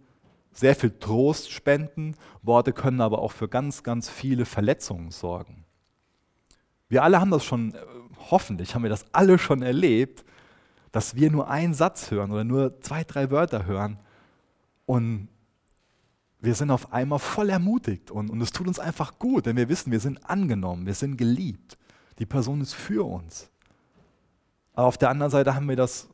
sehr 0.53 0.77
viel 0.77 0.91
Trost 0.91 1.51
spenden, 1.51 2.15
Worte 2.43 2.75
können 2.75 3.01
aber 3.01 3.21
auch 3.21 3.33
für 3.33 3.49
ganz, 3.49 3.83
ganz 3.83 4.11
viele 4.11 4.45
Verletzungen 4.45 5.11
sorgen. 5.11 5.65
Wir 6.91 7.03
alle 7.03 7.19
haben 7.19 7.31
das 7.31 7.47
schon, 7.47 7.73
äh, 7.73 7.79
hoffentlich 8.31 8.75
haben 8.75 8.83
wir 8.83 8.91
das 8.91 9.07
alle 9.13 9.39
schon 9.39 9.63
erlebt, 9.63 10.23
dass 10.93 11.17
wir 11.17 11.31
nur 11.31 11.49
einen 11.49 11.73
Satz 11.73 12.11
hören 12.11 12.31
oder 12.31 12.45
nur 12.45 12.79
zwei, 12.83 13.05
drei 13.05 13.31
Wörter 13.31 13.65
hören 13.65 13.99
und 14.85 15.29
wir 16.41 16.55
sind 16.55 16.71
auf 16.71 16.93
einmal 16.93 17.19
voll 17.19 17.51
ermutigt 17.51 18.11
und, 18.11 18.31
und 18.31 18.41
es 18.41 18.53
tut 18.53 18.69
uns 18.69 18.79
einfach 18.79 19.19
gut, 19.19 19.47
denn 19.47 19.57
wir 19.57 19.69
wissen, 19.69 19.91
wir 19.91 20.01
sind 20.01 20.29
angenommen, 20.29 20.87
wir 20.87 20.95
sind 20.95 21.17
geliebt. 21.17 21.77
Die 22.19 22.27
Person 22.27 22.61
ist 22.61 22.75
für 22.75 23.07
uns. 23.07 23.51
Aber 24.75 24.87
auf 24.87 24.99
der 24.99 25.11
anderen 25.11 25.31
Seite 25.31 25.55
haben 25.55 25.69
wir 25.69 25.77
das 25.77 26.09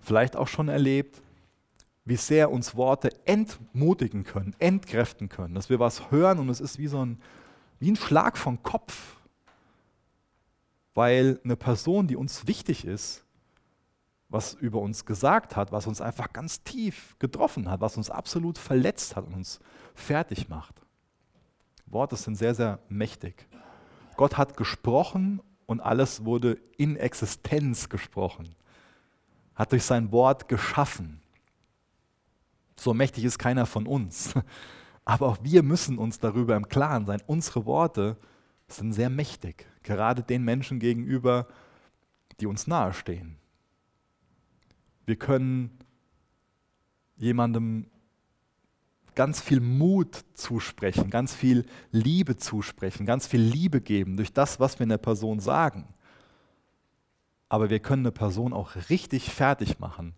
vielleicht 0.00 0.36
auch 0.36 0.48
schon 0.48 0.68
erlebt, 0.68 1.20
wie 2.06 2.16
sehr 2.16 2.50
uns 2.50 2.76
Worte 2.76 3.10
entmutigen 3.26 4.24
können, 4.24 4.54
entkräften 4.58 5.28
können, 5.28 5.54
dass 5.54 5.70
wir 5.70 5.78
was 5.78 6.10
hören 6.10 6.38
und 6.38 6.48
es 6.48 6.60
ist 6.60 6.78
wie 6.78 6.88
so 6.88 7.04
ein, 7.04 7.20
wie 7.80 7.90
ein 7.90 7.96
Schlag 7.96 8.36
vom 8.36 8.62
Kopf 8.62 9.16
weil 10.94 11.40
eine 11.44 11.56
Person, 11.56 12.06
die 12.06 12.16
uns 12.16 12.46
wichtig 12.46 12.84
ist, 12.84 13.23
was 14.34 14.52
über 14.52 14.80
uns 14.80 15.06
gesagt 15.06 15.56
hat, 15.56 15.72
was 15.72 15.86
uns 15.86 16.00
einfach 16.00 16.32
ganz 16.32 16.62
tief 16.64 17.16
getroffen 17.20 17.70
hat, 17.70 17.80
was 17.80 17.96
uns 17.96 18.10
absolut 18.10 18.58
verletzt 18.58 19.16
hat 19.16 19.26
und 19.26 19.34
uns 19.34 19.60
fertig 19.94 20.48
macht. 20.48 20.82
Worte 21.86 22.16
sind 22.16 22.34
sehr, 22.34 22.54
sehr 22.54 22.80
mächtig. 22.88 23.46
Gott 24.16 24.36
hat 24.36 24.56
gesprochen 24.56 25.40
und 25.66 25.80
alles 25.80 26.24
wurde 26.24 26.58
in 26.76 26.96
Existenz 26.96 27.88
gesprochen. 27.88 28.54
Hat 29.54 29.70
durch 29.70 29.84
sein 29.84 30.10
Wort 30.10 30.48
geschaffen. 30.48 31.22
So 32.76 32.92
mächtig 32.92 33.24
ist 33.24 33.38
keiner 33.38 33.66
von 33.66 33.86
uns. 33.86 34.34
Aber 35.04 35.28
auch 35.28 35.38
wir 35.42 35.62
müssen 35.62 35.96
uns 35.96 36.18
darüber 36.18 36.56
im 36.56 36.68
Klaren 36.68 37.06
sein. 37.06 37.22
Unsere 37.26 37.66
Worte 37.66 38.16
sind 38.66 38.94
sehr 38.94 39.10
mächtig, 39.10 39.66
gerade 39.84 40.22
den 40.22 40.42
Menschen 40.42 40.80
gegenüber, 40.80 41.46
die 42.40 42.46
uns 42.46 42.66
nahestehen. 42.66 43.38
Wir 45.06 45.16
können 45.16 45.70
jemandem 47.16 47.86
ganz 49.14 49.40
viel 49.40 49.60
Mut 49.60 50.24
zusprechen, 50.34 51.10
ganz 51.10 51.34
viel 51.34 51.66
Liebe 51.92 52.36
zusprechen, 52.36 53.06
ganz 53.06 53.26
viel 53.26 53.40
Liebe 53.40 53.80
geben 53.80 54.16
durch 54.16 54.32
das, 54.32 54.60
was 54.60 54.78
wir 54.78 54.84
einer 54.84 54.98
Person 54.98 55.40
sagen. 55.40 55.94
Aber 57.48 57.70
wir 57.70 57.78
können 57.78 58.02
eine 58.02 58.12
Person 58.12 58.52
auch 58.52 58.74
richtig 58.88 59.30
fertig 59.30 59.78
machen 59.78 60.14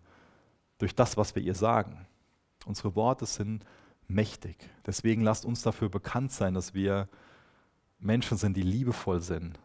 durch 0.79 0.95
das, 0.95 1.17
was 1.17 1.35
wir 1.35 1.43
ihr 1.43 1.53
sagen. 1.53 2.07
Unsere 2.65 2.95
Worte 2.95 3.25
sind 3.25 3.63
mächtig. 4.07 4.57
Deswegen 4.85 5.21
lasst 5.21 5.45
uns 5.45 5.61
dafür 5.61 5.89
bekannt 5.89 6.31
sein, 6.31 6.53
dass 6.53 6.73
wir 6.73 7.07
Menschen 7.99 8.37
sind, 8.37 8.55
die 8.57 8.63
liebevoll 8.63 9.21
sind, 9.21 9.59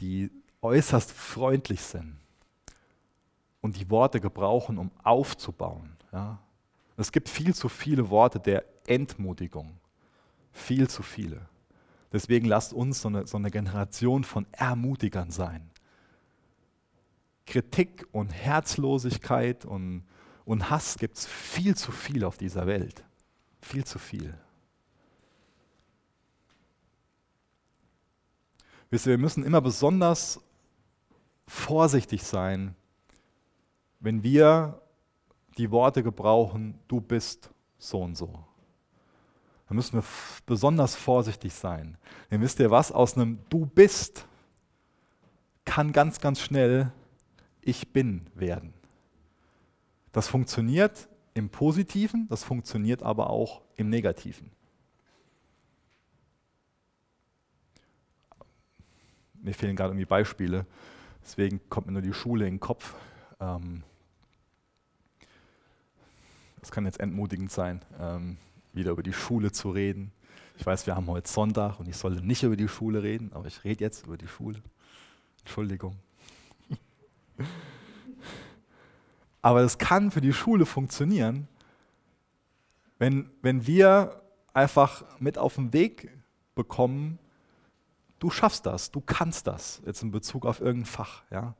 die 0.00 0.30
äußerst 0.62 1.12
freundlich 1.12 1.82
sind 1.82 2.21
und 3.72 3.80
die 3.80 3.88
Worte 3.88 4.20
gebrauchen, 4.20 4.76
um 4.76 4.90
aufzubauen. 5.02 5.96
Ja. 6.12 6.38
Es 6.98 7.10
gibt 7.10 7.30
viel 7.30 7.54
zu 7.54 7.70
viele 7.70 8.10
Worte 8.10 8.38
der 8.38 8.66
Entmutigung. 8.86 9.78
Viel 10.52 10.90
zu 10.90 11.02
viele. 11.02 11.40
Deswegen 12.12 12.46
lasst 12.46 12.74
uns 12.74 13.00
so 13.00 13.08
eine, 13.08 13.26
so 13.26 13.38
eine 13.38 13.50
Generation 13.50 14.24
von 14.24 14.46
Ermutigern 14.52 15.30
sein. 15.30 15.70
Kritik 17.46 18.06
und 18.12 18.28
Herzlosigkeit 18.28 19.64
und, 19.64 20.04
und 20.44 20.68
Hass 20.68 20.98
gibt 20.98 21.16
es 21.16 21.26
viel 21.26 21.74
zu 21.74 21.92
viel 21.92 22.24
auf 22.24 22.36
dieser 22.36 22.66
Welt. 22.66 23.02
Viel 23.62 23.84
zu 23.84 23.98
viel. 23.98 24.34
Wisst 28.90 29.06
ihr, 29.06 29.12
wir 29.12 29.18
müssen 29.18 29.44
immer 29.44 29.62
besonders 29.62 30.42
vorsichtig 31.46 32.22
sein, 32.22 32.76
wenn 34.02 34.22
wir 34.22 34.82
die 35.56 35.70
Worte 35.70 36.02
gebrauchen, 36.02 36.78
du 36.88 37.00
bist 37.00 37.50
so 37.78 38.00
und 38.02 38.16
so. 38.16 38.32
Da 39.68 39.74
müssen 39.74 39.94
wir 39.94 40.04
besonders 40.44 40.94
vorsichtig 40.94 41.54
sein. 41.54 41.96
Denn 42.30 42.40
wisst 42.40 42.60
ihr 42.60 42.70
was, 42.70 42.92
aus 42.92 43.16
einem 43.16 43.38
du 43.48 43.64
bist 43.64 44.26
kann 45.64 45.92
ganz, 45.92 46.20
ganz 46.20 46.40
schnell 46.40 46.92
ich 47.60 47.92
bin 47.92 48.26
werden. 48.34 48.74
Das 50.12 50.28
funktioniert 50.28 51.08
im 51.32 51.48
Positiven, 51.48 52.26
das 52.28 52.44
funktioniert 52.44 53.02
aber 53.02 53.30
auch 53.30 53.62
im 53.76 53.88
Negativen. 53.88 54.50
mir 59.42 59.54
fehlen 59.54 59.76
gerade 59.76 59.90
irgendwie 59.90 60.06
Beispiele, 60.06 60.66
deswegen 61.22 61.60
kommt 61.68 61.88
mir 61.88 61.92
nur 61.92 62.02
die 62.02 62.14
Schule 62.14 62.46
in 62.46 62.54
den 62.54 62.60
Kopf. 62.60 62.94
Ähm, 63.40 63.82
das 66.62 66.70
kann 66.70 66.86
jetzt 66.86 67.00
entmutigend 67.00 67.50
sein, 67.50 67.82
ähm, 68.00 68.38
wieder 68.72 68.92
über 68.92 69.02
die 69.02 69.12
Schule 69.12 69.50
zu 69.50 69.70
reden. 69.70 70.12
Ich 70.56 70.64
weiß, 70.64 70.86
wir 70.86 70.94
haben 70.94 71.08
heute 71.08 71.28
Sonntag 71.28 71.80
und 71.80 71.88
ich 71.88 71.96
sollte 71.96 72.24
nicht 72.24 72.44
über 72.44 72.56
die 72.56 72.68
Schule 72.68 73.02
reden, 73.02 73.32
aber 73.32 73.48
ich 73.48 73.64
rede 73.64 73.84
jetzt 73.84 74.06
über 74.06 74.16
die 74.16 74.28
Schule. 74.28 74.62
Entschuldigung. 75.40 75.96
aber 79.42 79.62
es 79.62 79.76
kann 79.76 80.12
für 80.12 80.20
die 80.20 80.32
Schule 80.32 80.64
funktionieren, 80.64 81.48
wenn, 82.98 83.28
wenn 83.42 83.66
wir 83.66 84.22
einfach 84.54 85.04
mit 85.18 85.38
auf 85.38 85.56
den 85.56 85.72
Weg 85.72 86.16
bekommen, 86.54 87.18
du 88.20 88.30
schaffst 88.30 88.66
das, 88.66 88.92
du 88.92 89.00
kannst 89.00 89.48
das, 89.48 89.82
jetzt 89.84 90.04
in 90.04 90.12
Bezug 90.12 90.46
auf 90.46 90.60
irgendein 90.60 90.86
Fach. 90.86 91.24
Ja? 91.32 91.56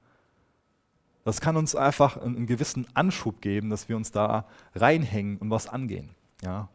Das 1.25 1.41
kann 1.41 1.57
uns 1.57 1.77
einfach 1.77 2.17
einen 2.17 2.47
gewissen 2.47 2.87
Anschub 2.95 3.41
geben, 3.41 3.71
dass 3.71 3.89
wir 3.89 3.97
uns 3.97 4.11
da 4.11 4.47
reinhängen 4.75 5.39
und 5.39 5.51
was 5.51 5.69
angehen. 5.69 6.11
Ja? 6.43 6.69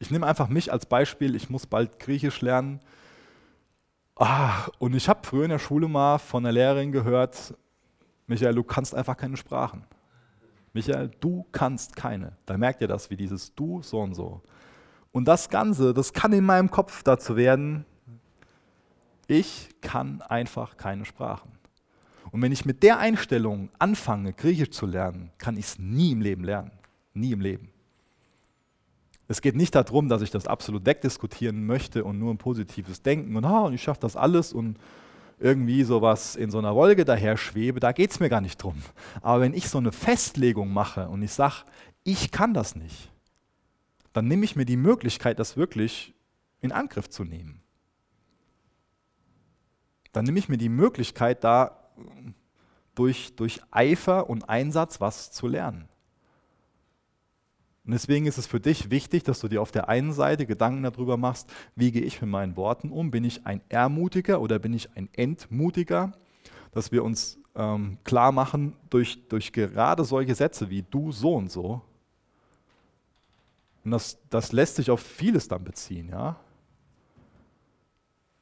Ich 0.00 0.10
nehme 0.10 0.26
einfach 0.26 0.48
mich 0.48 0.72
als 0.72 0.86
Beispiel, 0.86 1.34
ich 1.34 1.48
muss 1.50 1.66
bald 1.66 1.98
Griechisch 1.98 2.40
lernen. 2.40 2.80
Ah, 4.16 4.66
und 4.78 4.94
ich 4.94 5.08
habe 5.08 5.20
früher 5.24 5.44
in 5.44 5.50
der 5.50 5.58
Schule 5.60 5.88
mal 5.88 6.18
von 6.18 6.42
der 6.42 6.52
Lehrerin 6.52 6.90
gehört, 6.90 7.54
Michael, 8.26 8.54
du 8.54 8.64
kannst 8.64 8.94
einfach 8.94 9.16
keine 9.16 9.36
Sprachen. 9.36 9.84
Michael, 10.72 11.10
du 11.20 11.46
kannst 11.50 11.96
keine. 11.96 12.36
Da 12.46 12.56
merkt 12.58 12.80
ihr 12.80 12.88
das, 12.88 13.10
wie 13.10 13.16
dieses 13.16 13.54
Du 13.54 13.82
so 13.82 14.00
und 14.00 14.14
so. 14.14 14.42
Und 15.12 15.26
das 15.26 15.48
Ganze, 15.48 15.94
das 15.94 16.12
kann 16.12 16.32
in 16.32 16.44
meinem 16.44 16.70
Kopf 16.70 17.02
dazu 17.02 17.36
werden, 17.36 17.86
ich 19.26 19.68
kann 19.80 20.22
einfach 20.22 20.76
keine 20.76 21.04
Sprachen. 21.04 21.57
Und 22.38 22.42
wenn 22.42 22.52
ich 22.52 22.64
mit 22.64 22.84
der 22.84 23.00
Einstellung 23.00 23.68
anfange, 23.80 24.32
Griechisch 24.32 24.70
zu 24.70 24.86
lernen, 24.86 25.32
kann 25.38 25.56
ich 25.56 25.64
es 25.64 25.78
nie 25.80 26.12
im 26.12 26.20
Leben 26.20 26.44
lernen. 26.44 26.70
Nie 27.12 27.32
im 27.32 27.40
Leben. 27.40 27.72
Es 29.26 29.42
geht 29.42 29.56
nicht 29.56 29.74
darum, 29.74 30.08
dass 30.08 30.22
ich 30.22 30.30
das 30.30 30.46
absolut 30.46 30.86
wegdiskutieren 30.86 31.66
möchte 31.66 32.04
und 32.04 32.20
nur 32.20 32.32
ein 32.32 32.38
positives 32.38 33.02
Denken 33.02 33.34
und, 33.34 33.44
ah, 33.44 33.62
und 33.62 33.74
ich 33.74 33.82
schaffe 33.82 33.98
das 34.02 34.14
alles 34.14 34.52
und 34.52 34.78
irgendwie 35.40 35.82
sowas 35.82 36.36
in 36.36 36.52
so 36.52 36.58
einer 36.58 36.76
Wolke 36.76 37.04
daher 37.04 37.36
schwebe, 37.36 37.80
da 37.80 37.90
geht 37.90 38.12
es 38.12 38.20
mir 38.20 38.28
gar 38.28 38.40
nicht 38.40 38.62
drum. 38.62 38.84
Aber 39.20 39.40
wenn 39.40 39.52
ich 39.52 39.68
so 39.68 39.78
eine 39.78 39.90
Festlegung 39.90 40.72
mache 40.72 41.08
und 41.08 41.22
ich 41.22 41.32
sage, 41.32 41.64
ich 42.04 42.30
kann 42.30 42.54
das 42.54 42.76
nicht, 42.76 43.10
dann 44.12 44.28
nehme 44.28 44.44
ich 44.44 44.54
mir 44.54 44.64
die 44.64 44.76
Möglichkeit, 44.76 45.40
das 45.40 45.56
wirklich 45.56 46.14
in 46.60 46.70
Angriff 46.70 47.10
zu 47.10 47.24
nehmen. 47.24 47.62
Dann 50.12 50.24
nehme 50.24 50.38
ich 50.38 50.48
mir 50.48 50.56
die 50.56 50.68
Möglichkeit, 50.68 51.42
da 51.42 51.74
durch, 52.94 53.34
durch 53.36 53.60
Eifer 53.70 54.28
und 54.28 54.48
Einsatz 54.48 55.00
was 55.00 55.30
zu 55.30 55.46
lernen. 55.46 55.88
Und 57.84 57.92
deswegen 57.92 58.26
ist 58.26 58.36
es 58.36 58.46
für 58.46 58.60
dich 58.60 58.90
wichtig, 58.90 59.24
dass 59.24 59.40
du 59.40 59.48
dir 59.48 59.62
auf 59.62 59.70
der 59.70 59.88
einen 59.88 60.12
Seite 60.12 60.44
Gedanken 60.46 60.82
darüber 60.82 61.16
machst, 61.16 61.50
wie 61.74 61.90
gehe 61.90 62.02
ich 62.02 62.20
mit 62.20 62.30
meinen 62.30 62.56
Worten 62.56 62.90
um? 62.90 63.10
Bin 63.10 63.24
ich 63.24 63.46
ein 63.46 63.62
Ermutiger 63.68 64.40
oder 64.40 64.58
bin 64.58 64.74
ich 64.74 64.94
ein 64.94 65.08
Entmutiger? 65.14 66.12
Dass 66.72 66.92
wir 66.92 67.02
uns 67.02 67.38
ähm, 67.54 67.96
klar 68.04 68.30
machen, 68.30 68.76
durch, 68.90 69.26
durch 69.28 69.52
gerade 69.52 70.04
solche 70.04 70.34
Sätze 70.34 70.68
wie 70.68 70.82
du 70.82 71.12
so 71.12 71.34
und 71.34 71.50
so, 71.50 71.82
und 73.88 73.92
das, 73.92 74.18
das 74.28 74.52
lässt 74.52 74.76
sich 74.76 74.90
auf 74.90 75.00
vieles 75.00 75.48
dann 75.48 75.64
beziehen. 75.64 76.10
Ja? 76.10 76.36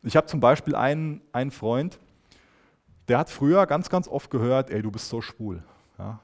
Ich 0.02 0.16
habe 0.16 0.26
zum 0.26 0.40
Beispiel 0.40 0.74
einen, 0.74 1.20
einen 1.30 1.52
Freund, 1.52 2.00
der 3.08 3.18
hat 3.18 3.30
früher 3.30 3.66
ganz, 3.66 3.88
ganz 3.88 4.08
oft 4.08 4.30
gehört, 4.30 4.70
ey, 4.70 4.82
du 4.82 4.90
bist 4.90 5.08
so 5.08 5.20
schwul. 5.20 5.62
Ja? 5.98 6.20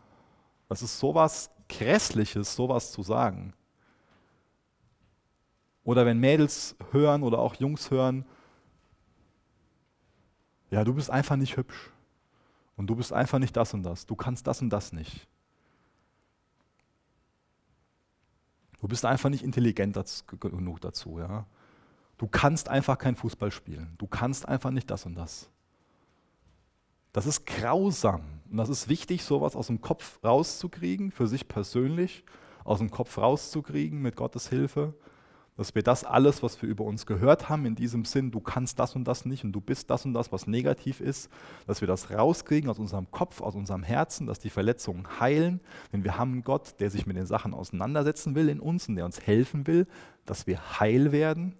Das 0.69 0.83
ist 0.83 0.99
sowas 0.99 1.51
Grässliches, 1.69 2.55
sowas 2.55 2.93
zu 2.93 3.03
sagen. 3.03 3.55
Oder 5.85 6.07
wenn 6.07 6.19
Mädels 6.19 6.77
hören 6.91 7.23
oder 7.23 7.39
auch 7.39 7.55
Jungs 7.57 7.91
hören, 7.91 8.25
ja, 10.71 10.85
du 10.85 10.95
bist 10.95 11.11
einfach 11.11 11.37
nicht 11.37 11.57
hübsch. 11.57 11.91
Und 12.77 12.87
du 12.87 12.97
bist 12.97 13.13
einfach 13.13 13.39
nicht 13.39 13.57
das 13.57 13.75
und 13.75 13.83
das. 13.83 14.07
Du 14.07 14.17
kannst 14.17 14.47
das 14.47 14.63
und 14.63 14.71
das 14.71 14.93
nicht. 14.93 15.29
Du 18.81 18.89
bist 18.89 19.05
einfach 19.05 19.29
nicht 19.29 19.45
intelligent 19.45 19.97
genug 20.41 20.81
dazu. 20.81 21.19
Ja? 21.21 21.47
Du 22.19 22.27
kannst 22.27 22.69
einfach 22.69 22.99
kein 22.99 23.15
Fußball 23.15 23.53
spielen. 23.53 23.95
Du 23.99 24.07
kannst 24.07 24.49
einfach 24.49 24.71
nicht 24.71 24.91
das 24.91 25.07
und 25.07 25.15
das. 25.15 25.51
Das 27.13 27.27
ist 27.27 27.47
grausam. 27.47 28.23
Und 28.51 28.57
das 28.57 28.69
ist 28.69 28.89
wichtig, 28.89 29.25
sowas 29.25 29.57
aus 29.57 29.69
dem 29.69 29.81
Kopf 29.81 30.19
rauszukriegen, 30.25 31.11
für 31.11 31.27
sich 31.27 31.49
persönlich, 31.49 32.25
aus 32.65 32.79
dem 32.79 32.91
Kopf 32.91 33.17
rauszukriegen 33.19 34.01
mit 34.01 34.17
Gottes 34.17 34.49
Hilfe. 34.49 34.95
Dass 35.57 35.75
wir 35.75 35.83
das 35.83 36.05
alles, 36.05 36.43
was 36.43 36.61
wir 36.63 36.69
über 36.69 36.85
uns 36.85 37.05
gehört 37.05 37.51
haben, 37.51 37.67
in 37.67 37.75
diesem 37.75 38.07
Sinn, 38.07 38.31
du 38.31 38.41
kannst 38.41 38.79
das 38.79 38.97
und 38.97 39.05
das 39.05 39.27
nicht 39.27 39.45
und 39.45 39.53
du 39.53 39.61
bist 39.61 39.91
das 39.91 40.07
und 40.07 40.15
das, 40.15 40.33
was 40.33 40.47
negativ 40.47 41.01
ist, 41.01 41.31
dass 41.67 41.83
wir 41.83 41.89
das 41.89 42.11
rauskriegen 42.11 42.71
aus 42.71 42.79
unserem 42.79 43.11
Kopf, 43.11 43.43
aus 43.43 43.55
unserem 43.55 43.83
Herzen, 43.83 44.27
dass 44.27 44.39
die 44.39 44.49
Verletzungen 44.49 45.21
heilen. 45.21 45.61
Denn 45.93 46.05
wir 46.05 46.17
haben 46.17 46.33
einen 46.33 46.45
Gott, 46.45 46.81
der 46.81 46.91
sich 46.91 47.07
mit 47.07 47.19
den 47.19 47.27
Sachen 47.27 47.53
auseinandersetzen 47.53 48.35
will 48.35 48.49
in 48.49 48.61
uns 48.61 48.89
und 48.89 48.97
der 48.97 49.05
uns 49.05 49.21
helfen 49.21 49.67
will, 49.67 49.87
dass 50.25 50.47
wir 50.47 50.81
heil 50.81 51.13
werden. 51.13 51.55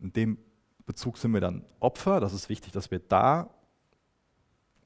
In 0.00 0.14
dem 0.14 0.38
Bezug 0.86 1.18
sind 1.18 1.32
wir 1.32 1.40
dann 1.40 1.64
Opfer. 1.80 2.20
Das 2.20 2.32
ist 2.32 2.48
wichtig, 2.48 2.72
dass 2.72 2.90
wir 2.90 3.00
da 3.00 3.50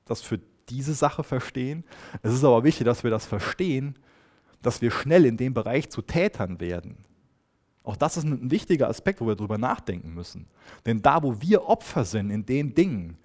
das 0.07 0.22
für 0.22 0.40
diese 0.68 0.94
Sache 0.94 1.22
verstehen. 1.22 1.84
Es 2.22 2.32
ist 2.32 2.44
aber 2.44 2.64
wichtig, 2.64 2.84
dass 2.84 3.05
wir 3.05 3.11
das 3.11 3.26
verstehen, 3.26 3.96
dass 4.62 4.82
wir 4.82 4.90
schnell 4.90 5.24
in 5.24 5.36
dem 5.36 5.55
Bereich 5.55 5.90
zu 5.90 6.03
Tätern 6.03 6.61
werden. 6.61 7.05
Auch 7.82 7.96
das 7.96 8.16
ist 8.16 8.24
ein 8.24 8.51
wichtiger 8.51 8.88
Aspekt, 8.88 9.20
wo 9.20 9.26
wir 9.26 9.36
darüber 9.36 9.59
nachdenken 9.59 10.12
müssen. 10.14 10.46
Denn 10.84 11.01
da, 11.01 11.22
wo 11.22 11.40
wir 11.40 11.66
Opfer 11.66 12.05
sind 12.05 12.30
in 12.30 12.44
den 12.44 12.74
Dingen, 12.74 13.16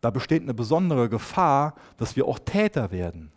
da 0.00 0.10
besteht 0.10 0.42
eine 0.42 0.54
besondere 0.54 1.08
Gefahr, 1.08 1.74
dass 1.96 2.14
wir 2.14 2.26
auch 2.26 2.38
Täter 2.38 2.90
werden. 2.92 3.32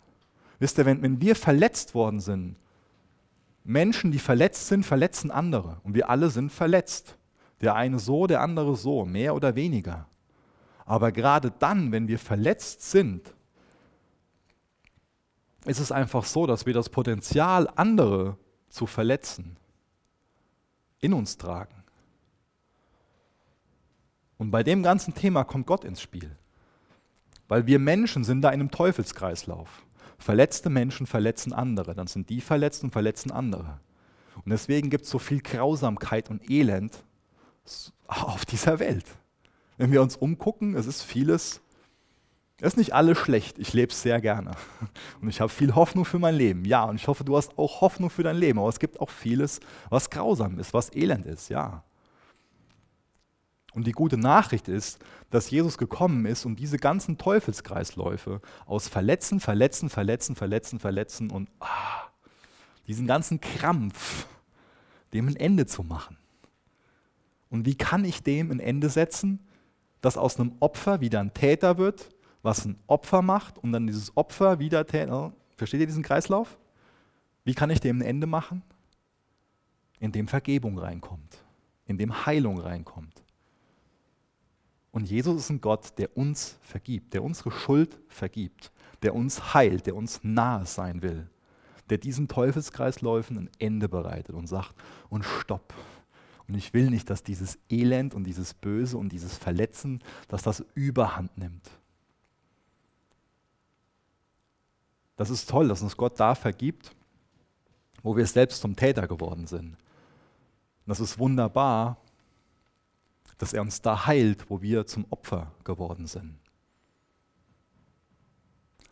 Wisst 0.60 0.78
ihr, 0.78 0.86
wenn, 0.86 1.02
wenn 1.02 1.20
wir 1.20 1.34
verletzt 1.34 1.94
worden 1.94 2.20
sind, 2.20 2.56
Menschen, 3.64 4.12
die 4.12 4.18
verletzt 4.18 4.68
sind, 4.68 4.84
verletzen 4.86 5.30
andere. 5.30 5.80
Und 5.82 5.94
wir 5.94 6.08
alle 6.08 6.30
sind 6.30 6.52
verletzt. 6.52 7.16
Der 7.62 7.74
eine 7.74 7.98
so, 7.98 8.26
der 8.26 8.40
andere 8.40 8.76
so, 8.76 9.04
mehr 9.04 9.34
oder 9.34 9.54
weniger. 9.54 10.06
Aber 10.84 11.12
gerade 11.12 11.52
dann, 11.58 11.92
wenn 11.92 12.08
wir 12.08 12.18
verletzt 12.18 12.90
sind, 12.90 13.34
ist 15.64 15.78
es 15.78 15.92
einfach 15.92 16.24
so, 16.24 16.46
dass 16.46 16.66
wir 16.66 16.74
das 16.74 16.88
Potenzial, 16.88 17.68
andere 17.76 18.36
zu 18.68 18.86
verletzen, 18.86 19.56
in 21.00 21.12
uns 21.12 21.38
tragen. 21.38 21.82
Und 24.38 24.50
bei 24.50 24.64
dem 24.64 24.82
ganzen 24.82 25.14
Thema 25.14 25.44
kommt 25.44 25.66
Gott 25.66 25.84
ins 25.84 26.02
Spiel. 26.02 26.36
Weil 27.46 27.66
wir 27.66 27.78
Menschen 27.78 28.24
sind 28.24 28.42
da 28.42 28.48
in 28.48 28.60
einem 28.60 28.70
Teufelskreislauf. 28.70 29.82
Verletzte 30.18 30.70
Menschen 30.70 31.06
verletzen 31.06 31.52
andere, 31.52 31.94
dann 31.94 32.06
sind 32.06 32.28
die 32.28 32.40
verletzt 32.40 32.82
und 32.82 32.90
verletzen 32.90 33.30
andere. 33.30 33.78
Und 34.36 34.50
deswegen 34.50 34.90
gibt 34.90 35.04
es 35.04 35.10
so 35.10 35.18
viel 35.18 35.40
Grausamkeit 35.40 36.30
und 36.30 36.48
Elend 36.50 37.04
auf 38.06 38.44
dieser 38.44 38.78
Welt. 38.78 39.06
Wenn 39.76 39.92
wir 39.92 40.02
uns 40.02 40.16
umgucken, 40.16 40.74
es 40.76 40.86
ist 40.86 41.02
vieles, 41.02 41.60
es 42.60 42.74
ist 42.74 42.76
nicht 42.76 42.92
alles 42.92 43.18
schlecht. 43.18 43.58
Ich 43.58 43.72
lebe 43.72 43.90
es 43.90 44.02
sehr 44.02 44.20
gerne. 44.20 44.52
Und 45.20 45.28
ich 45.28 45.40
habe 45.40 45.48
viel 45.48 45.74
Hoffnung 45.74 46.04
für 46.04 46.20
mein 46.20 46.36
Leben. 46.36 46.64
Ja, 46.64 46.84
und 46.84 46.94
ich 46.94 47.08
hoffe, 47.08 47.24
du 47.24 47.36
hast 47.36 47.58
auch 47.58 47.80
Hoffnung 47.80 48.08
für 48.08 48.22
dein 48.22 48.36
Leben. 48.36 48.60
Aber 48.60 48.68
es 48.68 48.78
gibt 48.78 49.00
auch 49.00 49.10
vieles, 49.10 49.58
was 49.90 50.10
grausam 50.10 50.60
ist, 50.60 50.72
was 50.72 50.94
elend 50.94 51.26
ist. 51.26 51.48
Ja. 51.48 51.82
Und 53.74 53.86
die 53.86 53.92
gute 53.92 54.16
Nachricht 54.16 54.68
ist, 54.68 55.00
dass 55.30 55.50
Jesus 55.50 55.76
gekommen 55.76 56.24
ist, 56.24 56.44
um 56.44 56.54
diese 56.54 56.76
ganzen 56.76 57.18
Teufelskreisläufe 57.18 58.40
aus 58.66 58.86
Verletzen, 58.86 59.40
Verletzen, 59.40 59.88
Verletzen, 59.88 60.36
Verletzen, 60.36 60.78
Verletzen 60.78 61.30
und 61.30 61.48
ah, 61.58 62.04
diesen 62.86 63.08
ganzen 63.08 63.40
Krampf, 63.40 64.28
dem 65.14 65.26
ein 65.26 65.36
Ende 65.36 65.66
zu 65.66 65.82
machen. 65.82 66.16
Und 67.52 67.66
wie 67.66 67.74
kann 67.74 68.06
ich 68.06 68.22
dem 68.22 68.50
ein 68.50 68.60
Ende 68.60 68.88
setzen, 68.88 69.38
dass 70.00 70.16
aus 70.16 70.40
einem 70.40 70.56
Opfer 70.60 71.02
wieder 71.02 71.20
ein 71.20 71.34
Täter 71.34 71.76
wird, 71.76 72.08
was 72.40 72.64
ein 72.64 72.78
Opfer 72.86 73.20
macht 73.20 73.58
und 73.58 73.72
dann 73.72 73.86
dieses 73.86 74.16
Opfer 74.16 74.58
wieder 74.58 74.86
Täter. 74.86 75.34
Versteht 75.58 75.80
ihr 75.80 75.86
diesen 75.86 76.02
Kreislauf? 76.02 76.58
Wie 77.44 77.52
kann 77.52 77.68
ich 77.68 77.78
dem 77.78 77.98
ein 77.98 78.06
Ende 78.06 78.26
machen? 78.26 78.62
Indem 80.00 80.28
Vergebung 80.28 80.78
reinkommt, 80.78 81.44
indem 81.84 82.24
Heilung 82.24 82.58
reinkommt. 82.58 83.22
Und 84.90 85.10
Jesus 85.10 85.36
ist 85.36 85.50
ein 85.50 85.60
Gott, 85.60 85.98
der 85.98 86.16
uns 86.16 86.56
vergibt, 86.62 87.12
der 87.12 87.22
unsere 87.22 87.50
Schuld 87.50 87.98
vergibt, 88.08 88.72
der 89.02 89.14
uns 89.14 89.52
heilt, 89.52 89.84
der 89.84 89.94
uns 89.94 90.20
nahe 90.22 90.64
sein 90.64 91.02
will, 91.02 91.28
der 91.90 91.98
diesen 91.98 92.28
Teufelskreisläufen 92.28 93.36
ein 93.36 93.50
Ende 93.58 93.90
bereitet 93.90 94.34
und 94.34 94.46
sagt, 94.46 94.74
und 95.10 95.22
stopp, 95.22 95.74
und 96.48 96.54
ich 96.54 96.74
will 96.74 96.90
nicht, 96.90 97.08
dass 97.08 97.22
dieses 97.22 97.58
Elend 97.70 98.14
und 98.14 98.24
dieses 98.24 98.54
Böse 98.54 98.98
und 98.98 99.10
dieses 99.10 99.36
Verletzen, 99.36 100.02
dass 100.28 100.42
das 100.42 100.64
überhand 100.74 101.36
nimmt. 101.38 101.70
Das 105.16 105.30
ist 105.30 105.48
toll, 105.48 105.68
dass 105.68 105.82
uns 105.82 105.96
Gott 105.96 106.18
da 106.18 106.34
vergibt, 106.34 106.94
wo 108.02 108.16
wir 108.16 108.26
selbst 108.26 108.60
zum 108.60 108.74
Täter 108.74 109.06
geworden 109.06 109.46
sind. 109.46 109.76
Das 110.86 111.00
ist 111.00 111.18
wunderbar, 111.18 111.98
dass 113.38 113.52
er 113.52 113.62
uns 113.62 113.80
da 113.80 114.06
heilt, 114.06 114.50
wo 114.50 114.60
wir 114.60 114.86
zum 114.86 115.06
Opfer 115.10 115.52
geworden 115.64 116.06
sind. 116.06 116.38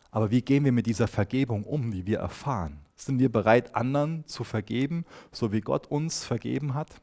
Aber 0.09 0.29
wie 0.29 0.41
gehen 0.41 0.65
wir 0.65 0.71
mit 0.71 0.85
dieser 0.85 1.07
Vergebung 1.07 1.63
um, 1.63 1.91
die 1.91 2.05
wir 2.05 2.19
erfahren? 2.19 2.79
Sind 2.95 3.19
wir 3.19 3.31
bereit, 3.31 3.75
anderen 3.75 4.25
zu 4.27 4.43
vergeben, 4.43 5.05
so 5.31 5.51
wie 5.51 5.61
Gott 5.61 5.87
uns 5.87 6.23
vergeben 6.25 6.73
hat? 6.73 7.01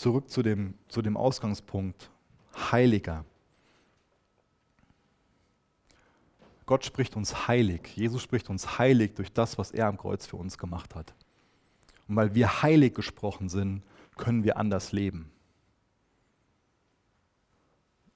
Zurück 0.00 0.30
zu 0.30 0.42
dem, 0.42 0.74
zu 0.88 1.02
dem 1.02 1.16
Ausgangspunkt, 1.16 2.10
Heiliger. 2.56 3.24
Gott 6.66 6.84
spricht 6.84 7.16
uns 7.16 7.48
heilig, 7.48 7.82
Jesus 7.96 8.22
spricht 8.22 8.48
uns 8.48 8.78
heilig 8.78 9.14
durch 9.14 9.32
das, 9.32 9.58
was 9.58 9.72
er 9.72 9.86
am 9.88 9.98
Kreuz 9.98 10.26
für 10.26 10.36
uns 10.36 10.56
gemacht 10.56 10.94
hat. 10.94 11.14
Und 12.08 12.16
weil 12.16 12.34
wir 12.34 12.62
heilig 12.62 12.94
gesprochen 12.94 13.48
sind, 13.48 13.82
können 14.16 14.44
wir 14.44 14.56
anders 14.56 14.92
leben. 14.92 15.30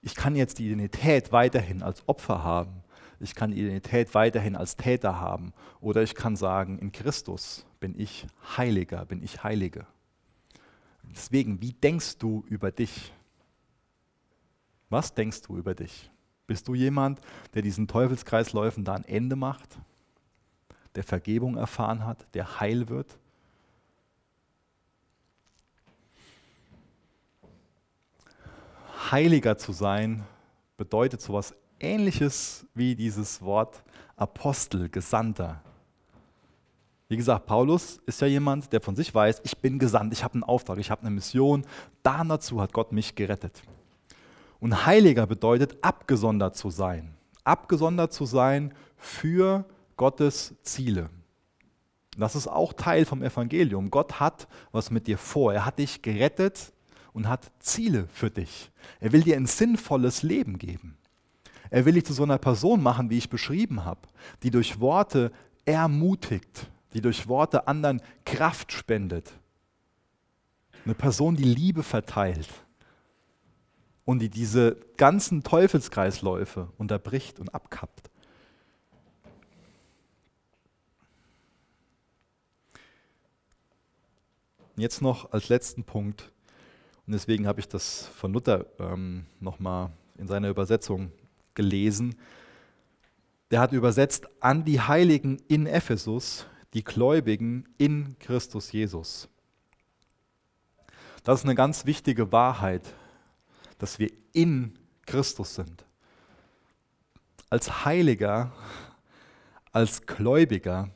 Ich 0.00 0.14
kann 0.14 0.36
jetzt 0.36 0.58
die 0.58 0.66
Identität 0.66 1.32
weiterhin 1.32 1.82
als 1.82 2.06
Opfer 2.08 2.44
haben. 2.44 2.82
Ich 3.20 3.34
kann 3.34 3.50
die 3.50 3.60
Identität 3.60 4.14
weiterhin 4.14 4.56
als 4.56 4.76
Täter 4.76 5.20
haben. 5.20 5.52
Oder 5.80 6.02
ich 6.02 6.14
kann 6.14 6.36
sagen, 6.36 6.78
in 6.78 6.92
Christus 6.92 7.66
bin 7.80 7.98
ich 7.98 8.26
Heiliger, 8.56 9.04
bin 9.06 9.22
ich 9.22 9.42
Heilige. 9.42 9.86
Deswegen, 11.10 11.60
wie 11.60 11.72
denkst 11.72 12.18
du 12.18 12.44
über 12.48 12.70
dich? 12.70 13.12
Was 14.90 15.14
denkst 15.14 15.42
du 15.42 15.56
über 15.56 15.74
dich? 15.74 16.10
Bist 16.46 16.68
du 16.68 16.74
jemand, 16.74 17.20
der 17.54 17.62
diesen 17.62 17.88
Teufelskreisläufen 17.88 18.84
da 18.84 18.94
ein 18.94 19.04
Ende 19.04 19.36
macht? 19.36 19.78
Der 20.94 21.02
Vergebung 21.02 21.56
erfahren 21.56 22.04
hat, 22.04 22.26
der 22.34 22.60
heil 22.60 22.88
wird? 22.88 23.18
Heiliger 29.10 29.58
zu 29.58 29.72
sein 29.72 30.24
bedeutet 30.76 31.20
so 31.20 31.32
etwas 31.32 31.54
ähnliches 31.80 32.66
wie 32.74 32.94
dieses 32.94 33.42
Wort 33.42 33.82
Apostel, 34.16 34.88
Gesandter. 34.88 35.62
Wie 37.08 37.16
gesagt, 37.16 37.46
Paulus 37.46 38.00
ist 38.06 38.20
ja 38.20 38.26
jemand, 38.26 38.72
der 38.72 38.80
von 38.80 38.96
sich 38.96 39.14
weiß, 39.14 39.42
ich 39.44 39.58
bin 39.58 39.78
gesandt, 39.78 40.12
ich 40.12 40.24
habe 40.24 40.34
einen 40.34 40.42
Auftrag, 40.42 40.78
ich 40.78 40.90
habe 40.90 41.02
eine 41.02 41.10
Mission. 41.10 41.66
Dazu 42.02 42.60
hat 42.60 42.72
Gott 42.72 42.92
mich 42.92 43.14
gerettet. 43.14 43.62
Und 44.58 44.86
heiliger 44.86 45.26
bedeutet, 45.26 45.76
abgesondert 45.82 46.56
zu 46.56 46.70
sein. 46.70 47.14
Abgesondert 47.44 48.14
zu 48.14 48.24
sein 48.24 48.72
für 48.96 49.66
Gottes 49.98 50.54
Ziele. 50.62 51.10
Das 52.16 52.34
ist 52.34 52.48
auch 52.48 52.72
Teil 52.72 53.04
vom 53.04 53.22
Evangelium. 53.22 53.90
Gott 53.90 54.20
hat 54.20 54.48
was 54.72 54.90
mit 54.90 55.06
dir 55.06 55.18
vor. 55.18 55.52
Er 55.52 55.66
hat 55.66 55.78
dich 55.78 56.00
gerettet 56.00 56.72
und 57.12 57.28
hat 57.28 57.50
Ziele 57.58 58.08
für 58.12 58.30
dich. 58.30 58.70
Er 59.00 59.12
will 59.12 59.22
dir 59.22 59.36
ein 59.36 59.46
sinnvolles 59.46 60.22
Leben 60.22 60.58
geben. 60.58 60.96
Er 61.70 61.84
will 61.84 61.94
dich 61.94 62.06
zu 62.06 62.12
so 62.12 62.22
einer 62.22 62.38
Person 62.38 62.82
machen, 62.82 63.10
wie 63.10 63.18
ich 63.18 63.28
beschrieben 63.28 63.84
habe, 63.84 64.00
die 64.42 64.50
durch 64.50 64.80
Worte 64.80 65.32
ermutigt, 65.64 66.70
die 66.94 67.00
durch 67.00 67.28
Worte 67.28 67.66
anderen 67.66 68.00
Kraft 68.24 68.72
spendet. 68.72 69.32
Eine 70.84 70.94
Person, 70.94 71.36
die 71.36 71.44
Liebe 71.44 71.82
verteilt 71.82 72.48
und 74.04 74.20
die 74.20 74.28
diese 74.28 74.76
ganzen 74.96 75.42
Teufelskreisläufe 75.42 76.68
unterbricht 76.78 77.40
und 77.40 77.54
abkappt. 77.54 78.10
Jetzt 84.76 85.02
noch 85.02 85.32
als 85.32 85.48
letzten 85.48 85.84
Punkt, 85.84 86.32
und 87.06 87.12
deswegen 87.12 87.46
habe 87.46 87.60
ich 87.60 87.68
das 87.68 88.06
von 88.08 88.32
Luther 88.32 88.66
ähm, 88.78 89.26
nochmal 89.38 89.90
in 90.18 90.26
seiner 90.26 90.48
Übersetzung 90.48 91.12
gelesen. 91.54 92.16
Der 93.50 93.60
hat 93.60 93.72
übersetzt 93.72 94.26
an 94.40 94.64
die 94.64 94.80
Heiligen 94.80 95.38
in 95.48 95.66
Ephesus, 95.66 96.46
die 96.74 96.84
Gläubigen 96.84 97.64
in 97.78 98.18
Christus 98.18 98.72
Jesus. 98.72 99.28
Das 101.22 101.40
ist 101.40 101.44
eine 101.44 101.54
ganz 101.54 101.86
wichtige 101.86 102.32
Wahrheit, 102.32 102.82
dass 103.78 103.98
wir 103.98 104.10
in 104.32 104.78
Christus 105.06 105.54
sind. 105.54 105.84
Als 107.48 107.84
Heiliger, 107.84 108.52
als 109.72 110.04
Gläubiger, 110.04 110.90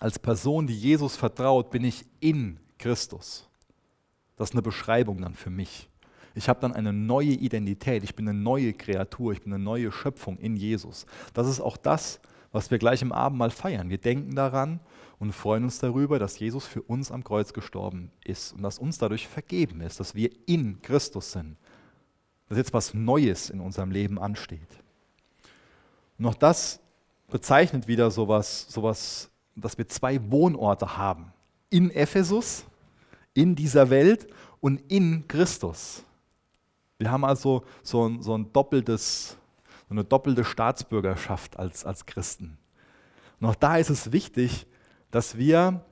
als 0.00 0.18
Person, 0.18 0.66
die 0.66 0.78
Jesus 0.78 1.16
vertraut, 1.16 1.70
bin 1.70 1.84
ich 1.84 2.04
in 2.20 2.58
Christus. 2.78 3.48
Das 4.36 4.50
ist 4.50 4.54
eine 4.54 4.62
Beschreibung 4.62 5.22
dann 5.22 5.34
für 5.34 5.50
mich. 5.50 5.88
Ich 6.34 6.48
habe 6.48 6.60
dann 6.60 6.72
eine 6.72 6.92
neue 6.92 7.28
Identität, 7.28 8.02
ich 8.02 8.16
bin 8.16 8.28
eine 8.28 8.38
neue 8.38 8.72
Kreatur, 8.72 9.32
ich 9.32 9.42
bin 9.42 9.52
eine 9.52 9.62
neue 9.62 9.92
Schöpfung 9.92 10.36
in 10.38 10.56
Jesus. 10.56 11.06
Das 11.32 11.46
ist 11.46 11.60
auch 11.60 11.76
das, 11.76 12.16
was 12.16 12.30
wir 12.70 12.78
gleich 12.78 13.02
im 13.02 13.12
Abendmahl 13.12 13.50
feiern. 13.50 13.90
Wir 13.90 13.98
denken 13.98 14.34
daran 14.34 14.80
und 15.18 15.32
freuen 15.32 15.64
uns 15.64 15.78
darüber, 15.78 16.18
dass 16.18 16.38
Jesus 16.38 16.66
für 16.66 16.82
uns 16.82 17.10
am 17.10 17.24
Kreuz 17.24 17.52
gestorben 17.52 18.10
ist 18.24 18.52
und 18.52 18.62
dass 18.62 18.78
uns 18.78 18.98
dadurch 18.98 19.26
vergeben 19.26 19.80
ist, 19.80 19.98
dass 19.98 20.14
wir 20.14 20.30
in 20.46 20.80
Christus 20.80 21.32
sind. 21.32 21.56
Dass 22.48 22.58
jetzt 22.58 22.72
was 22.72 22.94
Neues 22.94 23.50
in 23.50 23.60
unserem 23.60 23.90
Leben 23.90 24.18
ansteht. 24.18 24.68
Und 26.18 26.26
auch 26.26 26.34
das 26.34 26.80
bezeichnet 27.28 27.88
wieder 27.88 28.10
sowas, 28.10 28.66
sowas, 28.68 29.30
dass 29.56 29.76
wir 29.76 29.88
zwei 29.88 30.20
Wohnorte 30.30 30.96
haben. 30.96 31.32
In 31.70 31.90
Ephesus, 31.90 32.64
in 33.32 33.56
dieser 33.56 33.90
Welt 33.90 34.28
und 34.60 34.80
in 34.90 35.26
Christus. 35.26 36.04
Wir 36.98 37.10
haben 37.10 37.24
also 37.24 37.64
so 37.82 38.08
ein, 38.08 38.22
so 38.22 38.36
ein 38.36 38.52
doppeltes, 38.52 39.36
so 39.88 39.94
eine 39.94 40.04
doppelte 40.04 40.44
Staatsbürgerschaft 40.44 41.58
als, 41.58 41.84
als 41.84 42.06
Christen. 42.06 42.58
Und 43.40 43.48
auch 43.48 43.54
da 43.54 43.76
ist 43.76 43.90
es 43.90 44.12
wichtig, 44.12 44.66
dass 45.10 45.36
wir, 45.36 45.84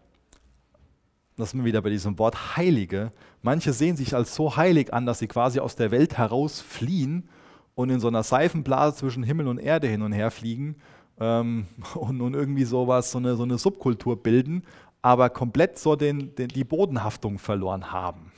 das 1.36 1.50
sind 1.50 1.60
wir 1.60 1.66
wieder 1.66 1.82
bei 1.82 1.90
diesem 1.90 2.18
Wort 2.18 2.56
Heilige, 2.56 3.12
manche 3.42 3.72
sehen 3.72 3.96
sich 3.96 4.14
als 4.14 4.34
so 4.34 4.56
heilig 4.56 4.92
an, 4.92 5.06
dass 5.06 5.18
sie 5.18 5.28
quasi 5.28 5.60
aus 5.60 5.76
der 5.76 5.90
Welt 5.90 6.16
heraus 6.16 6.60
fliehen 6.60 7.28
und 7.74 7.90
in 7.90 8.00
so 8.00 8.08
einer 8.08 8.22
Seifenblase 8.22 8.96
zwischen 8.96 9.22
Himmel 9.22 9.48
und 9.48 9.58
Erde 9.58 9.88
hin 9.88 10.02
und 10.02 10.12
her 10.12 10.30
fliegen 10.30 10.76
ähm, 11.20 11.66
und 11.94 12.16
nun 12.16 12.34
irgendwie 12.34 12.64
sowas, 12.64 13.10
so 13.10 13.18
eine, 13.18 13.36
so 13.36 13.42
eine 13.42 13.58
Subkultur 13.58 14.22
bilden, 14.22 14.64
aber 15.02 15.30
komplett 15.30 15.78
so 15.78 15.96
den, 15.96 16.34
den, 16.34 16.48
die 16.48 16.64
Bodenhaftung 16.64 17.38
verloren 17.38 17.92
haben. 17.92 18.32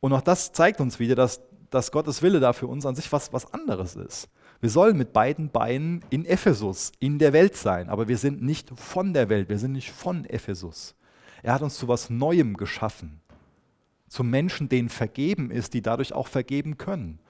Und 0.00 0.12
auch 0.12 0.22
das 0.22 0.52
zeigt 0.52 0.80
uns 0.80 0.98
wieder, 0.98 1.14
dass, 1.14 1.42
dass 1.70 1.92
Gottes 1.92 2.22
Wille 2.22 2.40
da 2.40 2.52
für 2.52 2.66
uns 2.66 2.84
an 2.84 2.94
sich 2.94 3.10
was, 3.12 3.32
was 3.32 3.52
anderes 3.54 3.96
ist. 3.96 4.28
Wir 4.60 4.68
sollen 4.68 4.98
mit 4.98 5.12
beiden 5.12 5.50
Beinen 5.50 6.04
in 6.10 6.26
Ephesus, 6.26 6.92
in 6.98 7.18
der 7.18 7.32
Welt 7.32 7.56
sein, 7.56 7.88
aber 7.88 8.08
wir 8.08 8.18
sind 8.18 8.42
nicht 8.42 8.70
von 8.78 9.14
der 9.14 9.28
Welt, 9.28 9.48
wir 9.48 9.58
sind 9.58 9.72
nicht 9.72 9.90
von 9.90 10.24
Ephesus. 10.26 10.94
Er 11.42 11.54
hat 11.54 11.62
uns 11.62 11.78
zu 11.78 11.88
was 11.88 12.10
Neuem 12.10 12.56
geschaffen, 12.56 13.20
zu 14.08 14.22
Menschen, 14.22 14.68
denen 14.68 14.90
vergeben 14.90 15.50
ist, 15.50 15.72
die 15.72 15.80
dadurch 15.80 16.12
auch 16.12 16.28
vergeben 16.28 16.76
können. 16.76 17.20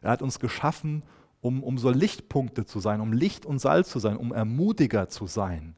Er 0.00 0.10
hat 0.10 0.22
uns 0.22 0.38
geschaffen, 0.38 1.02
um, 1.40 1.62
um 1.62 1.76
so 1.76 1.90
Lichtpunkte 1.90 2.64
zu 2.64 2.80
sein, 2.80 3.00
um 3.00 3.12
Licht 3.12 3.44
und 3.44 3.58
Salz 3.58 3.90
zu 3.90 3.98
sein, 3.98 4.16
um 4.16 4.32
Ermutiger 4.32 5.08
zu 5.08 5.26
sein, 5.26 5.74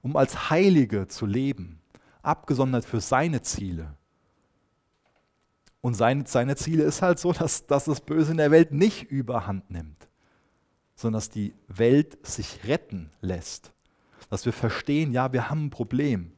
um 0.00 0.16
als 0.16 0.48
Heilige 0.50 1.08
zu 1.08 1.26
leben, 1.26 1.80
abgesondert 2.22 2.84
für 2.84 3.00
seine 3.00 3.42
Ziele. 3.42 3.94
Und 5.84 5.92
seine, 5.92 6.26
seine 6.26 6.56
Ziele 6.56 6.82
ist 6.84 7.02
halt 7.02 7.18
so, 7.18 7.34
dass, 7.34 7.66
dass 7.66 7.84
das 7.84 8.00
Böse 8.00 8.30
in 8.30 8.38
der 8.38 8.50
Welt 8.50 8.72
nicht 8.72 9.02
überhand 9.02 9.70
nimmt, 9.70 10.08
sondern 10.94 11.18
dass 11.18 11.28
die 11.28 11.52
Welt 11.68 12.26
sich 12.26 12.60
retten 12.66 13.10
lässt. 13.20 13.74
Dass 14.30 14.46
wir 14.46 14.54
verstehen, 14.54 15.12
ja, 15.12 15.34
wir 15.34 15.50
haben 15.50 15.66
ein 15.66 15.70
Problem. 15.70 16.32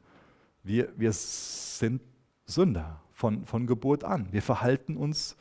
Wir, 0.65 0.93
wir 0.97 1.13
sind 1.13 2.03
Sünder 2.45 3.01
von, 3.13 3.47
von 3.47 3.69
Geburt 3.69 4.03
an. 4.03 4.27
Wir 4.33 4.43
verhalten 4.43 4.97
uns 4.97 5.37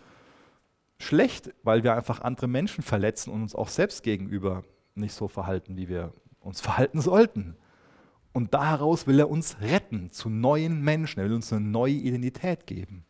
schlecht, 1.00 1.56
weil 1.64 1.84
wir 1.84 1.96
einfach 1.96 2.22
andere 2.22 2.48
Menschen 2.48 2.84
verletzen 2.84 3.34
und 3.34 3.42
uns 3.42 3.56
auch 3.56 3.70
selbst 3.70 4.04
gegenüber 4.04 4.64
nicht 4.94 5.16
so 5.16 5.28
verhalten, 5.28 5.78
wie 5.78 5.90
wir 5.90 6.14
uns 6.42 6.62
verhalten 6.62 7.02
sollten. 7.02 7.56
Und 8.34 8.54
daraus 8.54 9.08
will 9.08 9.18
er 9.18 9.32
uns 9.32 9.62
retten 9.62 10.12
zu 10.12 10.30
neuen 10.30 10.84
Menschen. 10.84 11.22
Er 11.22 11.26
will 11.26 11.34
uns 11.34 11.52
eine 11.52 11.66
neue 11.66 11.94
Identität 11.94 12.68
geben. 12.68 13.04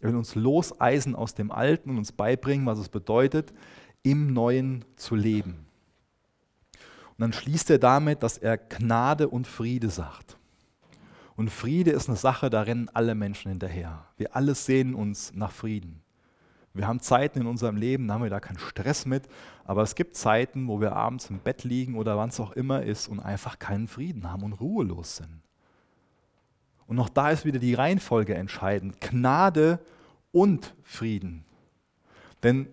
Er 0.00 0.10
will 0.10 0.16
uns 0.16 0.34
loseisen 0.34 1.14
aus 1.14 1.34
dem 1.34 1.50
Alten 1.50 1.90
und 1.90 1.98
uns 1.98 2.12
beibringen, 2.12 2.66
was 2.66 2.78
es 2.78 2.88
bedeutet, 2.88 3.52
im 4.02 4.32
Neuen 4.32 4.84
zu 4.96 5.14
leben. 5.14 5.66
Und 6.72 7.22
dann 7.22 7.32
schließt 7.32 7.70
er 7.70 7.78
damit, 7.78 8.22
dass 8.22 8.38
er 8.38 8.56
Gnade 8.56 9.28
und 9.28 9.46
Friede 9.46 9.90
sagt. 9.90 10.38
Und 11.34 11.50
Friede 11.50 11.90
ist 11.90 12.08
eine 12.08 12.16
Sache, 12.16 12.50
da 12.50 12.62
rennen 12.62 12.88
alle 12.94 13.14
Menschen 13.14 13.48
hinterher. 13.48 14.04
Wir 14.16 14.34
alle 14.36 14.54
sehnen 14.54 14.94
uns 14.94 15.32
nach 15.34 15.52
Frieden. 15.52 16.00
Wir 16.74 16.86
haben 16.86 17.00
Zeiten 17.00 17.40
in 17.40 17.46
unserem 17.46 17.76
Leben, 17.76 18.06
da 18.06 18.14
haben 18.14 18.22
wir 18.22 18.30
da 18.30 18.38
keinen 18.38 18.58
Stress 18.58 19.04
mit, 19.04 19.24
aber 19.64 19.82
es 19.82 19.96
gibt 19.96 20.16
Zeiten, 20.16 20.68
wo 20.68 20.80
wir 20.80 20.92
abends 20.92 21.28
im 21.28 21.40
Bett 21.40 21.64
liegen 21.64 21.96
oder 21.96 22.16
wann 22.16 22.28
es 22.28 22.38
auch 22.38 22.52
immer 22.52 22.82
ist 22.82 23.08
und 23.08 23.18
einfach 23.18 23.58
keinen 23.58 23.88
Frieden 23.88 24.30
haben 24.30 24.44
und 24.44 24.52
ruhelos 24.52 25.16
sind. 25.16 25.42
Und 26.88 26.98
auch 26.98 27.10
da 27.10 27.30
ist 27.30 27.44
wieder 27.44 27.58
die 27.58 27.74
Reihenfolge 27.74 28.34
entscheidend. 28.34 29.00
Gnade 29.00 29.78
und 30.32 30.74
Frieden. 30.82 31.44
Denn 32.42 32.66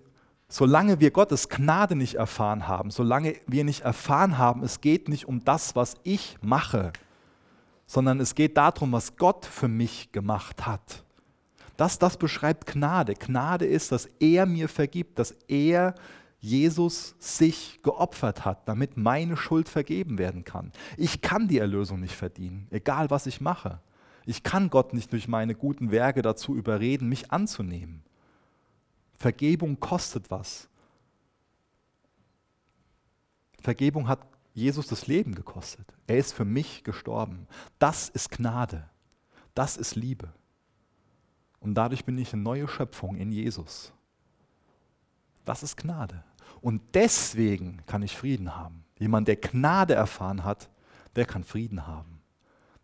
solange 0.48 1.00
wir 1.02 1.12
Gottes 1.12 1.50
Gnade 1.50 1.96
nicht 1.96 2.16
erfahren 2.16 2.68
haben, 2.68 2.92
solange 2.92 3.36
wir 3.46 3.66
nicht 3.66 3.82
erfahren 3.82 4.38
haben, 4.38 4.64
es 4.64 4.80
geht 4.80 5.10
nicht 5.10 5.28
um 5.28 5.44
das, 5.44 5.76
was 5.76 5.96
ich 6.04 6.38
mache, 6.42 6.94
sondern 7.86 8.20
es 8.22 8.36
geht 8.36 8.56
darum, 8.58 8.94
was 8.94 9.18
Gott 9.18 9.46
für 9.46 9.68
mich 9.68 10.12
gemacht 10.14 10.66
hat. 10.66 11.04
Das, 11.78 12.00
das 12.00 12.16
beschreibt 12.16 12.68
Gnade. 12.68 13.16
Gnade 13.16 13.66
ist, 13.66 13.92
dass 13.92 14.06
er 14.20 14.46
mir 14.46 14.70
vergibt, 14.70 15.20
dass 15.20 15.32
er 15.50 15.94
Jesus 16.40 17.16
sich 17.20 17.82
geopfert 17.84 18.46
hat, 18.46 18.68
damit 18.70 18.96
meine 18.96 19.36
Schuld 19.36 19.68
vergeben 19.68 20.18
werden 20.18 20.46
kann. 20.46 20.72
Ich 20.96 21.22
kann 21.22 21.50
die 21.50 21.58
Erlösung 21.58 22.00
nicht 22.00 22.16
verdienen, 22.16 22.68
egal 22.72 23.10
was 23.10 23.26
ich 23.26 23.42
mache. 23.42 23.80
Ich 24.26 24.44
kann 24.44 24.70
Gott 24.70 24.94
nicht 24.94 25.12
durch 25.12 25.28
meine 25.28 25.56
guten 25.56 25.92
Werke 25.92 26.22
dazu 26.22 26.56
überreden, 26.56 27.08
mich 27.08 27.32
anzunehmen. 27.32 28.04
Vergebung 29.18 29.80
kostet 29.80 30.32
was. 30.32 30.68
Vergebung 33.62 34.08
hat 34.08 34.20
Jesus 34.54 34.88
das 34.88 35.08
Leben 35.08 35.36
gekostet. 35.36 35.86
Er 36.08 36.18
ist 36.18 36.34
für 36.34 36.46
mich 36.46 36.84
gestorben. 36.84 37.48
Das 37.80 38.10
ist 38.10 38.32
Gnade. 38.32 38.90
Das 39.54 39.78
ist 39.78 39.96
Liebe. 39.96 40.34
Und 41.60 41.76
dadurch 41.76 42.06
bin 42.06 42.18
ich 42.18 42.34
eine 42.34 42.42
neue 42.42 42.68
Schöpfung 42.68 43.16
in 43.16 43.32
Jesus. 43.32 43.92
Das 45.46 45.64
ist 45.64 45.78
Gnade. 45.78 46.24
Und 46.62 46.82
deswegen 46.94 47.82
kann 47.86 48.04
ich 48.04 48.16
Frieden 48.16 48.56
haben. 48.56 48.84
Jemand, 48.98 49.28
der 49.28 49.36
Gnade 49.36 49.94
erfahren 49.94 50.44
hat, 50.44 50.70
der 51.16 51.26
kann 51.26 51.44
Frieden 51.44 51.86
haben. 51.88 52.15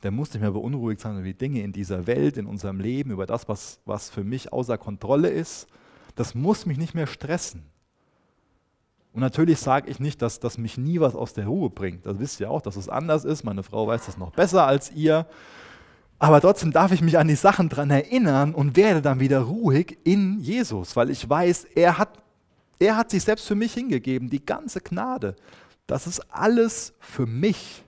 Der 0.03 0.11
muss 0.11 0.33
nicht 0.33 0.41
mehr 0.41 0.51
beunruhigt 0.51 1.01
sein 1.01 1.13
über 1.13 1.23
die 1.23 1.37
Dinge 1.37 1.61
in 1.61 1.73
dieser 1.73 2.07
Welt, 2.07 2.37
in 2.37 2.47
unserem 2.47 2.79
Leben, 2.79 3.11
über 3.11 3.25
das, 3.25 3.47
was, 3.47 3.79
was 3.85 4.09
für 4.09 4.23
mich 4.23 4.51
außer 4.51 4.77
Kontrolle 4.77 5.29
ist. 5.29 5.67
Das 6.15 6.33
muss 6.35 6.65
mich 6.65 6.77
nicht 6.77 6.95
mehr 6.95 7.07
stressen. 7.07 7.63
Und 9.13 9.21
natürlich 9.21 9.59
sage 9.59 9.89
ich 9.89 9.99
nicht, 9.99 10.21
dass 10.21 10.39
das 10.39 10.57
mich 10.57 10.77
nie 10.77 10.99
was 10.99 11.15
aus 11.15 11.33
der 11.33 11.45
Ruhe 11.45 11.69
bringt. 11.69 12.05
Das 12.05 12.17
wisst 12.19 12.39
ihr 12.39 12.49
auch, 12.49 12.61
dass 12.61 12.77
es 12.77 12.87
anders 12.87 13.25
ist. 13.25 13.43
Meine 13.43 13.63
Frau 13.63 13.85
weiß 13.87 14.05
das 14.05 14.17
noch 14.17 14.31
besser 14.31 14.65
als 14.65 14.91
ihr. 14.91 15.27
Aber 16.17 16.39
trotzdem 16.39 16.71
darf 16.71 16.91
ich 16.91 17.01
mich 17.01 17.17
an 17.17 17.27
die 17.27 17.35
Sachen 17.35 17.67
dran 17.67 17.89
erinnern 17.89 18.53
und 18.53 18.77
werde 18.77 19.01
dann 19.01 19.19
wieder 19.19 19.41
ruhig 19.41 19.97
in 20.03 20.39
Jesus, 20.39 20.95
weil 20.95 21.09
ich 21.09 21.27
weiß, 21.27 21.65
er 21.75 21.97
hat, 21.97 22.19
er 22.79 22.95
hat 22.95 23.09
sich 23.09 23.23
selbst 23.23 23.47
für 23.47 23.55
mich 23.55 23.73
hingegeben, 23.73 24.29
die 24.29 24.45
ganze 24.45 24.81
Gnade. 24.81 25.35
Das 25.87 26.07
ist 26.07 26.19
alles 26.31 26.93
für 26.99 27.25
mich. 27.25 27.83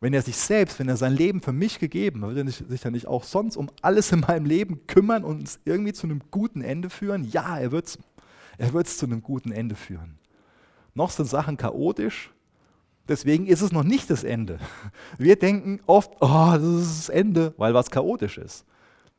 Wenn 0.00 0.14
er 0.14 0.22
sich 0.22 0.36
selbst, 0.36 0.78
wenn 0.78 0.88
er 0.88 0.96
sein 0.96 1.12
Leben 1.12 1.40
für 1.40 1.52
mich 1.52 1.80
gegeben 1.80 2.22
hat, 2.22 2.34
wird 2.34 2.46
er 2.46 2.52
sich 2.52 2.80
dann 2.80 2.92
nicht 2.92 3.08
auch 3.08 3.24
sonst 3.24 3.56
um 3.56 3.68
alles 3.82 4.12
in 4.12 4.20
meinem 4.20 4.46
Leben 4.46 4.86
kümmern 4.86 5.24
und 5.24 5.42
es 5.42 5.58
irgendwie 5.64 5.92
zu 5.92 6.06
einem 6.06 6.22
guten 6.30 6.60
Ende 6.62 6.88
führen? 6.88 7.24
Ja, 7.24 7.58
er 7.58 7.72
wird 7.72 7.86
es 7.86 7.98
er 8.58 8.72
wird's 8.72 8.98
zu 8.98 9.06
einem 9.06 9.22
guten 9.22 9.52
Ende 9.52 9.76
führen. 9.76 10.18
Noch 10.94 11.10
sind 11.10 11.26
Sachen 11.26 11.56
chaotisch, 11.56 12.32
deswegen 13.06 13.46
ist 13.46 13.62
es 13.62 13.70
noch 13.70 13.84
nicht 13.84 14.10
das 14.10 14.24
Ende. 14.24 14.58
Wir 15.18 15.36
denken 15.36 15.80
oft, 15.86 16.10
oh, 16.20 16.50
das 16.52 16.62
ist 16.62 16.98
das 16.98 17.08
Ende, 17.08 17.54
weil 17.56 17.72
was 17.72 17.90
chaotisch 17.90 18.38
ist. 18.38 18.64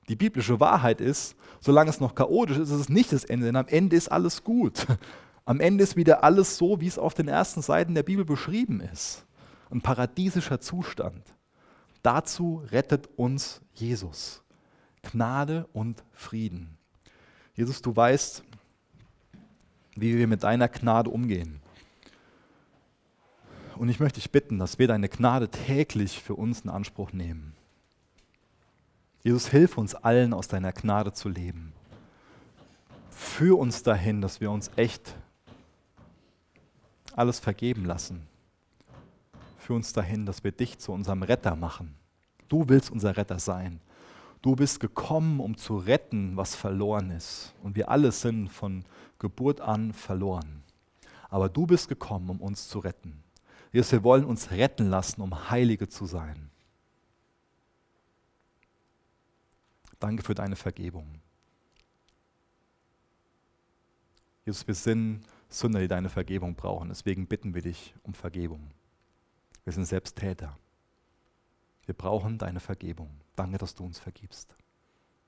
Die 0.09 0.17
biblische 0.17 0.59
Wahrheit 0.59 0.99
ist, 0.99 1.35
solange 1.61 1.89
es 1.89 2.01
noch 2.01 2.15
chaotisch 2.15 2.57
ist, 2.57 2.69
ist 2.69 2.79
es 2.79 2.89
nicht 2.89 3.13
das 3.13 3.23
Ende, 3.23 3.45
denn 3.45 3.55
am 3.55 3.67
Ende 3.67 3.95
ist 3.95 4.11
alles 4.11 4.43
gut. 4.43 4.85
Am 5.45 5.61
Ende 5.61 5.83
ist 5.83 5.95
wieder 5.95 6.23
alles 6.23 6.57
so, 6.57 6.79
wie 6.79 6.85
es 6.85 6.99
auf 6.99 7.15
den 7.15 7.27
ersten 7.27 7.63
Seiten 7.63 7.95
der 7.95 8.03
Bibel 8.03 8.23
beschrieben 8.23 8.81
ist 8.81 9.25
ein 9.71 9.81
paradiesischer 9.81 10.59
Zustand. 10.59 11.23
Dazu 12.01 12.63
rettet 12.71 13.07
uns 13.17 13.61
Jesus. 13.73 14.43
Gnade 15.01 15.67
und 15.73 16.03
Frieden. 16.13 16.77
Jesus, 17.53 17.81
du 17.81 17.95
weißt, 17.95 18.43
wie 19.95 20.17
wir 20.17 20.27
mit 20.27 20.43
deiner 20.43 20.67
Gnade 20.67 21.09
umgehen. 21.09 21.61
Und 23.75 23.89
ich 23.89 23.99
möchte 23.99 24.19
dich 24.19 24.31
bitten, 24.31 24.59
dass 24.59 24.79
wir 24.79 24.87
deine 24.87 25.07
Gnade 25.07 25.49
täglich 25.49 26.21
für 26.21 26.35
uns 26.35 26.61
in 26.61 26.69
Anspruch 26.69 27.13
nehmen. 27.13 27.53
Jesus, 29.23 29.49
hilf 29.49 29.77
uns 29.77 29.95
allen, 29.95 30.33
aus 30.33 30.47
deiner 30.47 30.71
Gnade 30.71 31.13
zu 31.13 31.29
leben. 31.29 31.73
Führ 33.09 33.57
uns 33.57 33.83
dahin, 33.83 34.21
dass 34.21 34.41
wir 34.41 34.51
uns 34.51 34.71
echt 34.75 35.15
alles 37.15 37.39
vergeben 37.39 37.85
lassen 37.85 38.28
für 39.69 39.75
uns 39.75 39.93
dahin, 39.93 40.25
dass 40.25 40.43
wir 40.43 40.51
dich 40.51 40.79
zu 40.79 40.91
unserem 40.91 41.21
Retter 41.21 41.55
machen. 41.55 41.93
Du 42.47 42.69
willst 42.69 42.89
unser 42.89 43.15
Retter 43.15 43.37
sein. 43.37 43.79
Du 44.41 44.55
bist 44.55 44.79
gekommen, 44.79 45.39
um 45.39 45.57
zu 45.57 45.77
retten, 45.77 46.35
was 46.35 46.55
verloren 46.55 47.11
ist. 47.11 47.53
Und 47.61 47.75
wir 47.75 47.91
alle 47.91 48.11
sind 48.11 48.47
von 48.49 48.83
Geburt 49.19 49.61
an 49.61 49.93
verloren. 49.93 50.63
Aber 51.29 51.49
du 51.49 51.67
bist 51.67 51.87
gekommen, 51.87 52.31
um 52.31 52.41
uns 52.41 52.67
zu 52.67 52.79
retten. 52.79 53.23
Jesus, 53.71 53.91
wir 53.91 54.03
wollen 54.03 54.25
uns 54.25 54.49
retten 54.49 54.89
lassen, 54.89 55.21
um 55.21 55.51
Heilige 55.51 55.87
zu 55.87 56.07
sein. 56.07 56.49
Danke 59.99 60.23
für 60.23 60.33
deine 60.33 60.55
Vergebung. 60.55 61.05
Jesus, 64.47 64.65
wir 64.65 64.73
sind 64.73 65.21
Sünder, 65.47 65.79
die 65.79 65.87
deine 65.87 66.09
Vergebung 66.09 66.55
brauchen. 66.55 66.89
Deswegen 66.89 67.27
bitten 67.27 67.53
wir 67.53 67.61
dich 67.61 67.93
um 68.01 68.15
Vergebung. 68.15 68.71
Wir 69.69 69.73
sind 69.73 69.85
selbst 69.85 70.15
Täter. 70.15 70.57
Wir 71.85 71.93
brauchen 71.93 72.39
deine 72.39 72.59
Vergebung. 72.59 73.21
Danke, 73.35 73.59
dass 73.59 73.75
du 73.75 73.85
uns 73.85 73.99
vergibst. 73.99 74.55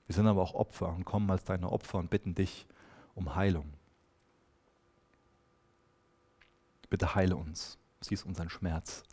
Wir 0.08 0.16
sind 0.16 0.26
aber 0.26 0.42
auch 0.42 0.56
Opfer 0.56 0.92
und 0.92 1.06
kommen 1.06 1.30
als 1.30 1.44
deine 1.44 1.72
Opfer 1.72 2.00
und 2.00 2.10
bitten 2.10 2.34
dich 2.34 2.66
um 3.14 3.36
Heilung. 3.36 3.72
Bitte 6.90 7.14
heile 7.14 7.36
uns. 7.36 7.78
Siehst 8.00 8.26
unseren 8.26 8.50
Schmerz. 8.50 9.04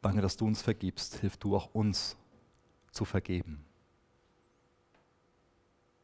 Danke, 0.00 0.22
dass 0.22 0.38
du 0.38 0.46
uns 0.46 0.62
vergibst. 0.62 1.16
Hilf 1.16 1.36
du 1.36 1.54
auch 1.54 1.74
uns 1.74 2.16
zu 2.92 3.04
vergeben. 3.04 3.66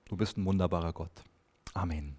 Du 0.09 0.17
bist 0.19 0.37
ein 0.37 0.45
wunderbarer 0.45 0.93
Gott. 0.93 1.25
Amen. 1.73 2.19